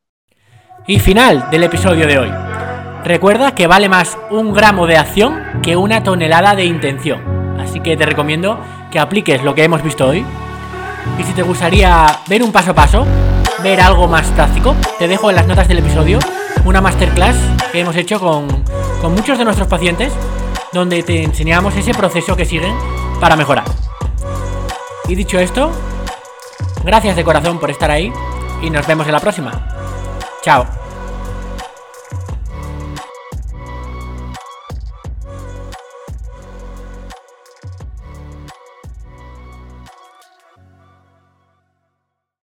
Y 0.86 0.98
final 0.98 1.50
del 1.50 1.64
episodio 1.64 2.06
de 2.06 2.18
hoy. 2.18 2.30
Recuerda 3.04 3.54
que 3.54 3.66
vale 3.66 3.88
más 3.88 4.16
un 4.30 4.52
gramo 4.52 4.86
de 4.86 4.96
acción 4.96 5.60
que 5.62 5.76
una 5.76 6.02
tonelada 6.02 6.54
de 6.54 6.64
intención. 6.64 7.60
Así 7.60 7.80
que 7.80 7.96
te 7.96 8.06
recomiendo 8.06 8.58
que 8.90 8.98
apliques 8.98 9.42
lo 9.42 9.54
que 9.54 9.64
hemos 9.64 9.82
visto 9.82 10.06
hoy. 10.06 10.24
Y 11.18 11.22
si 11.22 11.32
te 11.32 11.42
gustaría 11.42 12.06
ver 12.28 12.42
un 12.42 12.52
paso 12.52 12.70
a 12.70 12.74
paso, 12.74 13.06
ver 13.62 13.80
algo 13.80 14.08
más 14.08 14.26
práctico, 14.28 14.74
te 14.98 15.08
dejo 15.08 15.30
en 15.30 15.36
las 15.36 15.46
notas 15.46 15.68
del 15.68 15.78
episodio 15.78 16.18
una 16.64 16.80
masterclass 16.80 17.36
que 17.72 17.80
hemos 17.80 17.96
hecho 17.96 18.18
con, 18.18 18.48
con 19.02 19.14
muchos 19.14 19.36
de 19.36 19.44
nuestros 19.44 19.68
pacientes, 19.68 20.12
donde 20.72 21.02
te 21.02 21.22
enseñamos 21.22 21.76
ese 21.76 21.92
proceso 21.92 22.36
que 22.36 22.46
siguen 22.46 22.74
para 23.20 23.36
mejorar. 23.36 23.64
Y 25.06 25.14
dicho 25.14 25.38
esto, 25.38 25.70
Gracias 26.84 27.16
de 27.16 27.24
corazón 27.24 27.58
por 27.58 27.70
estar 27.70 27.90
ahí 27.90 28.12
y 28.60 28.68
nos 28.68 28.86
vemos 28.86 29.06
en 29.06 29.12
la 29.12 29.20
próxima. 29.20 29.66
Chao. 30.42 30.83